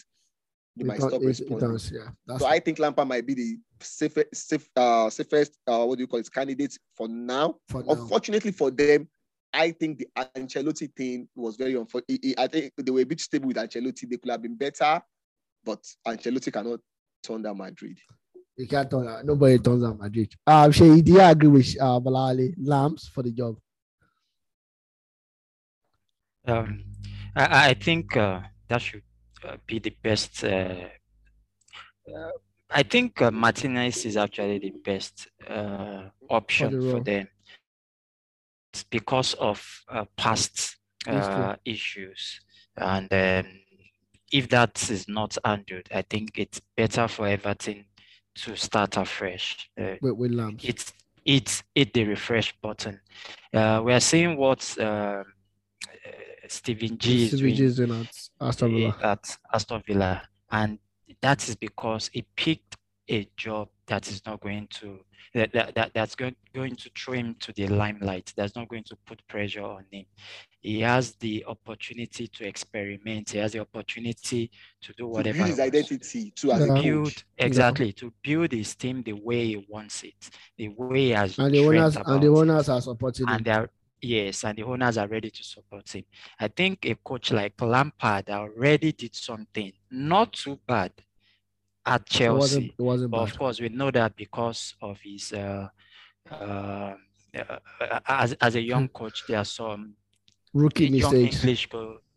they 0.77 0.85
it 0.85 0.87
might 0.87 1.01
stop 1.01 1.21
responding 1.23 1.73
does, 1.73 1.93
yeah 1.93 2.09
That's 2.27 2.41
so 2.41 2.47
i 2.47 2.59
think 2.59 2.79
Lampard 2.79 3.09
might 3.09 3.27
be 3.27 3.35
the 3.35 3.59
safest 3.81 4.35
safe, 4.49 4.69
uh, 4.77 5.11
safest 5.11 5.59
uh, 5.67 5.85
what 5.85 5.99
do 5.99 6.03
you 6.03 6.07
call 6.07 6.21
it 6.21 6.33
candidate 6.33 6.79
for 6.95 7.09
now 7.09 7.57
for 7.69 7.83
now. 7.83 7.93
unfortunately 7.93 8.53
for 8.53 8.71
them 8.71 9.09
I 9.55 9.71
think 9.73 9.99
the 9.99 10.09
Ancelotti 10.17 10.95
thing 10.97 11.29
was 11.35 11.57
very 11.57 11.75
unfortunate. 11.75 12.39
I 12.39 12.47
think 12.47 12.73
they 12.77 12.91
were 12.91 13.01
a 13.01 13.05
bit 13.05 13.21
stable 13.21 13.49
with 13.49 13.59
Ancelotti. 13.59 14.09
They 14.09 14.17
could 14.17 14.31
have 14.31 14.41
been 14.41 14.57
better, 14.57 15.03
but 15.63 15.85
Ancelotti 16.07 16.53
cannot 16.53 16.81
turn 17.23 17.43
down 17.43 17.59
Madrid. 17.59 17.99
You 18.57 18.67
can't 18.67 18.91
turn 18.91 19.09
out. 19.09 19.25
Nobody 19.25 19.59
turns 19.59 19.83
down 19.83 19.99
Madrid. 19.99 20.33
Um, 20.47 20.73
Shay, 20.73 21.01
do 21.01 21.13
you 21.13 21.21
agree 21.21 21.49
with 21.49 21.77
uh, 21.81 22.01
Balali 22.01 22.55
Lamps 22.59 23.09
for 23.09 23.23
the 23.23 23.33
job? 23.33 23.57
Um, 26.47 26.85
I, 27.37 27.71
I 27.71 27.75
think 27.75 28.17
uh, 28.17 28.41
that 28.69 28.81
should 28.81 29.01
uh, 29.01 29.12
be 29.67 29.79
the 29.79 29.95
best. 30.03 30.45
Uh, 30.45 30.89
uh, 32.09 32.31
I 32.71 32.83
think 32.83 33.21
uh, 33.21 33.31
Martinez 33.31 34.05
is 34.07 34.17
actually 34.17 34.59
the 34.59 34.71
best 34.71 35.29
uh, 35.49 36.09
option 36.31 36.71
for, 36.71 36.77
the 36.77 36.91
for 36.91 37.01
them 37.01 37.29
it's 38.73 38.85
because 38.85 39.35
of 39.35 39.85
uh, 39.89 40.05
past 40.17 40.77
uh, 41.07 41.57
issues. 41.65 42.41
And 42.77 43.13
um, 43.13 43.53
if 44.33 44.49
that 44.49 44.91
is 44.91 45.07
not 45.09 45.37
handled, 45.45 45.89
I 45.95 46.03
think 46.03 46.39
it's 46.39 46.61
better 46.77 47.07
for 47.09 47.27
Everton 47.27 47.85
to 48.37 48.57
start 48.57 48.97
afresh. 48.97 49.69
Uh, 49.79 49.95
with, 50.01 50.15
with 50.15 50.31
Lamps. 50.33 50.65
It's 50.65 50.93
it's 51.25 51.63
hit 51.75 51.93
the 51.93 52.05
refresh 52.05 52.53
button. 52.61 53.01
Uh, 53.55 53.81
we 53.85 53.93
are 53.93 54.01
seeing 54.01 54.37
what 54.37 54.77
uh, 54.79 55.23
Stevie 56.49 56.91
G 56.91 57.25
is 57.25 57.39
doing, 57.39 57.55
is 57.55 57.77
doing 57.77 57.93
at 57.93 58.29
Aston 58.41 58.75
Villa. 58.75 58.97
At 59.03 59.37
Aston 59.53 59.83
Villa, 59.87 60.23
and 60.51 60.79
that 61.21 61.49
is 61.49 61.57
because 61.57 62.11
he 62.13 62.23
picked 62.37 62.77
a 63.09 63.29
job 63.37 63.69
that 63.87 64.09
is 64.09 64.25
not 64.27 64.41
going 64.41 64.67
to 64.69 65.01
that, 65.35 65.53
that, 65.53 65.75
that 65.75 65.93
that's 65.95 66.15
going, 66.15 66.37
going 66.55 66.77
to 66.77 66.91
throw 66.97 67.15
him 67.15 67.35
to 67.41 67.53
the 67.53 67.67
limelight. 67.69 68.33
That's 68.37 68.55
not 68.55 68.69
going 68.69 68.85
to 68.85 68.97
put 69.07 69.27
pressure 69.29 69.63
on 69.63 69.85
him. 69.91 70.05
He 70.61 70.81
has 70.81 71.13
the 71.17 71.45
opportunity 71.47 72.29
to 72.29 72.47
experiment. 72.47 73.31
He 73.31 73.39
has 73.39 73.53
the 73.53 73.61
opportunity 73.61 74.51
to 74.83 74.93
do 74.93 75.09
whatever 75.09 75.39
to 75.39 75.45
build 75.45 75.49
his 75.49 75.61
identity 75.61 76.31
to, 76.37 76.49
to 76.49 76.83
build 76.83 77.25
exactly. 77.39 77.87
yeah. 77.87 77.93
to 77.97 78.13
build 78.23 78.53
his 78.53 78.75
team 78.75 79.03
the 79.03 79.15
way 79.15 79.47
he 79.47 79.67
wants 79.69 80.05
it. 80.05 80.31
The 80.57 80.69
way 80.69 81.01
he 81.01 81.11
has 81.11 81.39
and 81.39 81.55
the 81.55 81.67
owners 81.67 81.97
and 81.97 82.23
the 82.23 82.29
owners 82.29 82.69
are 82.69 82.81
supporting 82.81 83.27
and 83.29 83.45
they're 83.45 83.71
Yes, 84.03 84.45
and 84.45 84.59
the 84.59 84.65
owners 84.65 84.99
are 84.99 85.07
ready 85.07 85.31
to 85.31 85.45
support 85.45 85.89
him. 85.95 86.05
I 86.39 86.49
think 86.49 86.85
a 86.87 86.97
coach 86.97 87.31
like 87.31 87.61
Lampard 87.61 88.29
already 88.31 88.91
did 88.93 89.15
something 89.15 89.73
not 89.91 90.33
too 90.33 90.59
bad 90.67 90.93
at 91.87 92.03
It 92.21 92.31
wasn't, 92.31 92.65
Chelsea. 92.65 92.75
it 92.79 92.83
wasn't 92.83 93.15
of 93.15 93.39
course, 93.39 93.61
we 93.61 93.69
know 93.69 93.93
that 93.93 94.17
because 94.17 94.75
of 94.83 94.99
his 95.01 95.33
uh, 95.33 95.69
uh, 96.31 96.95
as 98.09 98.33
as 98.35 98.57
a 98.57 98.61
young 98.61 98.89
coach, 98.93 99.23
there 99.29 99.39
are 99.39 99.45
some 99.45 99.95
Rookie 100.53 100.91
mistakes. 100.91 101.37
English 101.37 101.69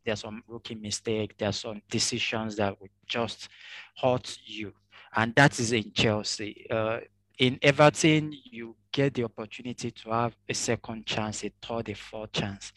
there 0.06 0.14
are 0.14 0.18
some 0.18 0.44
rookie 0.48 0.76
mistake, 0.76 1.36
there 1.38 1.50
are 1.50 1.54
some 1.54 1.82
decisions 1.90 2.56
that 2.58 2.80
would 2.80 2.92
just 3.08 3.50
hurt 3.98 4.38
you. 4.46 4.72
And 5.16 5.34
that 5.36 5.60
is 5.60 5.72
in 5.72 5.92
Chelsea. 5.94 6.68
Uh, 6.70 7.00
in 7.40 7.58
Everton, 7.62 8.34
you 8.44 8.76
get 8.96 9.14
the 9.14 9.24
opportunity 9.26 9.92
to 9.92 10.10
have 10.10 10.34
a 10.48 10.54
second 10.54 11.06
chance, 11.06 11.44
a 11.44 11.52
third, 11.62 11.90
a 11.90 11.94
fourth 11.94 12.32
chance, 12.32 12.72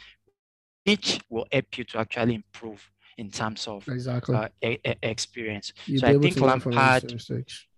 which 0.85 1.21
will 1.31 1.47
help 1.53 1.79
you 1.79 1.85
to 1.85 1.99
actually 1.99 2.35
improve 2.35 2.81
in 3.17 3.31
terms 3.31 3.67
of 3.69 3.87
Exactly. 3.89 4.35
uh, 4.35 4.49
e- 4.63 4.79
e- 4.85 4.95
experience. 5.03 5.73
You'll 5.87 6.01
so 6.01 6.07
I 6.09 6.19
think 6.19 6.35
to 6.35 6.41
learn 6.41 6.61
Lampard 6.65 7.15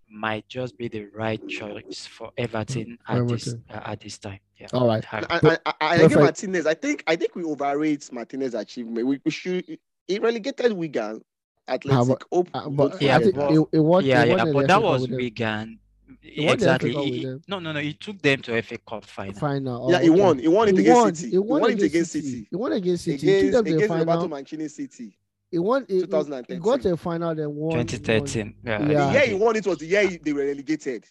might 0.09 0.45
just 0.47 0.77
be 0.77 0.87
the 0.87 1.05
right 1.23 1.41
choice 1.47 2.05
for 2.07 2.31
Everton 2.37 2.97
at 3.07 3.27
this 3.27 3.53
uh, 3.69 3.79
at 3.91 3.99
this 4.01 4.17
time. 4.17 4.39
Yeah. 4.59 4.67
All 4.73 4.87
right. 4.87 5.05
I, 5.13 5.19
I, 5.29 5.57
I, 5.65 5.73
I 5.81 5.95
agree 5.97 6.15
Martinez. 6.23 6.65
I 6.65 6.73
think 6.73 7.03
I 7.07 7.15
think 7.15 7.35
we 7.35 7.43
overrate 7.43 8.11
Martinez's 8.11 8.55
achievement. 8.55 9.05
We, 9.07 9.21
we 9.23 9.31
should 9.31 9.63
he 10.07 10.19
relegated 10.19 10.73
Wigan, 10.73 11.21
Athletic. 11.67 12.23
Hope, 12.31 12.49
Uh, 12.53 12.59
hope 12.61 12.75
but 12.75 13.01
Yeah, 13.01 13.15
I 13.15 13.19
them. 13.19 13.23
think 13.23 13.35
but- 13.35 13.51
it, 13.51 13.59
it 13.59 14.05
Yeah, 14.05 14.23
it 14.23 14.29
won 14.29 14.37
yeah, 14.39 14.45
the 14.45 14.53
but 14.53 14.67
that 14.67 14.81
was 14.81 15.01
with. 15.03 15.11
Wigan. 15.11 15.79
He 16.21 16.45
won 16.45 16.53
Exactly. 16.55 16.93
He- 16.93 17.19
he- 17.19 17.25
no, 17.47 17.59
no, 17.59 17.71
no. 17.71 17.79
He 17.79 17.93
took 17.93 18.21
them 18.21 18.41
to 18.43 18.61
FA 18.61 18.77
Cup 18.79 19.05
final. 19.05 19.33
Final. 19.33 19.91
yeah, 19.91 19.97
oh, 19.97 20.01
he 20.01 20.09
okay. 20.09 20.21
won. 20.21 20.39
He 20.39 20.47
won 20.47 20.67
it 20.69 20.75
He 20.75 20.81
against 20.81 21.01
won. 21.01 21.15
City. 21.15 21.31
He 21.31 21.37
won, 21.37 21.71
it 21.71 21.81
against 21.81 22.11
City. 22.11 22.47
He 22.49 22.55
won 22.55 22.71
against 22.73 23.03
City. 23.05 23.17
He 23.17 23.19
took 23.21 23.29
Against, 23.37 23.51
them 23.53 23.65
to 23.65 23.71
the 23.71 23.75
against 23.77 23.89
Roberto 23.91 24.05
final. 24.11 24.27
Mancini 24.29 24.67
City. 24.67 25.17
He 25.49 25.59
won. 25.59 25.85
He, 25.87 25.93
he, 25.95 25.99
he 26.01 26.05
2013. 26.05 26.59
got 26.59 26.81
to 26.81 26.93
a 26.93 26.97
final, 26.97 27.35
then 27.35 27.53
won. 27.55 27.85
2013. 27.85 28.55
Yeah, 28.63 28.71
Yeah. 28.81 28.87
The 29.07 29.13
year 29.13 29.25
he 29.27 29.33
won 29.35 29.55
it 29.55 29.65
was 29.67 29.77
the 29.79 29.85
year 29.87 30.07
they 30.23 30.33
were 30.33 30.45
relegated. 30.45 31.05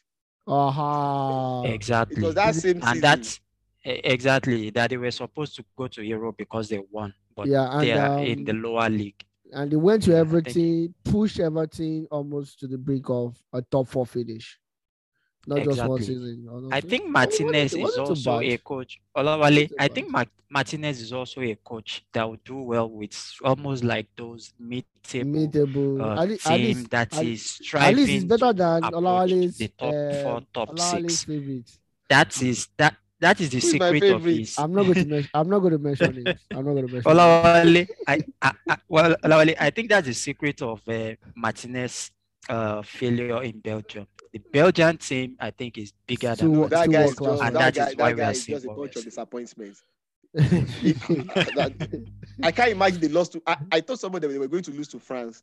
Aha. 0.47 1.63
Exactly. 1.65 2.23
It 2.23 2.27
was 2.27 2.35
that 2.35 2.55
same 2.55 2.81
season. 2.81 2.89
and 2.89 3.03
that's 3.03 3.41
e- 3.85 4.01
exactly 4.05 4.71
that 4.71 4.91
they 4.91 4.97
were 4.97 5.11
supposed 5.11 5.57
to 5.57 5.65
go 5.77 5.89
to 5.89 6.03
Europe 6.03 6.37
because 6.39 6.69
they 6.69 6.81
won, 6.91 7.13
but 7.37 7.47
Yeah, 7.47 7.71
and 7.73 7.83
they 7.83 7.93
are 7.93 8.19
in 8.25 8.41
um, 8.41 8.45
the 8.45 8.53
lower 8.53 8.89
league. 8.91 9.23
and 9.53 9.71
they 9.71 9.77
went 9.77 10.03
to 10.05 10.11
Yeah, 10.13 10.19
I 10.19 10.21
Everton, 10.21 10.95
pushed 11.05 11.41
Everton 11.41 12.07
almost 12.11 12.61
to 12.61 12.67
the 12.69 12.79
brink 12.79 13.07
of 13.11 13.37
a 13.53 13.63
top 13.63 13.89
four 13.89 14.07
finish. 14.07 14.59
Not 15.47 15.63
just 15.65 15.79
one 15.79 15.99
Exactly. 15.99 16.05
season. 16.07 16.49
or 16.51 16.61
not 16.61 16.73
I 16.75 16.81
think 16.81 17.09
Martinez 17.09 17.73
it 17.75 17.81
is 17.81 17.97
also 17.99 18.41
a 18.41 18.57
coach. 18.59 19.01
Olawale, 19.17 19.71
I 19.79 19.89
think 19.89 20.11
Mar- 20.11 20.27
Martinez 20.51 21.01
is 21.01 21.13
also 21.13 21.41
a 21.41 21.55
coach 21.57 22.05
that 22.13 22.29
will 22.29 22.39
do 22.45 22.57
well 22.61 22.91
with 22.91 23.17
almost 23.43 23.83
like 23.83 24.07
those 24.17 24.53
mid-table 24.59 25.31
Mid-table. 25.31 26.03
uh, 26.03 26.23
At 26.23 26.29
least- 26.29 26.47
at 26.47 26.57
team 26.57 26.67
least- 26.67 26.91
that 26.91 27.17
at- 27.17 27.25
is 27.25 27.61
At 27.75 27.95
least 27.95 28.11
it's 28.13 28.25
better 28.25 28.53
than 28.53 28.85
approach 28.85 28.95
Olawale's 29.03 29.57
the 29.59 29.69
top 29.69 29.91
four, 29.93 30.37
uh, 30.37 30.41
top 30.53 30.69
Olawale's 30.77 31.19
six. 31.19 31.25
favorite. 31.25 31.71
That 32.09 32.43
is 32.43 32.69
that 32.77 32.97
that 33.21 33.41
is 33.41 33.51
the 33.51 33.61
Who 33.61 33.67
is 33.67 33.71
secret 33.73 34.03
of 34.03 34.23
favorite? 34.23 34.39
his. 34.39 34.59
I'm 34.59 34.73
not 34.73 34.83
going 34.85 34.95
to 35.05 35.07
mention. 35.07 35.31
I'm 35.35 35.49
not 35.51 35.59
going 35.61 35.73
to 35.73 35.79
mention 35.79 36.27
it. 36.27 36.39
I'm 36.51 36.65
not 36.65 36.73
going 36.73 36.87
to 36.87 36.93
mention. 36.95 37.11
it. 37.11 37.15
Olawale, 37.15 37.89
I, 38.09 38.23
I, 38.43 38.53
I, 38.69 38.77
well, 38.89 39.15
Olawale, 39.25 39.57
I 39.61 39.71
think 39.71 39.89
that's 39.91 40.07
the 40.07 40.15
secret 40.15 40.61
of 40.63 40.81
uh, 40.89 41.13
Martinez' 41.37 42.11
uh, 42.51 42.83
failure 42.83 43.43
in 43.43 43.61
Belgium. 43.61 44.07
The 44.33 44.39
Belgian 44.39 44.97
team, 44.97 45.37
I 45.41 45.51
think, 45.51 45.79
is 45.79 45.93
bigger 46.07 46.35
Still 46.35 46.51
than 46.51 46.61
wo- 46.61 46.69
that 46.69 46.81
still 46.83 46.93
guy 46.93 47.03
is 47.05 47.17
just 47.17 47.43
And 47.43 47.57
that, 47.57 47.75
that 47.75 47.75
guy, 47.75 47.89
is 47.89 47.97
why 47.97 48.09
that 48.09 48.15
we 48.15 48.21
guy 48.21 48.29
are 48.29 48.31
is 48.33 48.43
seeing 48.45 48.57
just 48.57 48.67
a 48.67 48.69
bunch 48.69 48.95
we 48.95 49.01
of 49.01 49.05
disappointments. 49.05 49.83
I 52.43 52.53
can't 52.53 52.71
imagine 52.71 53.01
they 53.01 53.09
lost 53.09 53.33
to. 53.33 53.43
I, 53.47 53.57
I 53.73 53.81
thought 53.81 53.99
somebody 53.99 54.29
they 54.29 54.39
were 54.39 54.47
going 54.47 54.63
to 54.63 54.71
lose 54.71 54.89
to 54.89 55.01
France. 55.01 55.43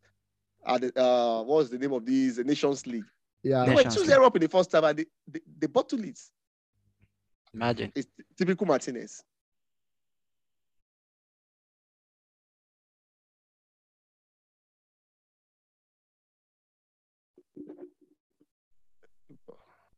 At 0.65 0.81
the, 0.81 0.87
uh, 1.01 1.43
what 1.43 1.57
was 1.57 1.69
the 1.69 1.77
name 1.77 1.93
of 1.93 2.05
these 2.05 2.37
Nations 2.39 2.85
League? 2.87 3.03
yeah. 3.43 3.63
They 3.65 3.71
were 3.71 3.75
Nations 3.77 3.95
2 3.95 4.01
League. 4.01 4.09
0 4.09 4.25
up 4.25 4.35
in 4.35 4.41
the 4.41 4.49
first 4.49 4.71
half 4.71 4.83
and 4.83 4.99
they, 4.99 5.05
they, 5.27 5.39
they 5.59 5.67
bottled 5.67 6.03
it. 6.05 6.19
Imagine. 7.53 7.91
It's 7.95 8.07
typical 8.37 8.67
Martinez. 8.67 9.23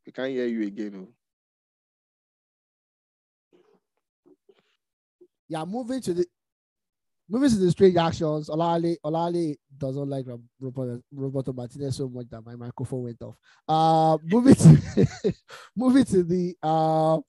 We 0.09 0.13
can't 0.13 0.31
hear 0.31 0.47
you 0.47 0.63
again. 0.65 1.07
oh. 1.07 1.13
yeah, 5.47 5.63
moving 5.65 6.01
to 6.01 6.15
the 6.15 6.25
moving 7.29 7.51
to 7.51 7.57
the 7.57 7.69
strange 7.69 7.95
actions. 7.95 8.49
Olale 8.49 8.95
Olale 9.05 9.55
doesn't 9.77 10.09
like 10.09 10.25
Rob- 10.25 10.41
Roberto, 10.59 10.99
Roberto 11.13 11.53
Martinez 11.53 11.97
so 11.97 12.09
much 12.09 12.25
that 12.31 12.43
my 12.43 12.55
microphone 12.55 13.03
went 13.03 13.21
off. 13.21 13.35
Uh 13.67 14.17
moving 14.23 14.55
to 14.55 15.07
moving 15.75 16.05
to 16.05 16.23
the 16.23 16.55
uh 16.63 17.19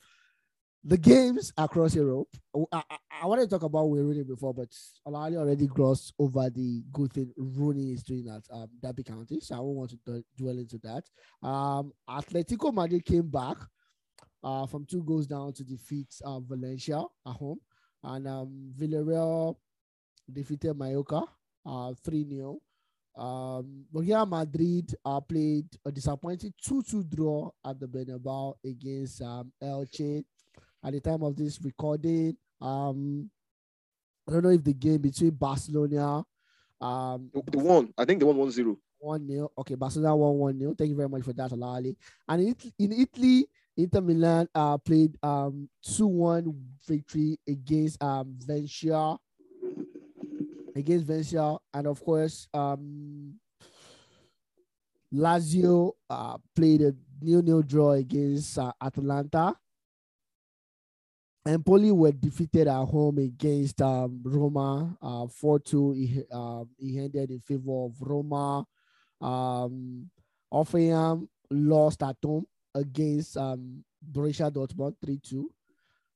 the 0.85 0.97
games 0.97 1.53
across 1.57 1.95
Europe. 1.95 2.29
I, 2.73 2.83
I, 2.91 2.97
I 3.23 3.27
want 3.27 3.41
to 3.43 3.47
talk 3.49 3.63
about 3.63 3.91
Wayne 3.91 4.05
Rooney 4.05 4.23
before, 4.23 4.55
but 4.55 4.69
Olale 5.07 5.37
already 5.37 5.67
glossed 5.67 6.15
over 6.19 6.49
the 6.49 6.83
good 6.93 7.13
thing 7.13 7.33
Rooney 7.37 7.93
is 7.93 8.03
doing 8.03 8.29
at 8.29 8.43
um, 8.51 8.69
Derby 8.83 9.03
County, 9.05 9.41
so 9.41 9.57
I 9.57 9.61
won't 9.61 9.77
want 9.77 9.91
to 9.91 10.25
dwell 10.37 10.59
into 10.59 10.79
that. 10.79 11.05
Um, 11.47 11.93
Atletico 12.09 12.73
Madrid 12.73 13.05
came 13.05 13.29
back 13.29 13.59
uh, 14.43 14.67
from 14.67 14.87
two 14.87 15.03
goals 15.03 15.27
down 15.27 15.53
to 15.55 15.65
defeat 15.65 16.09
uh, 16.25 16.41
Valencia 16.41 17.03
at 17.27 17.33
home 17.33 17.61
and 18.05 18.27
um, 18.27 18.73
Villarreal 18.79 19.57
defeated 20.33 20.77
Mallorca 20.77 21.23
uh, 21.67 21.93
3 22.05 22.29
0. 22.29 22.59
Um, 23.17 23.85
Madrid 23.93 24.95
uh, 25.05 25.21
played 25.21 25.67
a 25.85 25.91
disappointing 25.93 26.55
2 26.65 26.83
2 26.83 27.05
draw 27.05 27.51
at 27.67 27.79
the 27.79 27.87
Bernabeu 27.87 28.55
against 28.65 29.21
um, 29.23 29.53
Elche. 29.63 30.25
At 30.83 30.93
the 30.93 31.01
time 31.01 31.23
of 31.23 31.37
this 31.37 31.59
recording, 31.63 32.37
um, 32.61 33.31
I 34.29 34.33
don't 34.33 34.45
know 34.45 34.51
if 34.51 34.65
the 34.65 34.73
game 34.73 35.01
between 35.03 35.31
Barcelona 35.31 36.25
um, 36.81 37.31
The, 37.51 37.59
one, 37.59 37.93
I 37.99 38.05
think 38.07 38.21
the 38.21 38.27
one 38.27 38.37
1 38.39 38.51
0. 38.51 38.79
1 39.01 39.27
0. 39.29 39.51
Okay, 39.59 39.75
Barcelona 39.75 40.17
one 40.17 40.39
1 40.39 40.59
nil. 40.59 40.75
Thank 40.77 40.89
you 40.91 40.97
very 40.97 41.09
much 41.09 41.23
for 41.23 41.33
that, 41.35 41.51
Alali. 41.51 41.95
And 42.29 42.43
in, 42.43 42.49
It- 42.49 42.73
in 42.79 42.93
Italy, 42.93 43.47
Inter 43.77 44.01
Milan 44.01 44.49
uh, 44.55 44.79
played 44.79 45.17
um 45.23 45.69
2 45.83 46.07
1 46.07 46.55
victory 46.87 47.39
against 47.47 48.03
um 48.03 48.35
Venezia. 48.39 49.17
Against 50.75 51.07
Venezia. 51.07 51.57
And 51.75 51.87
of 51.87 52.03
course, 52.05 52.49
um 52.55 53.35
Lazio 55.13 55.93
uh, 56.09 56.39
played 56.55 56.83
a 56.83 56.95
nil 57.21 57.43
nil 57.43 57.63
draw 57.63 57.93
against 57.93 58.59
uh, 58.59 58.73
Atalanta. 58.81 59.57
Empoli 61.47 61.91
were 61.91 62.13
defeated 62.13 62.69
at 62.69 62.85
home 62.85 63.19
against 63.19 63.81
um, 63.81 64.21
Roma 64.23 64.97
uh, 65.01 65.27
4-2. 65.27 66.19
It, 66.19 66.27
um, 66.33 66.69
it 66.79 66.99
ended 66.99 67.31
in 67.31 67.41
favor 67.41 67.87
of 67.87 67.95
Roma. 68.01 68.67
Um, 69.21 70.11
Hoffenheim 70.53 71.29
lost 71.51 72.03
at 72.03 72.17
home 72.23 72.47
against 72.75 73.37
um, 73.37 73.83
Borussia 74.13 74.51
Dortmund 74.51 74.97
3-2. 75.05 75.45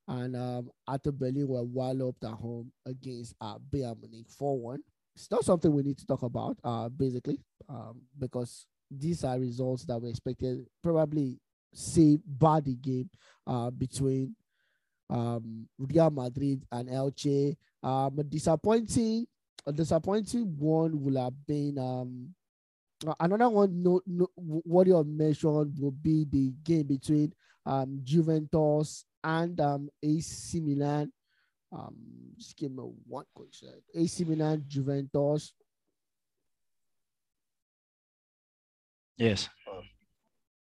And 0.07 0.37
um, 0.37 0.71
Hertha 0.87 1.11
Berlin 1.13 1.49
were 1.49 1.63
walloped 1.63 2.25
at 2.25 2.33
home 2.33 2.71
against 2.85 3.35
uh, 3.41 3.57
Bayern 3.73 3.99
Munich 4.03 4.27
4-1. 4.39 4.79
It's 5.17 5.31
not 5.31 5.45
something 5.45 5.73
we 5.73 5.83
need 5.83 5.97
to 5.99 6.07
talk 6.07 6.23
about, 6.23 6.59
uh, 6.65 6.89
basically, 6.91 7.39
um, 7.69 8.03
because 8.19 8.67
these 8.91 9.25
are 9.25 9.39
results 9.39 9.85
that 9.87 9.99
we 9.99 10.11
expected. 10.11 10.67
Probably 10.83 11.39
bad 12.27 12.65
the 12.65 12.77
game 12.81 13.09
uh, 13.47 13.71
between 13.71 14.35
um, 15.11 15.69
Real 15.79 16.11
Madrid 16.11 16.65
and 16.73 16.89
Elche. 16.89 17.57
Um, 17.83 18.19
a 18.19 18.25
disappointing, 18.25 19.27
a 19.67 19.73
disappointing 19.73 20.57
one 20.59 21.03
will 21.03 21.23
have 21.23 21.35
been 21.47 21.79
um, 21.79 22.35
another 23.21 23.49
one. 23.51 23.83
No, 23.83 24.01
no, 24.07 24.29
what 24.37 24.87
you 24.87 25.03
mentioned 25.05 25.79
will 25.79 25.91
be 25.93 26.25
the 26.31 26.53
game 26.65 26.87
between 26.87 27.33
um, 27.67 28.01
Juventus 28.03 29.05
and 29.23 29.61
um, 29.61 29.89
AC 30.03 30.61
Milan. 30.61 31.13
Um, 31.73 31.97
just 32.39 32.57
give 32.57 32.71
me 32.73 32.83
one 33.07 33.25
quick 33.35 33.51
second. 33.53 33.83
AC 33.95 34.25
Milan, 34.25 34.65
Juventus. 34.69 35.53
Yes. 39.17 39.49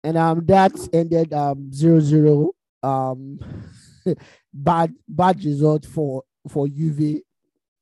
and 0.03 0.17
um 0.17 0.45
that 0.47 0.73
ended 0.93 1.33
um 1.33 1.73
zero 1.73 2.01
zero 2.01 2.51
um 2.83 3.39
bad 4.53 4.95
bad 5.09 5.43
result 5.45 5.85
for 5.87 6.23
for 6.49 6.67
UV 6.67 7.21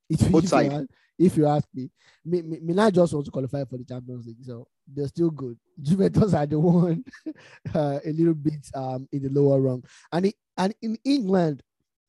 if, 0.09 0.31
Both 0.31 0.45
if, 0.45 0.51
you, 0.51 0.57
ask- 0.71 0.85
if 1.17 1.37
you 1.37 1.45
ask 1.47 1.67
me. 1.73 1.89
Mi- 2.25 2.41
Mi- 2.41 2.59
Milan 2.61 2.91
just 2.93 3.13
want 3.13 3.25
to 3.25 3.31
qualify 3.31 3.63
for 3.65 3.77
the 3.77 3.83
Champions 3.83 4.25
League 4.25 4.43
so 4.43 4.67
they're 4.87 5.07
still 5.07 5.29
good. 5.29 5.57
Juventus 5.81 6.33
are 6.33 6.45
the 6.45 6.59
one 6.59 7.03
uh, 7.75 7.99
a 8.05 8.11
little 8.11 8.33
bit 8.33 8.65
um 8.75 9.07
in 9.11 9.23
the 9.23 9.29
lower 9.29 9.59
rung. 9.59 9.83
And 10.11 10.27
it, 10.27 10.35
and 10.57 10.73
in 10.81 10.97
England 11.03 11.61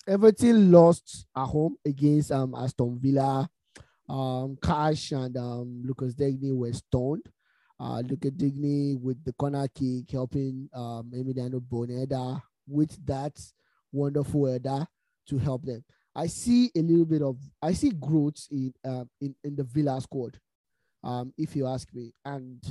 Everton 0.06 0.70
lost 0.70 1.26
at 1.36 1.46
home 1.46 1.76
against 1.84 2.30
um 2.30 2.54
Aston 2.54 2.98
Villa. 3.00 3.48
Um 4.08 4.58
Cash 4.62 5.12
and 5.12 5.36
um 5.36 5.82
Lucas 5.84 6.14
Digne 6.14 6.52
were 6.52 6.72
stoned 6.72 7.22
uh, 7.80 8.00
Luka 8.08 8.30
Digne 8.30 8.94
with 8.96 9.22
the 9.24 9.32
corner 9.32 9.66
kick, 9.74 10.08
helping 10.10 10.68
um, 10.72 11.10
Emiliano 11.12 11.60
Buendia 11.60 12.40
with 12.68 12.96
that 13.04 13.36
wonderful 13.94 14.46
header 14.46 14.86
to 15.28 15.38
help 15.38 15.64
them. 15.64 15.84
I 16.14 16.26
see 16.26 16.70
a 16.76 16.80
little 16.80 17.04
bit 17.04 17.22
of 17.22 17.38
I 17.62 17.72
see 17.72 17.90
growth 17.90 18.46
in 18.50 18.72
um, 18.84 19.08
in 19.20 19.34
in 19.42 19.56
the 19.56 19.64
Villa 19.64 20.00
squad, 20.00 20.38
um, 21.02 21.32
if 21.38 21.56
you 21.56 21.66
ask 21.66 21.92
me, 21.94 22.12
and 22.24 22.62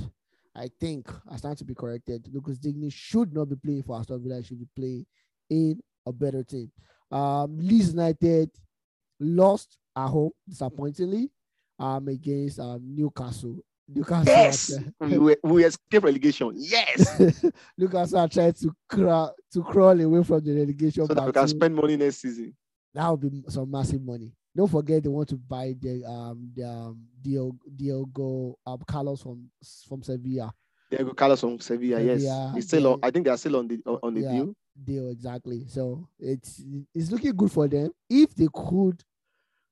I 0.55 0.69
think 0.80 1.09
I 1.30 1.38
stand 1.38 1.57
to 1.57 1.65
be 1.65 1.76
corrected. 1.76 2.30
Lucas 2.32 2.57
Digne 2.57 2.89
should 2.89 3.34
not 3.34 3.49
be 3.49 3.55
playing 3.55 3.84
for 3.84 3.99
Aston 3.99 4.21
Villa; 4.24 4.38
he 4.38 4.43
should 4.43 4.59
be 4.59 4.67
playing 4.76 5.05
in 5.49 5.80
a 6.05 6.13
better 6.13 6.43
team. 6.43 6.71
Um, 7.11 7.57
Leeds 7.57 7.89
United 7.89 8.49
lost 9.19 9.78
at 9.95 10.07
home 10.07 10.32
disappointingly 10.47 11.32
um, 11.80 12.07
against 12.07 12.59
um, 12.59 12.82
Newcastle. 12.84 13.57
Newcastle, 13.88 14.26
Yes, 14.34 14.72
we, 15.00 15.18
we, 15.18 15.36
we 15.44 15.64
escape 15.66 16.04
relegation. 16.04 16.52
Yes, 16.56 17.42
Newcastle 17.78 18.20
are 18.20 18.28
trying 18.28 18.54
to 18.54 18.74
crawl 18.90 19.36
to 19.52 19.64
crawl 19.64 20.00
away 20.00 20.24
from 20.24 20.44
the 20.44 20.54
relegation. 20.54 21.06
so 21.06 21.14
that 21.14 21.26
we 21.26 21.32
can 21.32 21.48
spend 21.48 21.76
money 21.76 21.98
next 21.98 22.18
season. 22.22 22.56
that 22.94 23.10
would 23.10 23.22
be 23.22 23.44
some 23.50 23.70
massive 23.70 24.02
money. 24.02 24.32
Don't 24.56 24.70
forget 24.70 25.02
they 25.04 25.10
want 25.10 25.30
to 25.30 25.36
buy 25.36 25.74
the 25.80 26.04
um 26.06 26.52
the 26.56 26.64
um 26.64 27.00
Diogo, 27.22 27.58
Diogo 27.76 28.56
um, 28.66 28.80
Carlos 28.88 29.22
from 29.22 29.50
from 29.88 30.02
Sevilla. 30.04 30.54
Diego 30.92 31.12
Carlos 31.14 31.40
from 31.42 31.60
Sevilla. 31.60 32.00
Yes, 32.02 32.22
Sevilla, 32.22 32.52
he's 32.56 32.68
still 32.68 32.88
on. 32.94 33.00
I 33.04 33.10
think 33.12 33.26
they 33.26 33.32
are 33.32 33.38
still 33.38 33.56
on 33.58 33.68
the 33.68 33.82
on 33.86 34.14
the 34.14 34.22
Yeah. 34.22 34.32
deal. 34.32 34.56
Deal 34.84 35.10
exactly. 35.10 35.66
So 35.68 36.08
it's 36.20 36.64
it's 36.96 37.12
looking 37.12 37.36
good 37.36 37.52
for 37.52 37.68
them 37.68 37.92
if 38.10 38.34
they 38.36 38.48
could 38.54 39.04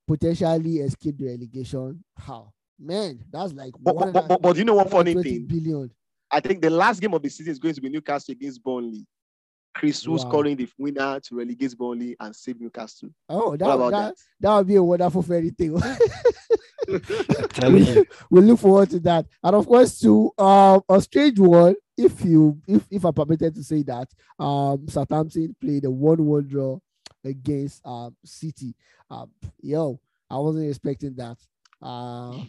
potentially 0.08 0.78
escape 0.80 1.18
the 1.18 1.26
relegation. 1.28 2.04
How 2.18 2.52
man, 2.82 3.20
that's 3.32 3.54
like 3.54 3.74
But, 3.80 3.96
but, 3.96 4.14
but, 4.14 4.28
but, 4.28 4.42
but 4.42 4.58
you 4.58 4.66
know 4.66 4.76
one 4.76 4.90
funny 4.90 5.14
thing? 5.14 5.46
billion. 5.46 5.92
I 6.32 6.40
think 6.40 6.62
the 6.62 6.70
last 6.70 7.00
game 7.02 7.14
of 7.14 7.22
the 7.22 7.30
season 7.30 7.52
is 7.52 7.60
going 7.60 7.76
to 7.76 7.82
be 7.82 7.90
Newcastle 7.90 8.32
against 8.32 8.64
Burnley. 8.64 9.06
Chris 9.74 10.06
Wood 10.06 10.20
Wow. 10.22 10.30
scoring 10.30 10.56
the 10.58 10.68
winner 10.78 11.20
to 11.22 11.36
relegate 11.36 11.78
Burnley 11.78 12.16
and 12.20 12.36
save 12.36 12.60
Newcastle. 12.60 13.10
Oh, 13.30 13.56
that 13.56 13.66
What 13.66 13.76
about 13.76 13.92
that, 13.92 14.16
that 14.42 14.58
would 14.58 14.68
be 14.68 14.76
a 14.76 14.84
wonderful 14.84 15.22
fairy 15.22 15.52
tale. 15.52 15.78
that? 15.80 16.00
Telling 17.54 17.86
you. 17.86 18.06
we 18.30 18.42
look 18.42 18.60
forward 18.60 18.90
to 18.90 19.00
that. 19.02 19.26
And 19.44 19.56
of 19.56 19.66
course, 19.68 20.00
to 20.02 20.32
um, 20.38 20.82
a 20.90 21.02
strange 21.02 21.40
one, 21.40 21.76
if 21.98 22.24
you 22.26 22.60
if 22.68 22.86
if 22.90 23.06
I'm 23.06 23.14
permitted 23.14 23.56
to 23.56 23.64
say 23.64 23.84
that, 23.84 24.10
um, 24.40 24.88
Southampton 24.90 25.56
played 25.62 25.86
a 25.86 25.92
one-one 25.92 26.48
draw 26.48 26.80
against 27.24 27.86
um 27.86 28.16
City. 28.26 28.74
Um, 29.10 29.30
yo, 29.62 30.00
I 30.30 30.38
wasn't 30.38 30.70
expecting 30.70 31.16
that. 31.16 31.38
Uh, 31.82 32.44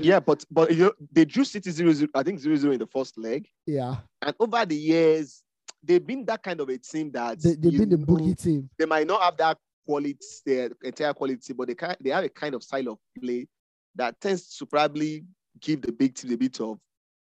yeah, 0.00 0.20
but 0.20 0.44
but 0.50 0.70
you 0.70 0.84
know, 0.84 0.92
they 1.12 1.24
drew 1.24 1.44
City 1.44 1.70
0 1.70 1.92
0, 1.92 2.08
I 2.14 2.22
think 2.22 2.38
0 2.38 2.54
0 2.56 2.72
in 2.72 2.78
the 2.78 2.86
first 2.86 3.18
leg. 3.18 3.48
yeah, 3.66 3.96
And 4.22 4.34
over 4.38 4.64
the 4.64 4.76
years, 4.76 5.42
they've 5.82 6.04
been 6.06 6.24
that 6.26 6.42
kind 6.42 6.60
of 6.60 6.68
a 6.68 6.78
team 6.78 7.10
that 7.12 7.40
they, 7.42 7.54
they've 7.54 7.72
you 7.72 7.78
been 7.80 7.88
the 7.90 7.96
know, 7.98 8.04
boogie 8.06 8.40
team. 8.40 8.70
they 8.78 8.86
might 8.86 9.06
not 9.06 9.22
have 9.22 9.36
that 9.38 9.58
quality, 9.86 10.18
their 10.44 10.70
entire 10.82 11.12
quality, 11.14 11.52
but 11.52 11.68
they 11.68 11.74
can 11.74 11.96
they 12.00 12.10
have 12.10 12.24
a 12.24 12.28
kind 12.28 12.54
of 12.54 12.62
style 12.62 12.88
of 12.88 12.98
play 13.20 13.46
that 13.94 14.20
tends 14.20 14.56
to 14.58 14.66
probably 14.66 15.24
give 15.60 15.80
the 15.82 15.92
big 15.92 16.14
team 16.14 16.32
a 16.32 16.36
bit 16.36 16.60
of 16.60 16.78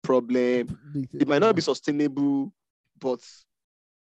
problem. 0.01 0.77
Big 0.93 1.09
team, 1.11 1.21
It 1.21 1.27
might 1.27 1.39
not 1.39 1.55
be 1.55 1.61
sustainable, 1.61 2.53
but 2.99 3.19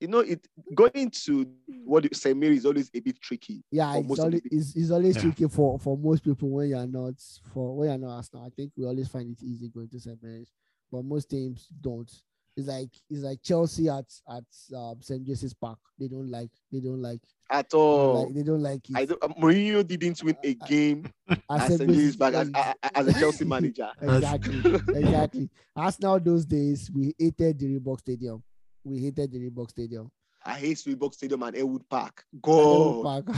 you 0.01 0.09
know, 0.09 0.18
it 0.20 0.47
going 0.74 1.11
to 1.11 1.47
what 1.84 2.05
you 2.05 2.11
say, 2.12 2.34
Mary 2.34 2.57
is 2.57 2.66
always 2.66 2.90
a 2.94 3.01
bit 3.01 3.20
tricky. 3.20 3.62
Yeah, 3.70 3.97
it's 3.97 4.09
most 4.09 4.18
always, 4.20 4.42
it's, 4.44 4.76
it's 4.76 4.90
always 4.90 5.16
Yeah. 5.16 5.22
tricky 5.22 5.49
for, 5.49 5.78
for 5.78 5.97
most 5.97 6.22
people 6.24 6.51
when 6.51 6.68
you're 6.68 6.86
not 6.86 7.14
for 7.53 7.76
when 7.76 7.88
you're 7.88 7.99
not 7.99 8.16
Arsenal. 8.16 8.44
I 8.44 8.51
think 8.51 8.72
we 8.76 8.84
always 8.84 9.09
find 9.09 9.30
it 9.30 9.42
easy 9.42 9.68
going 9.68 9.88
to 9.88 10.01
St. 10.01 10.22
Mary's, 10.22 10.53
but 10.92 11.05
most 11.05 11.30
teams 11.30 11.68
don't. 11.80 12.11
It's 12.59 12.68
like 12.68 12.88
it's 13.11 13.22
like 13.22 13.42
Chelsea 13.42 13.88
at 13.90 14.07
at 14.30 14.44
um, 14.74 14.97
St. 15.01 15.22
James's 15.24 15.53
Park. 15.55 15.78
They 15.99 16.09
don't 16.09 16.30
like 16.30 16.51
they 16.72 16.80
don't 16.80 17.03
like 17.03 17.20
At 17.51 17.68
they 17.70 17.76
don't 17.76 17.80
all. 17.82 18.24
like, 18.26 18.34
they 18.34 18.42
don't 18.42 18.62
like 18.62 18.90
it. 18.90 18.97
I 18.97 19.05
don't, 19.05 19.22
uh, 19.22 19.28
Mourinho 19.28 19.86
didn't 19.86 20.22
win 20.24 20.36
a 20.42 20.55
game 20.55 21.07
At 21.28 21.40
at 21.51 21.66
St. 21.68 21.78
St. 21.80 21.90
Louis- 21.90 22.16
Louis 22.18 22.34
as, 22.55 22.74
as 22.94 23.07
a 23.09 23.12
Chelsea 23.20 23.44
manager. 23.44 23.90
Exactly, 24.01 24.74
exactly. 24.94 25.51
Arsenal 25.74 26.18
those 26.18 26.47
days 26.47 26.90
we 26.94 27.14
hated 27.18 27.59
the 27.59 27.78
Reebok 27.78 28.01
Stadium. 28.01 28.42
We 28.87 28.99
hated 29.01 29.32
the 29.32 29.39
Reebok 29.51 29.70
Stadium. 29.70 30.11
I 30.45 30.55
hate 30.55 30.76
Reebok 30.76 31.12
Stadium 31.12 31.43
and 31.43 31.57
Ewood 31.57 31.82
Park. 31.91 32.24
Ewood 32.41 33.03
Park. 33.03 33.26
Don't 33.26 33.37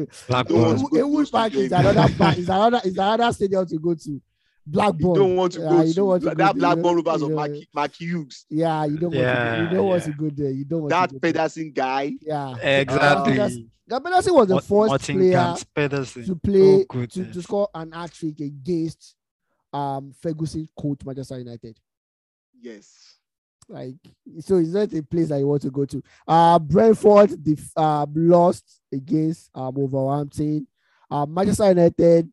want 0.00 0.12
Blackburn. 0.26 0.78
to 0.78 0.88
go 0.90 1.08
Ewood 1.08 1.30
Park 1.30 1.54
is 1.54 1.70
another 1.72 2.14
park, 2.18 2.38
is 2.38 2.48
another 2.48 2.80
is 2.84 2.94
another 2.98 3.32
stadium 3.32 3.64
to 3.66 3.78
go 3.78 3.94
to. 3.94 4.10
You 4.10 4.22
don't 4.72 5.36
want 5.36 5.52
to 5.52 5.60
Yeah, 5.60 5.68
go 5.68 5.82
you 5.82 5.94
don't 5.94 6.06
want 6.08 6.22
to 6.22 6.28
go 6.30 6.34
that 6.34 6.36
there, 6.36 6.48
you 6.54 6.60
Blackburn 6.60 6.96
Rovers 6.96 7.22
of 7.22 7.30
Mark, 7.30 7.50
Mark 7.74 7.94
Hughes. 7.94 8.44
Yeah, 8.50 8.84
you 8.86 8.96
don't 8.98 9.10
want 9.10 9.14
to. 9.14 9.20
Yeah, 9.20 9.62
You 9.62 9.68
don't 9.76 9.86
want 9.86 10.02
to 10.04 10.12
go 10.12 10.30
there. 10.30 10.50
You 10.50 10.64
don't 10.64 10.80
want 10.82 10.90
That 10.90 11.10
to. 11.10 11.20
Pedersen 11.20 11.72
guy. 11.72 12.12
Yeah. 12.20 12.56
Exactly. 12.56 13.32
Pedersen- 13.32 13.70
That 13.86 14.04
Pedersen 14.04 14.34
was 14.34 14.48
the 14.48 14.54
Mart- 14.54 14.64
first 14.64 14.88
Martin 14.90 15.16
player 15.16 15.54
Pedersen. 15.74 16.24
to 16.26 16.34
play 16.36 16.84
Oh, 16.92 17.06
to, 17.06 17.32
to 17.32 17.42
score 17.42 17.68
an 17.74 17.92
hat 17.92 18.12
trick 18.12 18.40
against 18.40 19.14
um 19.72 20.12
Ferguson 20.20 20.68
coach 20.76 20.98
Manchester 21.04 21.38
United. 21.38 21.78
Yes. 22.60 23.16
Like 23.70 23.94
so, 24.40 24.56
it's 24.56 24.70
not 24.70 24.92
a 24.92 25.02
place 25.02 25.28
that 25.28 25.38
you 25.38 25.46
want 25.46 25.62
to 25.62 25.70
go 25.70 25.84
to. 25.84 26.02
Uh 26.26 26.58
Brentford 26.58 27.30
the 27.44 27.56
um 27.80 28.12
lost 28.16 28.80
against 28.92 29.48
um 29.54 29.72
Wolverhampton. 29.74 30.66
Uh, 31.08 31.24
Manchester 31.26 31.68
United. 31.68 32.28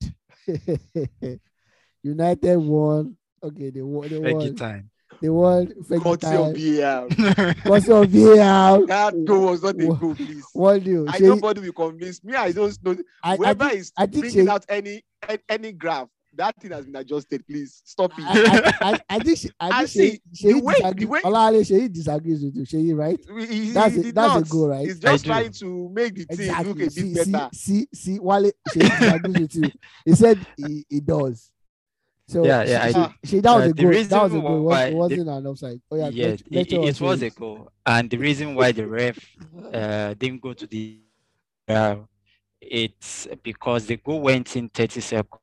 United 2.04 2.58
won. 2.58 3.16
Okay, 3.44 3.70
they 3.70 3.82
won. 3.82 4.08
They 4.10 4.20
Peggy 4.20 4.34
won. 4.34 4.56
time. 4.56 4.90
They 5.22 5.30
won. 5.30 5.68
Fergie 5.84 6.04
Courtesy 6.04 6.36
of 6.36 7.10
time. 7.10 7.10
VAR. 7.36 7.54
Courtesy 7.56 7.92
of 7.92 8.10
VAR. 8.10 8.86
That 8.88 9.26
goal 9.26 9.46
was 9.48 9.64
not 9.64 9.82
a 9.82 9.88
Wha- 9.88 9.96
goal, 9.96 10.16
please. 10.16 10.46
One 10.54 10.80
deal. 10.80 11.10
I 11.10 11.18
Shey- 11.18 11.26
nobody 11.28 11.62
will 11.62 11.74
convince 11.74 12.24
me. 12.24 12.34
I 12.36 12.52
don't 12.52 12.78
know. 12.84 12.98
I, 13.24 13.34
I 13.34 13.36
Whoever 13.38 13.66
think, 13.70 13.80
is 13.80 13.92
I 13.98 14.06
think 14.06 14.20
bringing 14.22 14.46
Shey- 14.46 14.52
out 14.52 14.66
any 14.70 15.04
any- 15.28 15.42
any 15.50 15.72
graph, 15.72 16.08
that 16.38 16.56
thing 16.62 16.72
has 16.72 16.86
been 16.86 16.96
adjusted. 16.96 17.46
Please 17.46 17.82
stop 17.86 18.12
it. 18.18 18.24
I, 18.26 18.72
I, 18.82 18.92
I, 18.94 19.00
I 19.10 19.20
think 19.20 19.38
she, 19.38 19.50
I 19.60 19.70
I 19.82 19.86
think 19.86 19.90
see, 19.90 20.22
she, 20.34 20.54
the 20.54 20.60
way- 20.62 20.92
the 20.96 21.06
way- 21.06 21.22
Olawale 21.22 21.62
Sheyi 21.62 21.92
disagrees 21.92 22.44
with 22.44 22.56
you. 22.56 22.66
she 22.66 22.94
right? 22.94 23.20
He- 23.40 23.46
he- 23.46 23.72
That's 23.72 23.94
he 23.96 24.00
a- 24.00 24.04
did 24.04 24.16
that's 24.16 24.36
a 24.36 24.40
not. 24.40 24.50
goal, 24.50 24.70
right? 24.70 24.86
He's 24.88 25.04
I 25.04 25.12
just 25.12 25.24
do. 25.26 25.30
trying 25.30 25.52
to 25.52 25.90
make 25.94 26.16
the 26.16 26.26
team 26.36 26.48
look 26.48 26.80
a 26.80 26.84
Exactly. 26.84 26.84
bit 26.84 26.92
See, 26.94 27.14
better. 27.32 27.50
see, 27.54 27.80
see, 27.80 27.88
see, 27.94 28.20
Wale 28.20 28.52
Sheyi 28.70 29.00
disagrees 29.00 29.40
with 29.42 29.56
you. 29.56 29.72
He 30.06 30.14
said 30.16 30.46
he, 30.56 30.86
he 30.90 31.00
does. 31.02 31.52
So 32.30 32.46
Yeah, 32.46 32.64
yeah, 32.66 32.84
I 32.84 32.88
she, 32.88 32.94
do. 32.94 33.08
she, 33.24 33.40
that 33.40 33.54
was 33.56 33.64
Uh, 33.64 33.70
a 33.70 33.74
the 33.74 33.84
goal. 33.84 33.92
That 33.92 34.24
was 34.24 34.34
a 34.34 34.36
reason 34.36 34.42
goal. 34.42 34.58
It 34.58 34.62
why 34.64 34.84
was, 34.84 34.90
the- 34.92 34.96
wasn't 34.98 35.30
an 35.30 35.48
offside. 35.48 35.82
Oh 35.90 35.96
yeah, 35.96 36.10
yeah, 36.10 36.26
lect- 36.28 36.42
it, 36.42 36.52
lecture 36.56 36.76
it, 36.82 36.84
it 36.90 37.02
was 37.02 37.22
a 37.22 37.30
goal. 37.30 37.72
And 37.86 38.10
the 38.10 38.18
reason 38.18 38.54
why 38.54 38.72
the 38.74 38.86
ref 38.86 39.18
uh, 39.74 40.14
didn't 40.14 40.42
go 40.42 40.54
to 40.54 40.68
the 40.68 41.00
uh, 41.70 41.96
it's 42.60 43.28
because 43.44 43.86
the 43.86 43.96
goal 43.98 44.20
went 44.22 44.56
in 44.58 44.68
30 44.68 45.00
seconds 45.00 45.42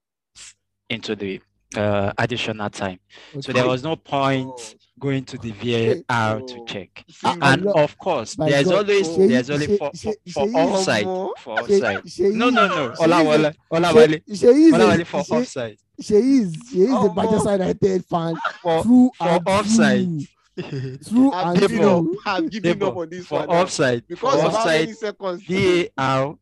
into 0.91 1.17
the 1.17 1.41
uh, 1.77 2.13
additional 2.19 2.71
time. 2.71 3.01
So 3.41 3.53
there 3.53 3.67
was 3.67 3.83
no 3.83 3.97
point 3.97 4.47
God. 4.47 4.61
going 5.01 5.25
to 5.25 5.39
the 5.39 5.51
VAR 5.51 6.41
to 6.41 6.55
Oh. 6.61 6.65
check. 6.67 7.05
See, 7.11 7.27
And 7.43 7.65
no, 7.65 7.73
of 7.73 7.99
course, 7.99 8.39
my 8.39 8.49
there's 8.49 8.67
God, 8.67 8.75
always 8.89 9.09
Sheyi- 9.09 9.29
there's 9.29 9.51
only 9.51 9.67
for 9.77 9.91
for, 9.91 9.91
Sheyi- 9.91 10.33
for 10.33 10.49
offside 10.57 11.05
for 11.05 11.59
offside. 11.61 12.05
No, 12.37 12.51
no, 12.51 12.69
no. 12.69 12.91
Sheyi 12.91 12.93
is 12.93 12.99
a- 13.01 13.03
Olawale, 13.03 13.55
Olawale, 13.73 14.23
Sheyi- 14.25 14.39
Sheyi 14.39 14.67
is 14.69 14.73
a- 14.73 14.77
Olawale 14.79 15.07
for 15.07 15.21
Sheyi- 15.23 15.41
offside. 15.41 15.79
Sheyi 16.01 16.41
is 16.43 16.57
Sheyi 16.57 16.83
is 16.83 16.91
a 16.91 16.93
Omo. 16.93 17.17
Manchester 17.17 17.53
United 17.53 18.05
fan 18.07 18.35
For 18.63 18.83
through 18.85 19.11
for 19.19 19.29
and 19.29 19.49
offside. 19.49 20.07
through. 20.07 20.97
Through 20.99 21.33
I'm 21.33 21.49
and 21.49 21.59
giving 21.59 21.85
up. 21.85 22.05
I'm 22.27 22.49
giving 22.49 22.83
up 22.85 22.97
on 22.97 23.11
this 23.11 23.27
for 23.27 23.41
one. 23.41 23.49
now. 23.49 23.55
offside, 23.63 24.07
Because 24.07 24.35
of 24.37 24.41
how 24.53 24.59
offside, 24.59 24.81
many 24.83 24.93
seconds 24.93 25.43
VAR 25.43 26.37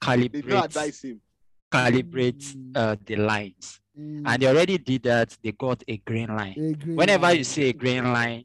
they 0.00 0.28
don't 0.42 0.64
advise 0.64 1.02
him. 1.02 1.20
Calibrates 1.70 2.54
Mm. 2.54 2.72
uh, 2.76 2.96
the 3.04 3.16
lines, 3.16 3.80
Mm, 3.98 4.22
and 4.26 4.42
they 4.42 4.46
already 4.46 4.78
did 4.78 5.02
that. 5.04 5.36
They 5.42 5.52
got 5.52 5.82
a 5.88 5.96
green 5.98 6.28
line. 6.28 6.54
a 6.58 6.72
green 6.74 6.96
Whenever 6.96 7.22
line. 7.24 7.38
you 7.38 7.44
see 7.44 7.68
a 7.68 7.72
green 7.72 8.04
line, 8.12 8.44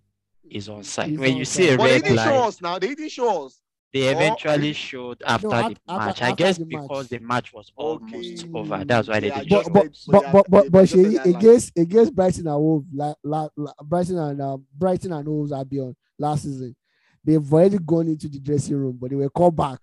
is 0.49 0.67
onside. 0.67 1.11
It's 1.11 1.19
When 1.19 1.37
you 1.37 1.45
see 1.45 1.69
a 1.69 1.73
onside. 1.73 1.77
But 1.77 1.83
they 1.85 1.91
red 1.93 2.03
didn't 2.03 2.17
show 2.19 2.39
line, 2.39 2.47
us 2.47 2.61
now. 2.61 2.79
They 2.79 2.87
didn't 2.89 3.09
show 3.11 3.45
us. 3.45 3.61
they 3.93 4.09
Or- 4.09 4.11
eventually 4.11 4.73
showed 4.73 5.23
after 5.25 5.47
af- 5.47 5.53
the 5.53 5.77
after- 5.87 6.05
match. 6.07 6.21
I 6.21 6.31
guess 6.33 6.57
the 6.57 6.65
match. 6.65 6.81
because 6.81 7.07
the 7.07 7.19
match 7.19 7.53
was 7.53 7.71
almost 7.77 8.43
Okay. 8.43 8.51
over. 8.53 8.83
That's 8.83 9.07
why 9.07 9.19
they 9.21 9.29
They 9.29 9.35
did 9.45 9.49
but 9.49 9.67
adjusted- 9.67 9.73
but 9.73 9.95
so 9.95 10.11
but 10.11 10.23
but 10.33 10.45
but, 10.51 10.71
but 10.71 10.83
adjusted 10.83 11.05
Sheyi, 11.05 11.25
line. 11.25 11.35
against 11.35 11.77
against 11.77 12.13
Brighton 12.15 12.47
and 12.47 12.59
Wolves, 12.59 12.85
la, 12.93 13.13
la, 13.23 13.47
la, 13.55 13.71
Brighton 13.85 14.17
and 14.17 14.41
um, 14.41 14.65
Brighton 14.77 15.13
and 15.13 15.25
Wolves 15.27 15.51
Albion 15.53 15.95
last 16.19 16.43
season, 16.43 16.75
they've 17.23 17.53
already 17.53 17.77
gone 17.79 18.09
into 18.09 18.27
the 18.27 18.39
dressing 18.39 18.75
room, 18.75 18.97
but 18.99 19.09
they 19.11 19.15
were 19.15 19.29
called 19.29 19.55
back 19.55 19.79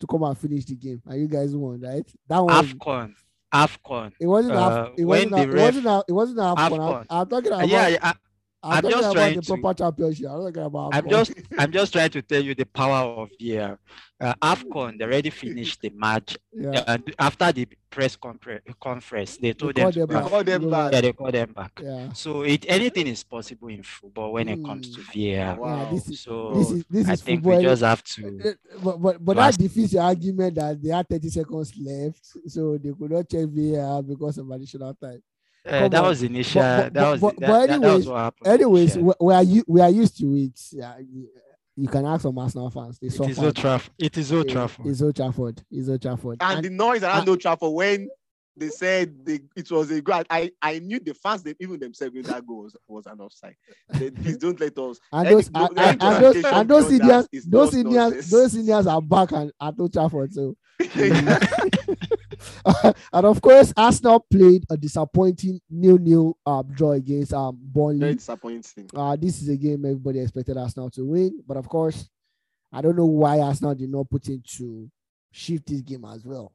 to 0.00 0.06
come 0.06 0.22
and 0.24 0.36
finish 0.38 0.64
the 0.64 0.74
game, 0.74 1.02
and 1.06 1.20
you 1.20 1.28
guys 1.28 1.54
won, 1.54 1.80
right? 1.80 2.06
That 2.28 2.38
one, 2.44 2.66
Afcon. 2.66 3.14
Afcon. 3.52 4.12
it 4.20 4.26
wasn't 4.26 4.54
uh, 4.56 4.70
half, 4.86 4.90
it 4.98 5.04
wasn't 5.04 5.34
half, 5.36 5.46
it 5.48 5.54
wasn't 5.54 5.86
half, 5.86 6.02
it 6.08 6.12
wasn't 6.12 6.40
half. 6.40 6.58
I'm, 6.58 6.72
AFCON. 6.72 7.06
I'm 7.10 7.28
talking 7.28 7.52
Uh, 7.52 7.56
about 7.56 7.68
yeah, 7.68 7.88
yeah, 7.88 8.12
I'm, 8.66 8.72
I'm 8.76 8.82
talking 8.82 8.90
just 8.90 9.02
about 9.04 9.14
trying 9.14 9.34
the 9.36 9.42
to- 9.42 9.74
championship. 9.74 10.26
I'm 10.30 10.38
not 10.44 10.54
talking 10.54 10.62
about. 10.66 10.94
I'm 10.94 11.08
just 11.08 11.32
I'm 11.58 11.72
just 11.72 11.92
trying 11.92 12.10
to 12.10 12.22
tell 12.22 12.42
you 12.42 12.54
the 12.54 12.66
power 12.66 13.22
of 13.22 13.30
VAR. 13.40 13.78
Uh, 14.18 14.32
AFCON, 14.42 14.98
they 14.98 15.04
already 15.04 15.28
finished 15.28 15.82
the 15.82 15.90
match. 15.90 16.38
yeah. 16.52 16.82
And 16.86 17.14
after 17.18 17.52
the 17.52 17.68
press 17.90 18.16
compre- 18.16 18.60
conference, 18.80 19.36
they 19.36 19.52
told 19.52 19.76
called 19.76 19.92
them 19.92 19.92
to 19.92 19.98
them 20.00 20.08
go 20.08 20.20
back. 20.22 20.30
Call 20.30 20.44
them 20.44 20.62
You 20.62 20.70
back. 20.70 20.92
Yeah, 20.92 21.00
they 21.02 21.12
call 21.12 21.30
them 21.32 21.52
back. 21.52 21.80
Yeah. 21.82 22.12
So 22.14 22.40
it 22.42 22.64
anything 22.66 23.06
is 23.08 23.22
possible 23.24 23.68
in 23.68 23.82
football 23.82 24.32
when 24.32 24.48
it 24.48 24.64
comes 24.64 24.88
to 24.94 25.02
VAR. 25.02 25.56
Wow. 25.60 25.76
Yeah, 25.84 25.90
this 25.92 26.08
is 26.08 26.20
So 26.20 26.52
this 26.54 26.70
is 26.70 26.84
this 26.88 27.08
I 27.08 27.16
think 27.16 27.42
football. 27.42 27.58
we 27.58 27.64
just 27.64 27.82
have 27.82 28.02
to. 28.04 28.40
Uh, 28.42 28.52
But 28.82 29.02
but, 29.02 29.24
but 29.24 29.36
that 29.36 29.58
defeats 29.58 29.92
your 29.92 30.02
argument 30.02 30.54
that 30.54 30.82
they 30.82 30.88
had 30.90 31.06
30 31.08 31.28
seconds 31.28 31.72
left, 31.78 32.24
so 32.46 32.78
they 32.78 32.92
could 32.98 33.10
not 33.10 33.28
check 33.28 33.46
VAR 33.48 34.02
because 34.02 34.38
of 34.38 34.50
additional 34.50 34.94
time. 34.94 35.22
Uh, 35.66 35.88
that 35.88 35.94
on. 36.02 36.08
was 36.08 36.22
initial. 36.22 36.62
but- 36.62 36.92
that 36.94 37.10
was 37.12 37.20
but- 37.20 37.36
that, 37.40 37.48
but 37.48 37.66
that- 37.66 37.68
that 37.68 37.80
was 37.80 37.84
anyways- 37.86 38.06
what 38.08 38.16
happened. 38.18 38.46
Anyways, 38.46 38.96
initially. 38.96 39.14
we, 39.20 39.26
we 39.26 39.34
are 39.34 39.42
u- 39.42 39.64
we 39.66 39.80
are 39.80 39.90
used 39.90 40.18
to 40.18 40.34
it. 40.36 40.60
Yeah, 40.72 40.94
you, 40.98 41.28
you 41.76 41.88
can 41.88 42.06
ask 42.06 42.22
some 42.22 42.38
Arsenal 42.38 42.70
fans. 42.70 42.98
They 42.98 43.08
it 43.08 43.10
is 43.10 43.16
suffered. 43.16 43.38
Old 43.44 43.56
Trafford. 43.56 43.92
It 43.98 44.16
is 44.16 44.32
Old 44.32 44.46
It- 44.46 44.52
Trafford. 44.52 44.86
It's 44.86 45.02
Old 45.02 45.16
Trafford. 45.16 45.62
It's 45.70 45.88
Old 45.88 46.00
Trafford. 46.02 46.36
And, 46.40 46.56
And- 46.56 46.64
the 46.64 46.70
noise 46.70 47.02
around 47.02 47.20
and- 47.20 47.28
Old 47.28 47.40
Trafford 47.40 47.72
when 47.72 48.08
they 48.56 48.68
said 48.68 49.24
they, 49.24 49.40
it 49.54 49.70
was 49.70 49.90
a 49.90 50.00
goal. 50.00 50.22
I, 50.30 50.50
I 50.62 50.78
knew 50.78 50.98
the 50.98 51.14
fans, 51.14 51.42
they, 51.42 51.54
even 51.60 51.78
themselves, 51.78 52.14
knew 52.14 52.22
that 52.22 52.46
goal 52.46 52.62
was, 52.62 52.76
was 52.88 53.06
an 53.06 53.20
offside. 53.20 53.56
They, 53.90 54.10
please 54.10 54.38
don't 54.38 54.58
let 54.58 54.76
us. 54.78 54.98
and 55.12 55.28
those 55.28 55.50
no- 55.50 55.66
and, 55.66 55.78
and, 55.78 56.02
and 56.02 56.24
those 56.24 56.44
and 56.44 56.68
those 56.68 56.92
Indians 56.92 57.28
those 57.46 57.74
Indians 57.74 58.30
those 58.30 58.54
Indians 58.54 58.86
are 58.86 59.02
back 59.02 59.32
and 59.32 59.52
at 59.60 59.74
Old 59.78 59.92
Trafford. 59.92 60.32
So 60.32 60.56
and 62.64 62.94
of 63.12 63.40
course 63.40 63.72
Arsenal 63.76 64.20
played 64.30 64.64
a 64.70 64.76
disappointing 64.76 65.60
nil-nil 65.70 66.36
um, 66.44 66.70
draw 66.74 66.92
against 66.92 67.32
um 67.32 67.58
Very 67.60 67.98
Burnley. 67.98 68.14
disappointing. 68.14 68.88
Uh, 68.94 69.16
this 69.16 69.42
is 69.42 69.48
a 69.48 69.56
game 69.56 69.84
everybody 69.84 70.20
expected 70.20 70.56
Arsenal 70.56 70.90
to 70.90 71.04
win, 71.04 71.42
but 71.46 71.56
of 71.56 71.68
course, 71.68 72.08
I 72.72 72.82
don't 72.82 72.96
know 72.96 73.06
why 73.06 73.40
Arsenal 73.40 73.74
did 73.74 73.90
not 73.90 74.10
put 74.10 74.28
in 74.28 74.42
to 74.56 74.90
shift 75.30 75.66
this 75.66 75.82
game 75.82 76.04
as 76.04 76.24
well. 76.24 76.52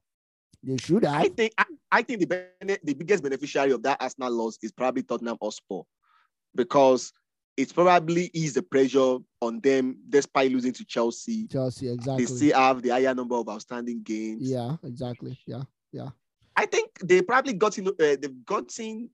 They 0.64 0.78
should 0.78 1.05
I 1.05 1.30
think 1.30 1.53
I, 1.57 1.66
I 1.91 2.01
think 2.03 2.20
the 2.22 2.80
the 2.84 2.93
biggest 2.93 3.24
beneficiary 3.24 3.72
of 3.72 3.82
that 3.84 3.97
Arsenal 3.99 4.32
loss 4.32 4.57
is 4.62 4.72
probably 4.72 5.03
Tottenham 5.03 5.38
Hotspur 5.41 5.82
because 6.55 7.12
it's 7.57 7.74
probably 7.74 8.32
is 8.34 8.53
the 8.53 8.64
pressure 8.64 9.18
on 9.41 9.59
them 9.59 9.97
despite 10.09 10.51
losing 10.51 10.74
to 10.74 10.86
Chelsea. 10.86 11.47
Chelsea, 11.47 11.89
exactly. 11.89 12.26
They 12.26 12.32
still 12.34 12.59
have 12.59 12.82
the 12.82 12.89
higher 12.89 13.14
number 13.14 13.36
of 13.36 13.49
outstanding 13.49 14.03
games. 14.03 14.49
Yeah, 14.49 14.78
exactly. 14.84 15.39
Yeah. 15.45 15.64
Yeah. 15.91 16.09
I 16.55 16.66
think 16.66 16.91
they 17.03 17.22
probably 17.22 17.53
got 17.53 17.78
in. 17.78 17.88
Uh, 17.88 17.91
they've 17.97 18.45
gotten. 18.45 19.09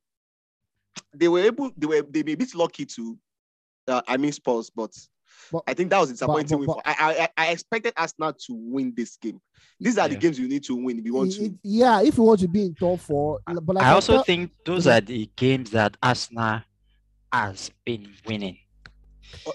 They 1.14 1.28
were 1.28 1.41
able. 1.41 1.72
They 1.78 1.88
were. 1.88 2.02
They 2.02 2.20
may 2.20 2.24
be 2.24 2.34
a 2.34 2.38
bit 2.38 2.56
lucky 2.56 2.86
to. 2.86 3.18
Uh, 3.88 4.02
I 4.08 4.18
mean 4.18 4.34
Spurs, 4.34 4.70
but, 4.70 4.93
But- 5.51 5.63
I 5.67 5.73
think 5.73 5.89
that 5.89 5.99
was 5.99 6.09
a 6.09 6.13
disappointing 6.13 6.49
but- 6.49 6.59
win. 6.59 6.65
For, 6.67 6.81
I, 6.85 7.29
I 7.38 7.45
I 7.45 7.51
expected 7.51 7.93
Arsenal 7.97 8.33
to 8.33 8.53
win 8.53 8.93
this 8.95 9.17
game. 9.17 9.39
These 9.79 9.97
are 9.97 10.07
the 10.07 10.15
games 10.15 10.39
you 10.39 10.47
need 10.47 10.63
to 10.65 10.75
win 10.75 10.99
if 10.99 11.05
you 11.05 11.13
want 11.13 11.31
It- 11.33 11.35
to. 11.38 11.45
it- 11.45 11.53
yeah, 11.63 12.01
if 12.01 12.17
you 12.17 12.23
want 12.23 12.39
to 12.41 12.47
be 12.47 12.63
in 12.63 12.75
top 12.75 12.99
four, 12.99 13.39
but 13.45 13.75
like 13.75 13.85
I 13.85 13.91
also 13.91 14.13
tell- 14.15 14.23
think 14.23 14.51
those 14.65 14.88
are 14.88 15.01
the 15.01 15.29
games 15.35 15.71
that 15.71 15.97
Arsenal 16.01 16.61
has 17.31 17.71
been 17.85 18.07
winning. 18.25 18.57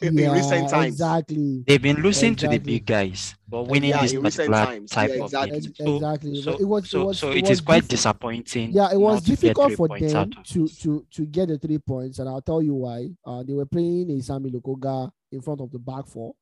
In 0.03 0.19
in 0.19 0.31
recent 0.33 0.69
times. 0.71 0.95
exactly. 0.95 1.65
They've 1.67 1.81
been 1.83 1.97
losing 2.03 2.35
to 2.37 2.49
the 2.49 2.59
big 2.59 2.85
guys, 2.87 3.35
but 3.49 3.65
winning 3.69 3.91
Yeah, 3.91 4.03
this 4.03 4.13
in 4.13 4.23
recent 4.23 4.49
particular 4.51 4.65
times. 4.67 4.91
type 4.91 5.11
Yeah, 5.11 5.17
of 5.17 5.25
exactly. 5.25 5.61
game. 5.61 5.69
Ex- 5.71 5.79
So, 5.79 5.95
exactly. 5.97 6.43
so, 6.43 6.53
it 6.59 6.65
was 6.65 6.91
so, 6.91 7.01
it 7.01 7.05
was, 7.07 7.19
so 7.19 7.31
it 7.31 7.37
it 7.39 7.43
was 7.43 7.51
is 7.51 7.61
quite 7.61 7.85
diffi- 7.85 7.89
disappointing. 7.89 8.73
Yeah, 8.73 8.93
it 8.93 8.99
was 8.99 9.15
not 9.17 9.25
to 9.25 9.31
get 9.31 9.41
difficult 9.41 9.73
for 9.75 9.89
them 9.99 10.31
to 10.45 10.69
to 10.69 11.07
to 11.11 11.27
get 11.27 11.49
the 11.49 11.59
three 11.59 11.79
points, 11.79 12.19
and 12.19 12.29
I'll 12.29 12.43
tell 12.43 12.63
you 12.63 12.75
why. 12.75 13.11
Uh, 13.25 13.43
they 13.43 13.53
were 13.55 13.67
playing 13.67 14.11
a 14.11 14.15
Sambi 14.23 14.51
Lokonga 14.53 15.11
in 15.31 15.41
front 15.41 15.61
of 15.61 15.71
the 15.71 15.79
back 15.79 16.07
four, 16.07 16.35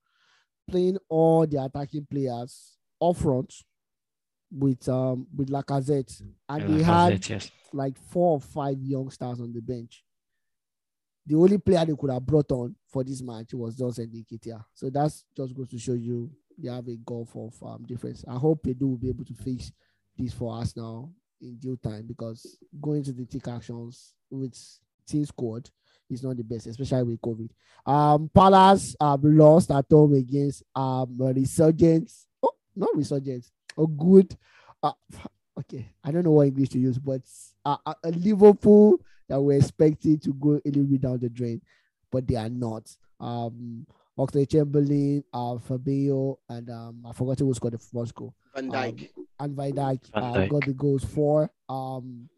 playing 0.69 0.99
all 1.09 1.47
the 1.47 1.63
attacking 1.65 2.07
players 2.11 2.77
up 3.01 3.17
front 3.17 3.53
with 4.53 4.89
um 4.89 5.27
with 5.37 5.49
Lacazette, 5.49 6.23
and 6.49 6.63
Yeah, 6.63 6.67
they 6.67 6.73
that 6.73 6.79
was 6.79 6.87
had 6.87 7.13
it, 7.13 7.29
yes. 7.31 7.51
like 7.73 7.97
four 7.99 8.33
or 8.33 8.41
five 8.41 8.81
young 8.83 9.11
stars 9.11 9.41
on 9.41 9.53
the 9.53 9.61
bench. 9.61 10.05
The 11.27 11.37
only 11.37 11.59
player 11.59 11.85
they 11.85 11.95
could 11.99 12.11
have 12.11 12.25
brought 12.25 12.51
on 12.51 12.75
for 12.89 13.05
this 13.05 13.23
match 13.23 13.55
was 13.55 13.77
just 13.77 13.99
Nketiah. 13.99 14.65
So 14.75 14.91
that's 14.91 15.25
just 15.37 15.55
goes 15.55 15.69
to 15.69 15.79
show 15.79 15.93
you 15.93 16.31
they 16.59 16.71
have 16.71 16.89
a 16.89 16.97
gulf 17.07 17.35
of 17.37 17.55
um, 17.63 17.85
difference. 17.87 18.25
I 18.29 18.35
hope 18.35 18.65
Edu 18.65 18.83
will 18.83 18.97
be 18.97 19.09
able 19.09 19.25
to 19.25 19.35
fix 19.35 19.73
this 20.17 20.33
for 20.33 20.61
us 20.61 20.77
now 20.77 21.11
in 21.41 21.57
due 21.57 21.77
time 21.77 22.07
because 22.07 22.59
going 22.81 23.03
to 23.05 23.13
the 23.13 23.25
thick 23.25 23.49
actions 23.49 24.15
with 24.31 24.57
team 25.07 25.25
squad 25.25 25.71
is 26.11 26.23
not 26.23 26.37
the 26.37 26.43
best, 26.45 26.67
especially 26.67 27.03
with 27.05 27.21
COVID. 27.21 27.51
Um, 27.87 28.31
Palace 28.35 28.97
um, 29.01 29.21
lost 29.23 29.71
at 29.71 29.87
home 29.91 30.15
against 30.15 30.63
um 30.75 31.17
Resurgence. 31.19 32.27
Oh, 32.43 32.53
not 32.77 32.95
Resurgence. 32.95 33.51
A 33.79 33.87
good. 33.87 34.37
Uh, 34.83 34.93
okay, 35.59 35.93
I 36.05 36.11
don't 36.11 36.25
know 36.25 36.33
what 36.33 36.49
English 36.49 36.71
to 36.71 36.79
use, 36.79 36.99
but 36.99 37.23
uh, 37.65 37.77
uh, 37.87 37.95
Liverpool 38.05 39.01
that 39.31 39.41
we're 39.41 39.57
expecting 39.57 40.19
to 40.19 40.33
go 40.35 40.55
a 40.57 40.69
little 40.69 40.83
bit 40.85 41.01
down 41.01 41.19
the 41.19 41.29
drain, 41.31 41.63
but 42.11 42.27
they 42.27 42.35
are 42.37 42.49
not. 42.51 42.91
Um, 43.21 43.87
Oxlade-Chamberlain, 44.19 45.25
uh, 45.33 45.55
Fabinho, 45.57 46.37
and 46.49 46.69
um, 46.69 47.05
I 47.09 47.13
forgot 47.13 47.39
who 47.39 47.55
scored 47.55 47.75
the 47.75 47.79
first 47.79 48.15
goal. 48.15 48.35
Van 48.55 48.71
Dijk. 48.71 49.09
And 49.39 49.57
Van 49.57 49.73
Dijk, 49.73 50.01
Van 50.13 50.23
uh, 50.23 50.47
got 50.47 50.65
the 50.67 50.73
goals 50.75 51.05
for 51.05 51.51
um 51.69 52.29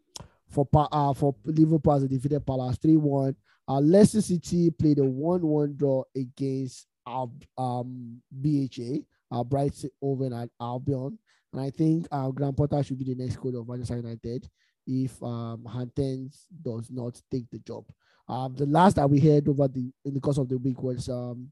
for 0.47 0.65
Pa- 0.65 0.87
uh, 0.91 1.13
for 1.13 1.35
Liverpool 1.43 1.93
as 1.93 2.03
they 2.03 2.07
defeated 2.15 2.45
Palace 2.45 2.77
three 2.77 2.95
one. 2.95 3.35
Uh, 3.67 3.79
Leicester 3.79 4.21
City 4.21 4.69
played 4.71 4.99
a 4.99 5.03
one 5.03 5.41
one 5.41 5.75
draw 5.75 6.03
against 6.15 6.87
uh, 7.07 7.25
um 7.57 8.21
BHA, 8.31 8.99
uh, 9.31 9.43
Brighton 9.43 9.89
over 10.01 10.25
at 10.33 10.49
Albion, 10.61 11.17
and 11.51 11.61
I 11.61 11.69
think 11.71 12.07
uh, 12.11 12.29
Graham 12.29 12.53
Potter 12.53 12.83
should 12.83 12.99
be 12.99 13.05
the 13.05 13.15
next 13.15 13.37
coach 13.37 13.55
of 13.55 13.67
Manchester 13.67 13.97
United 13.97 14.47
if 14.87 15.21
um 15.23 15.65
Hamptons 15.65 16.45
does 16.61 16.89
not 16.91 17.21
take 17.31 17.49
the 17.51 17.59
job. 17.59 17.85
Um, 18.27 18.55
the 18.55 18.65
last 18.65 18.95
that 18.95 19.09
we 19.09 19.19
heard 19.19 19.47
over 19.49 19.67
the 19.67 19.91
in 20.05 20.13
the 20.13 20.19
course 20.19 20.37
of 20.37 20.47
the 20.49 20.57
week 20.57 20.81
was 20.81 21.09
um 21.09 21.51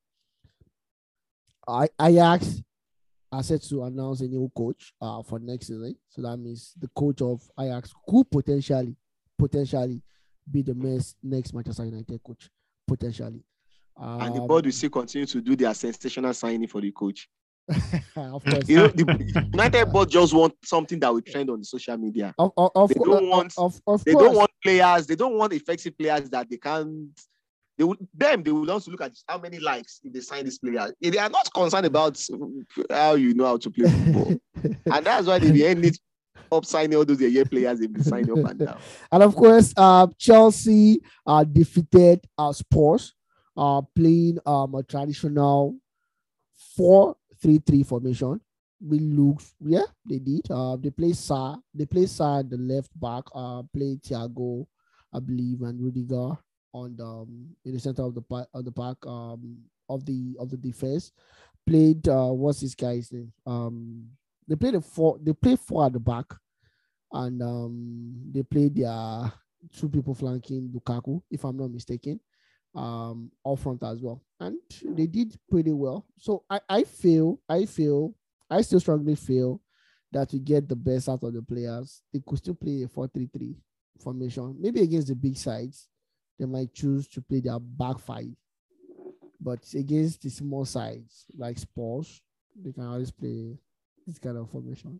I- 1.68 1.90
Ajax 2.02 2.62
are 3.32 3.44
set 3.44 3.62
to 3.64 3.84
announce 3.84 4.22
a 4.22 4.28
new 4.28 4.52
coach 4.56 4.94
uh, 5.02 5.22
for 5.24 5.40
next 5.40 5.68
season. 5.68 5.95
So 6.10 6.22
that 6.24 6.38
means 6.38 6.74
the 6.78 6.90
coach 6.90 7.22
of 7.22 7.41
Ajax 7.58 7.94
could 8.10 8.30
potentially, 8.30 8.95
potentially 9.38 10.02
be 10.52 10.62
the 10.64 10.74
next, 10.74 11.16
next 11.24 11.53
Manchester 11.53 11.86
United 11.86 12.22
coach. 12.24 12.49
Potentially. 12.86 13.41
and 13.98 14.36
the 14.36 14.41
Um, 14.41 14.48
board 14.48 14.66
will 14.66 14.72
still 14.74 14.90
continue 14.90 15.26
to 15.28 15.40
do 15.41 15.56
their 15.56 15.74
sensational 15.74 16.34
signing 16.34 16.68
for 16.68 16.82
the 16.82 16.91
coach. 16.91 17.30
of 18.15 18.43
course. 18.43 18.68
You 18.69 18.76
know, 18.77 18.88
the 18.88 19.48
United 19.52 19.85
board 19.91 20.10
just 20.10 20.34
want 20.34 20.53
something 20.64 20.99
that 20.99 21.14
will 21.14 21.22
trend 21.22 21.49
on 21.49 21.60
the 21.60 21.65
social 21.65 21.98
media. 21.98 22.34
of, 22.38 22.52
of, 22.57 22.89
they 22.89 22.95
don't 22.95 23.27
want- 23.30 23.53
of, 23.57 23.81
of 23.88 24.03
They 24.03 24.14
course. 24.14 24.26
don't 24.26 24.35
want 24.35 24.52
players. 24.64 25.07
They 25.07 25.15
don't 25.15 25.38
want 25.38 25.53
effective 25.53 25.98
players 25.98 26.30
that 26.30 26.49
they 26.49 26.57
can't. 26.57 27.10
They 27.77 27.84
would 27.85 27.98
them. 28.14 28.43
They 28.43 28.52
will 28.52 28.69
also 28.69 28.91
look 28.91 29.02
at 29.02 29.14
how 29.27 29.39
many 29.39 29.60
likes 29.60 30.02
if 30.03 30.14
they 30.14 30.19
sign 30.19 30.45
this 30.45 30.57
player. 30.57 30.93
They 31.02 31.18
are 31.18 31.30
not 31.30 31.52
concerned 31.53 31.85
about 31.85 32.22
how 32.89 33.15
you 33.15 33.34
know 33.34 33.45
how 33.45 33.57
to 33.57 33.69
play 33.72 33.89
football, 33.89 34.35
and 34.93 35.06
that's 35.06 35.26
why 35.27 35.39
they 35.39 35.65
end 35.68 35.85
it 35.85 35.98
up 36.52 36.65
signing 36.65 36.98
all 36.98 37.06
those 37.06 37.22
year 37.22 37.45
players 37.45 37.80
they've 37.80 37.91
been 37.91 38.03
signing 38.03 38.31
up 38.31 38.49
and 38.52 38.60
down. 38.60 38.77
And 39.11 39.23
of 39.23 39.35
course, 39.35 39.73
uh, 39.77 40.07
Chelsea 40.19 40.99
uh, 41.26 41.43
defeated 41.45 42.19
uh, 42.38 42.52
Spurs, 42.52 43.14
uh, 43.56 43.81
playing 43.95 44.38
um, 44.45 44.76
a 44.76 44.84
traditional 44.84 45.77
4 46.76 47.15
3 47.42 47.60
3 47.60 47.84
formation. 47.84 48.40
We 48.84 49.00
looked, 49.00 49.46
yeah, 49.60 49.86
they 50.06 50.18
did. 50.20 50.50
Uh, 50.50 50.76
they 50.76 50.90
play 50.90 51.14
Sa, 51.14 51.58
they 51.74 51.86
play 51.86 52.08
Sa 52.08 52.40
at 52.40 52.50
the 52.50 52.58
left 52.58 52.90
back, 53.00 53.24
uh, 53.36 53.62
play 53.74 53.98
Thiago, 53.98 54.66
I 55.14 55.20
believe, 55.20 55.62
and 55.62 55.80
Rudiger 55.80 56.38
on 56.74 56.96
the 56.96 57.06
um, 57.06 57.48
in 57.66 57.74
the 57.74 57.80
center 57.80 58.02
of 58.04 58.16
the 58.16 58.22
pa- 58.22 58.48
of 58.54 58.66
the 58.66 58.72
park 58.72 58.98
um 59.06 59.58
of 59.90 60.06
the 60.06 60.36
of 60.40 60.50
the 60.50 60.58
defense. 60.58 61.12
Played 61.68 62.08
uh, 62.08 62.30
what's 62.30 62.62
this 62.62 62.74
guy's 62.74 63.12
name? 63.12 63.32
Um, 63.46 64.08
they 64.48 64.56
played 64.56 64.76
a 64.76 64.82
four. 64.82 65.20
They 65.22 65.34
play 65.34 65.56
four 65.56 65.86
at 65.86 65.94
the 65.94 66.00
back 66.00 66.26
and 67.14 67.42
um, 67.42 68.14
they 68.32 68.44
played 68.44 68.76
their 68.76 69.32
two 69.76 69.90
people 69.90 70.14
flanking 70.16 70.70
Lukaku, 70.74 71.22
if 71.30 71.44
I'm 71.44 71.58
not 71.58 71.72
mistaken, 71.72 72.20
um, 72.76 73.31
up 73.45 73.60
front 73.60 73.84
as 73.84 74.02
well, 74.02 74.22
and 74.39 74.57
they 74.84 75.07
did 75.07 75.38
pretty 75.49 75.72
well. 75.72 76.06
So 76.18 76.43
I, 76.49 76.60
I 76.69 76.84
feel, 76.84 77.39
I 77.48 77.65
feel, 77.65 78.14
I 78.49 78.61
still 78.61 78.80
strongly 78.80 79.15
feel 79.15 79.61
that 80.11 80.30
to 80.30 80.39
get 80.39 80.68
the 80.68 80.76
best 80.76 81.10
out 81.10 81.23
of 81.23 81.34
the 81.34 81.41
players, 81.41 82.02
they 82.14 82.22
could 82.26 82.38
still 82.38 82.56
play 82.56 82.84
a 82.84 82.88
4-3-3 82.88 83.56
formation. 84.02 84.56
Maybe 84.60 84.81
against 84.81 85.07
the 85.07 85.15
big 85.15 85.38
sides, 85.38 85.88
they 86.39 86.45
might 86.45 86.73
choose 86.73 87.07
to 87.10 87.22
play 87.22 87.39
their 87.39 87.60
back 87.60 87.99
five, 87.99 88.27
but 89.39 89.60
against 89.73 90.22
the 90.22 90.30
small 90.30 90.65
sides 90.65 91.26
like 91.38 91.57
Spurs, 91.57 92.22
they 92.56 92.72
can 92.72 92.85
always 92.85 93.11
play 93.11 93.57
this 94.06 94.19
kind 94.19 94.38
of 94.38 94.49
formation. 94.49 94.99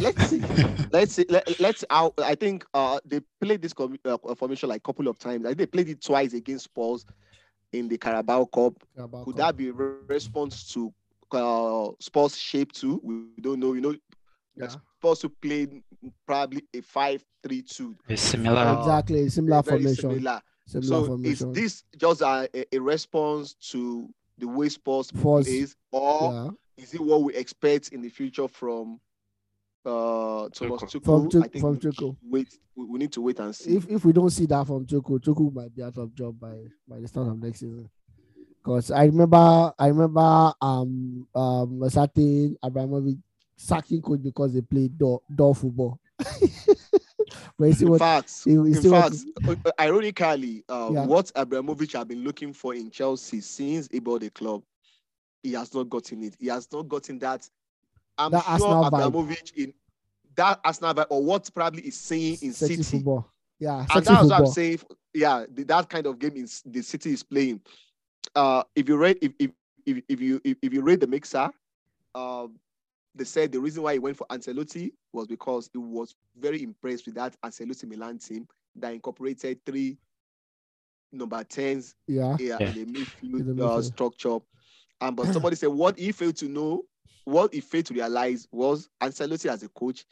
Let's 0.00 0.26
see. 0.26 0.40
let's 0.92 1.12
see. 1.14 1.24
Let, 1.28 1.58
let's. 1.60 1.84
Out. 1.90 2.14
I 2.18 2.34
think 2.34 2.64
uh 2.74 2.98
they 3.04 3.20
played 3.40 3.62
this 3.62 3.72
com- 3.72 3.98
uh, 4.04 4.18
formation 4.34 4.68
like 4.68 4.78
a 4.78 4.86
couple 4.86 5.08
of 5.08 5.18
times. 5.18 5.44
I 5.46 5.48
think 5.50 5.58
they 5.58 5.66
played 5.66 5.88
it 5.88 6.02
twice 6.02 6.32
against 6.34 6.64
Spurs. 6.64 7.06
in 7.72 7.88
the 7.88 7.96
Carabao 7.98 8.44
Cup. 8.46 8.74
Carabao 8.96 9.24
Could 9.24 9.36
Cup. 9.36 9.46
that 9.48 9.56
be 9.56 9.68
a 9.68 9.72
re- 9.72 9.96
response 10.08 10.72
to 10.72 10.92
uh, 11.32 11.90
Spurs 12.00 12.36
shape 12.36 12.72
too? 12.72 13.00
We 13.02 13.24
don't 13.40 13.60
know. 13.60 13.72
You 13.74 13.80
know, 13.80 13.94
Yeah. 14.56 14.68
Spurs 14.68 15.20
to 15.20 15.28
play 15.28 15.68
probably 16.26 16.62
a 16.74 16.80
five-three-two. 16.80 17.96
It's 18.08 18.22
similar. 18.22 18.58
Uh, 18.60 18.78
exactly 18.80 19.28
similar 19.28 19.62
formation. 19.62 19.94
similar. 20.10 20.40
Similar 20.66 21.06
So 21.06 21.20
is 21.24 21.38
this 21.52 21.84
just 21.96 22.20
a, 22.20 22.48
a- 22.54 22.76
a 22.76 22.78
response 22.80 23.54
to 23.70 24.08
the 24.38 24.46
way 24.48 24.68
Spurs 24.68 25.08
Spurs, 25.08 25.46
plays, 25.46 25.76
or 25.92 26.32
yeah. 26.32 26.82
is 26.84 26.94
it 26.94 27.00
what 27.00 27.22
we 27.22 27.34
expect 27.34 27.88
in 27.88 28.02
the 28.02 28.08
future 28.08 28.48
from 28.48 29.00
uh 29.88 30.48
Thomas 30.50 30.82
Tuchel. 30.82 31.00
Tuchel? 31.00 31.04
From 31.04 31.28
Tuch- 31.30 31.44
I 31.44 31.48
think 31.48 31.60
from 31.62 31.72
we 31.72 31.78
Tuchel. 31.78 32.16
wait. 32.22 32.58
We, 32.76 32.84
we 32.84 32.98
need 32.98 33.12
to 33.12 33.20
wait 33.22 33.38
and 33.40 33.54
see. 33.56 33.76
if 33.76 33.88
if 33.88 34.04
we 34.04 34.12
don't 34.12 34.30
see 34.30 34.46
that 34.46 34.66
from 34.66 34.86
Tuchel, 34.86 35.18
Tuchel 35.20 35.52
might 35.52 35.74
be 35.74 35.82
out 35.82 35.96
of 35.98 36.14
job 36.14 36.38
by 36.38 36.54
by 36.86 37.00
the 37.00 37.08
start 37.08 37.28
of 37.28 37.42
next 37.42 37.60
season. 37.60 37.88
Because 38.62 38.90
I 38.90 39.04
remember, 39.04 39.72
I 39.78 39.86
remember, 39.86 40.52
um, 40.60 41.26
um, 41.34 41.82
a 41.82 41.88
certain 41.90 42.56
Abramovich 42.62 43.16
sacking 43.56 44.02
coach 44.02 44.20
because 44.22 44.52
they 44.52 44.60
played 44.60 44.98
door, 44.98 45.22
door 45.34 45.54
football. 45.54 45.98
but 47.58 47.64
you 47.66 47.72
see 47.72 47.84
in 47.84 47.90
what? 47.90 47.98
fact, 48.00 48.32
you- 48.46 48.66
you 48.66 48.74
in 48.74 48.82
see 48.82 48.88
what- 48.90 49.14
fact, 49.14 49.66
uh, 49.66 49.72
ironically, 49.80 50.64
uh, 50.68 50.90
Yeah. 50.92 51.06
what 51.06 51.30
Abramovich 51.34 51.92
have 51.92 52.08
been 52.08 52.24
looking 52.24 52.52
for 52.52 52.74
in 52.74 52.90
Chelsea 52.90 53.40
since 53.40 53.88
he 53.90 54.00
bought 54.00 54.20
the 54.20 54.30
club, 54.30 54.62
he 55.42 55.52
has 55.52 55.72
not 55.72 55.88
gotten 55.88 56.22
it. 56.24 56.36
He 56.38 56.48
has 56.48 56.70
not 56.72 56.88
gotten 56.88 57.18
that. 57.20 57.48
I'm 58.18 58.32
That 58.32 58.42
sure 58.44 58.52
Arsenal 58.52 58.84
vibe. 58.84 58.86
Abramovich 59.06 59.52
in 59.56 59.72
that 60.38 60.60
Arsenal 60.64 60.94
vibe, 60.94 61.06
or 61.10 61.22
what 61.22 61.50
probably 61.54 61.82
is 61.82 61.98
saying 61.98 62.38
in 62.42 62.52
sexy 62.52 62.82
City. 62.82 62.98
football. 62.98 63.30
Yeah, 63.58 63.80
and 63.80 63.88
sexy 63.90 64.14
that's 64.14 64.22
what 64.30 64.38
I'm 64.40 64.46
saying. 64.46 64.80
Yeah, 65.12 65.44
the, 65.52 65.64
that 65.64 65.88
kind 65.88 66.06
of 66.06 66.18
game 66.18 66.36
is 66.36 66.62
the 66.64 66.80
City 66.80 67.12
is 67.12 67.22
playing. 67.24 67.60
Uh, 68.36 68.62
if 68.76 68.88
you 68.88 68.96
read, 68.96 69.18
if 69.20 69.32
if 69.38 69.50
if, 69.84 70.02
if 70.08 70.20
you 70.20 70.40
if, 70.44 70.56
if 70.62 70.72
you 70.72 70.80
read 70.82 71.00
the 71.00 71.06
mixer, 71.08 71.50
um, 72.14 72.56
they 73.16 73.24
said 73.24 73.50
the 73.50 73.58
reason 73.60 73.82
why 73.82 73.94
he 73.94 73.98
went 73.98 74.16
for 74.16 74.26
Ancelotti 74.28 74.92
was 75.12 75.26
because 75.26 75.68
he 75.72 75.78
was 75.78 76.14
very 76.38 76.62
impressed 76.62 77.06
with 77.06 77.16
that 77.16 77.34
Ancelotti 77.44 77.86
Milan 77.88 78.18
team 78.18 78.46
that 78.76 78.92
incorporated 78.94 79.58
three 79.66 79.98
number 81.10 81.42
tens 81.42 81.94
Yeah, 82.06 82.36
yeah, 82.38 82.58
Yeah. 82.60 82.68
in 82.68 82.74
the 82.74 82.80
In 82.82 82.92
the 82.92 82.98
midfield 83.42 83.60
uh, 83.60 83.78
midfield. 83.80 83.84
structure. 83.84 84.38
Um, 85.00 85.14
but 85.16 85.26
somebody 85.32 85.56
said 85.56 85.68
what 85.70 85.98
he 85.98 86.12
failed 86.12 86.36
to 86.36 86.48
know, 86.48 86.82
what 87.24 87.52
he 87.52 87.60
failed 87.60 87.86
to 87.86 87.94
realize 87.94 88.46
was 88.52 88.88
Ancelotti 89.02 89.50
as 89.50 89.62
a 89.64 89.68
coach 89.70 90.04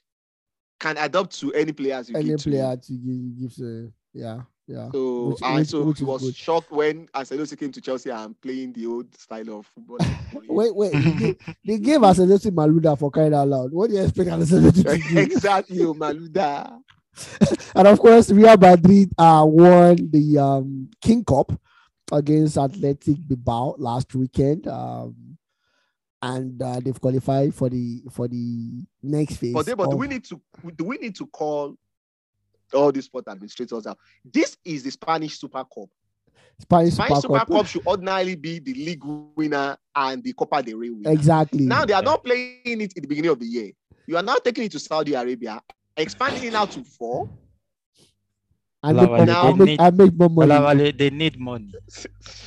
can 0.78 0.96
adapt 0.98 1.38
to 1.40 1.52
any 1.54 1.72
players 1.72 2.08
you 2.10 2.16
any 2.16 2.28
give 2.30 2.40
to 2.42 2.48
him. 2.50 2.52
player 2.54 2.76
to 2.76 2.92
give 2.92 3.38
gives 3.40 3.60
a 3.60 3.88
yeah 4.12 4.40
yeah. 4.68 4.90
So 4.90 5.28
Which- 5.28 5.42
and 5.42 5.54
which- 5.56 5.68
so 5.68 5.82
which 5.84 5.98
he 6.00 6.04
was 6.04 6.22
good. 6.22 6.34
shocked 6.36 6.72
when 6.72 7.06
Ancelotti 7.14 7.56
came 7.58 7.70
to 7.72 7.80
Chelsea 7.80 8.10
and 8.10 8.40
playing 8.40 8.72
the 8.72 8.86
old 8.86 9.14
style 9.14 9.58
of 9.60 9.66
football. 9.66 9.98
Wait, 10.48 10.74
wait. 10.74 10.92
They, 10.92 11.12
gave- 11.12 11.38
they 11.66 11.78
gave 11.78 12.00
Ancelotti 12.00 12.50
Malouda 12.50 12.98
for 12.98 13.10
crying 13.10 13.32
out 13.32 13.46
loud. 13.48 13.72
What 13.72 13.90
do 13.90 13.96
you 13.96 14.02
expect 14.02 14.28
Ancelotti 14.28 14.82
to 14.84 14.98
do? 15.14 15.18
exactly, 15.20 15.82
oh, 15.84 15.94
Malouda. 15.94 16.80
and 17.76 17.86
of 17.88 17.98
course, 18.00 18.30
Real 18.30 18.56
Madrid 18.56 19.10
uh, 19.16 19.44
won 19.48 19.96
the 20.10 20.36
um, 20.38 20.90
King 21.00 21.24
Cup 21.24 21.52
against 22.12 22.58
Athletic 22.58 23.16
Bilbao 23.26 23.76
last 23.78 24.14
weekend, 24.14 24.66
um, 24.68 25.14
and 26.26 26.62
uh, 26.62 26.80
they've 26.80 27.00
qualified 27.00 27.54
for 27.54 27.68
the 27.68 28.02
for 28.10 28.28
the 28.28 28.84
next 29.02 29.36
phase. 29.36 29.54
But, 29.54 29.66
they, 29.66 29.74
but 29.74 29.90
do 29.90 29.96
we 29.96 30.08
need 30.08 30.24
to 30.24 30.40
do 30.76 30.84
we 30.84 30.98
need 30.98 31.14
to 31.16 31.26
call 31.26 31.76
all 32.74 32.90
these 32.92 33.04
sport 33.04 33.28
administrators 33.28 33.86
out? 33.86 33.98
This 34.24 34.56
is 34.64 34.82
the 34.82 34.90
Spanish 34.90 35.38
Super 35.38 35.64
Cup. 35.64 35.88
Spanish 36.60 36.94
Spanish 36.94 37.10
Super 37.16 37.20
Super 37.20 37.38
Cup. 37.38 37.48
Cup 37.48 37.66
should 37.66 37.86
ordinarily 37.86 38.34
be 38.34 38.58
the 38.58 38.74
league 38.74 39.04
winner 39.36 39.76
and 39.94 40.22
the 40.24 40.32
Copa 40.32 40.62
del 40.62 40.78
Rey 40.78 40.90
winner. 40.90 41.10
Exactly. 41.10 41.64
Now 41.64 41.84
they 41.84 41.92
are 41.92 42.02
not 42.02 42.24
playing 42.24 42.60
it 42.64 42.96
at 42.96 43.02
the 43.02 43.08
beginning 43.08 43.30
of 43.30 43.38
the 43.38 43.46
year. 43.46 43.70
You 44.06 44.16
are 44.16 44.22
now 44.22 44.36
taking 44.36 44.64
it 44.64 44.72
to 44.72 44.78
Saudi 44.78 45.14
Arabia, 45.14 45.60
expanding 45.96 46.44
it 46.44 46.52
now 46.52 46.64
to 46.66 46.84
four. 46.84 47.28
I 48.82 48.92
make, 48.92 49.08
Lawale, 49.08 49.34
I, 49.34 49.52
make, 49.52 49.66
need- 49.66 49.80
I 49.80 49.90
make 49.90 50.14
more 50.14 50.28
money. 50.28 50.52
Lawale, 50.52 50.96
they 50.96 51.10
need 51.10 51.40
money. 51.40 51.72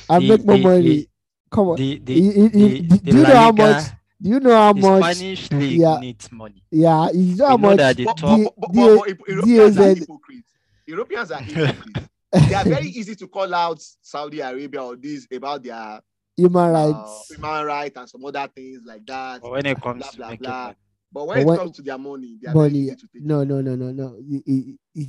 I 0.08 0.18
make 0.20 0.44
more 0.44 0.56
the- 0.56 0.62
money. 0.62 1.06
The- 1.50 1.56
Come 1.56 1.68
on. 1.68 1.76
The, 1.76 1.98
the, 1.98 2.12
You- 2.14 2.32
you- 2.32 2.42
you- 2.42 2.82
the, 2.82 2.98
do 2.98 3.16
you 3.16 3.22
know 3.22 3.34
how 3.34 3.52
much? 3.52 3.84
Do 4.22 4.28
you 4.30 4.40
know 4.40 4.54
how 4.54 4.72
much? 4.72 5.16
Spanish 5.16 5.50
league 5.52 5.80
Yeah. 5.80 5.98
needs 5.98 6.30
money. 6.30 6.62
Yeah, 6.70 7.10
you 7.10 7.36
know 7.36 7.46
how 7.48 7.56
We 7.56 7.62
know 7.62 7.68
much? 7.70 7.76
that 7.78 7.96
the 7.96 8.04
But, 8.04 8.16
top 8.18 8.40
but, 8.40 8.54
but, 8.58 8.72
D- 8.72 8.78
but, 9.06 9.18
but 9.18 9.28
Europeans 9.28 9.78
are 9.78 9.94
hypocrites. 9.94 10.52
Europeans 10.86 11.30
are 11.30 11.40
hypocrites. 11.40 12.08
they 12.48 12.54
are 12.54 12.64
very 12.64 12.88
easy 12.88 13.14
to 13.16 13.26
call 13.28 13.52
out 13.54 13.82
Saudi 14.02 14.40
Arabia 14.40 14.82
or 14.84 14.96
this 14.96 15.26
about 15.32 15.62
their 15.64 16.00
human 16.36 16.68
uh, 16.68 16.92
rights. 16.92 17.28
human 17.30 17.64
rights 17.66 17.96
and 17.96 18.08
some 18.08 18.24
other 18.24 18.46
things 18.54 18.82
like 18.86 19.04
that. 19.06 19.40
But 19.42 19.50
when 19.50 19.66
it 19.66 19.80
comes 19.80 20.02
blah, 20.02 20.10
to 20.10 20.16
blah, 20.16 20.28
making 20.30 20.44
blah. 20.44 20.72
But 21.12 21.26
when 21.26 21.46
But 21.46 21.52
it 21.54 21.58
comes 21.58 21.76
to 21.76 21.82
their 21.82 21.98
money, 21.98 22.38
they 22.40 22.48
are 22.50 22.52
very 22.54 22.68
money. 22.68 22.78
easy 22.80 22.94
to 22.96 23.08
take. 23.12 23.24
No, 23.24 23.42
no, 23.42 23.60
no, 23.62 23.74
no, 23.74 23.90
no. 23.90 24.16
Do, 24.20 24.42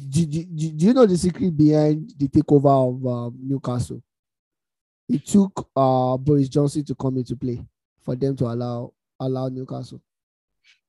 do, 0.09 0.25
do, 0.25 0.71
do 0.71 0.85
you 0.87 0.93
know 0.93 1.05
the 1.05 1.17
secret 1.17 1.55
behind 1.55 2.11
the 2.17 2.27
takeover 2.27 2.89
of 2.89 3.05
um, 3.05 3.37
Newcastle? 3.39 4.01
It 5.13 5.25
took 5.25 5.69
uh, 5.75 6.17
Boris 6.17 6.47
Johnson 6.49 6.83
to 6.85 6.95
come 6.95 7.17
into 7.17 7.35
play 7.35 7.63
for 8.01 8.15
them 8.15 8.35
to 8.37 8.45
allow 8.45 8.93
allow 9.19 9.49
Newcastle, 9.49 10.01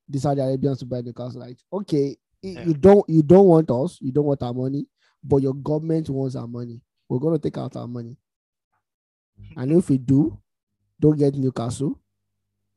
the 0.08 0.18
Saudi 0.18 0.40
Arabians 0.40 0.78
to 0.78 0.86
buy 0.86 1.00
Newcastle. 1.00 1.40
Like, 1.40 1.58
okay, 1.72 2.16
Yeah. 2.42 2.64
you 2.64 2.74
don't 2.74 3.08
you 3.08 3.22
don't 3.22 3.46
want 3.46 3.70
us, 3.70 3.98
you 4.00 4.12
don't 4.12 4.24
want 4.26 4.42
our 4.42 4.54
money, 4.54 4.86
but 5.22 5.42
your 5.42 5.54
government 5.54 6.08
wants 6.10 6.36
our 6.36 6.46
money. 6.48 6.80
We're 7.08 7.18
gonna 7.18 7.38
take 7.38 7.58
out 7.58 7.76
our 7.76 7.88
money, 7.88 8.16
and 9.56 9.72
if 9.72 9.88
we 9.90 9.98
do, 9.98 10.38
don't 11.00 11.18
get 11.18 11.34
Newcastle, 11.34 11.98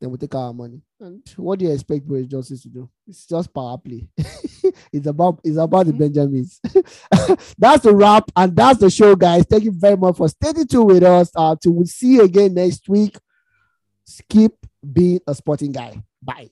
then 0.00 0.10
we 0.10 0.18
take 0.18 0.34
our 0.34 0.52
money. 0.52 0.82
And 1.00 1.22
what 1.36 1.58
do 1.58 1.64
you 1.66 1.72
expect 1.72 2.06
Boris 2.06 2.26
Johnson 2.26 2.58
to 2.58 2.68
do? 2.68 2.90
It's 3.06 3.26
just 3.26 3.52
power 3.54 3.78
play. 3.78 4.08
it's 4.92 5.06
about 5.06 5.40
it's 5.44 5.56
about 5.56 5.86
the 5.86 5.92
Benjamins. 5.92 6.60
that's 7.58 7.82
the 7.82 7.94
wrap, 7.94 8.30
and 8.36 8.54
that's 8.54 8.80
the 8.80 8.90
show, 8.90 9.14
guys. 9.14 9.44
Thank 9.48 9.64
you 9.64 9.72
very 9.72 9.96
much 9.96 10.16
for 10.16 10.28
staying 10.28 10.66
tuned 10.66 10.86
with 10.86 11.02
us. 11.02 11.30
Uh, 11.34 11.56
to 11.62 11.70
we'll 11.70 11.86
see 11.86 12.14
you 12.14 12.22
again 12.22 12.54
next 12.54 12.88
week. 12.88 13.16
Keep 14.28 14.52
being 14.92 15.20
a 15.26 15.34
sporting 15.34 15.72
guy. 15.72 16.02
Bye. 16.22 16.50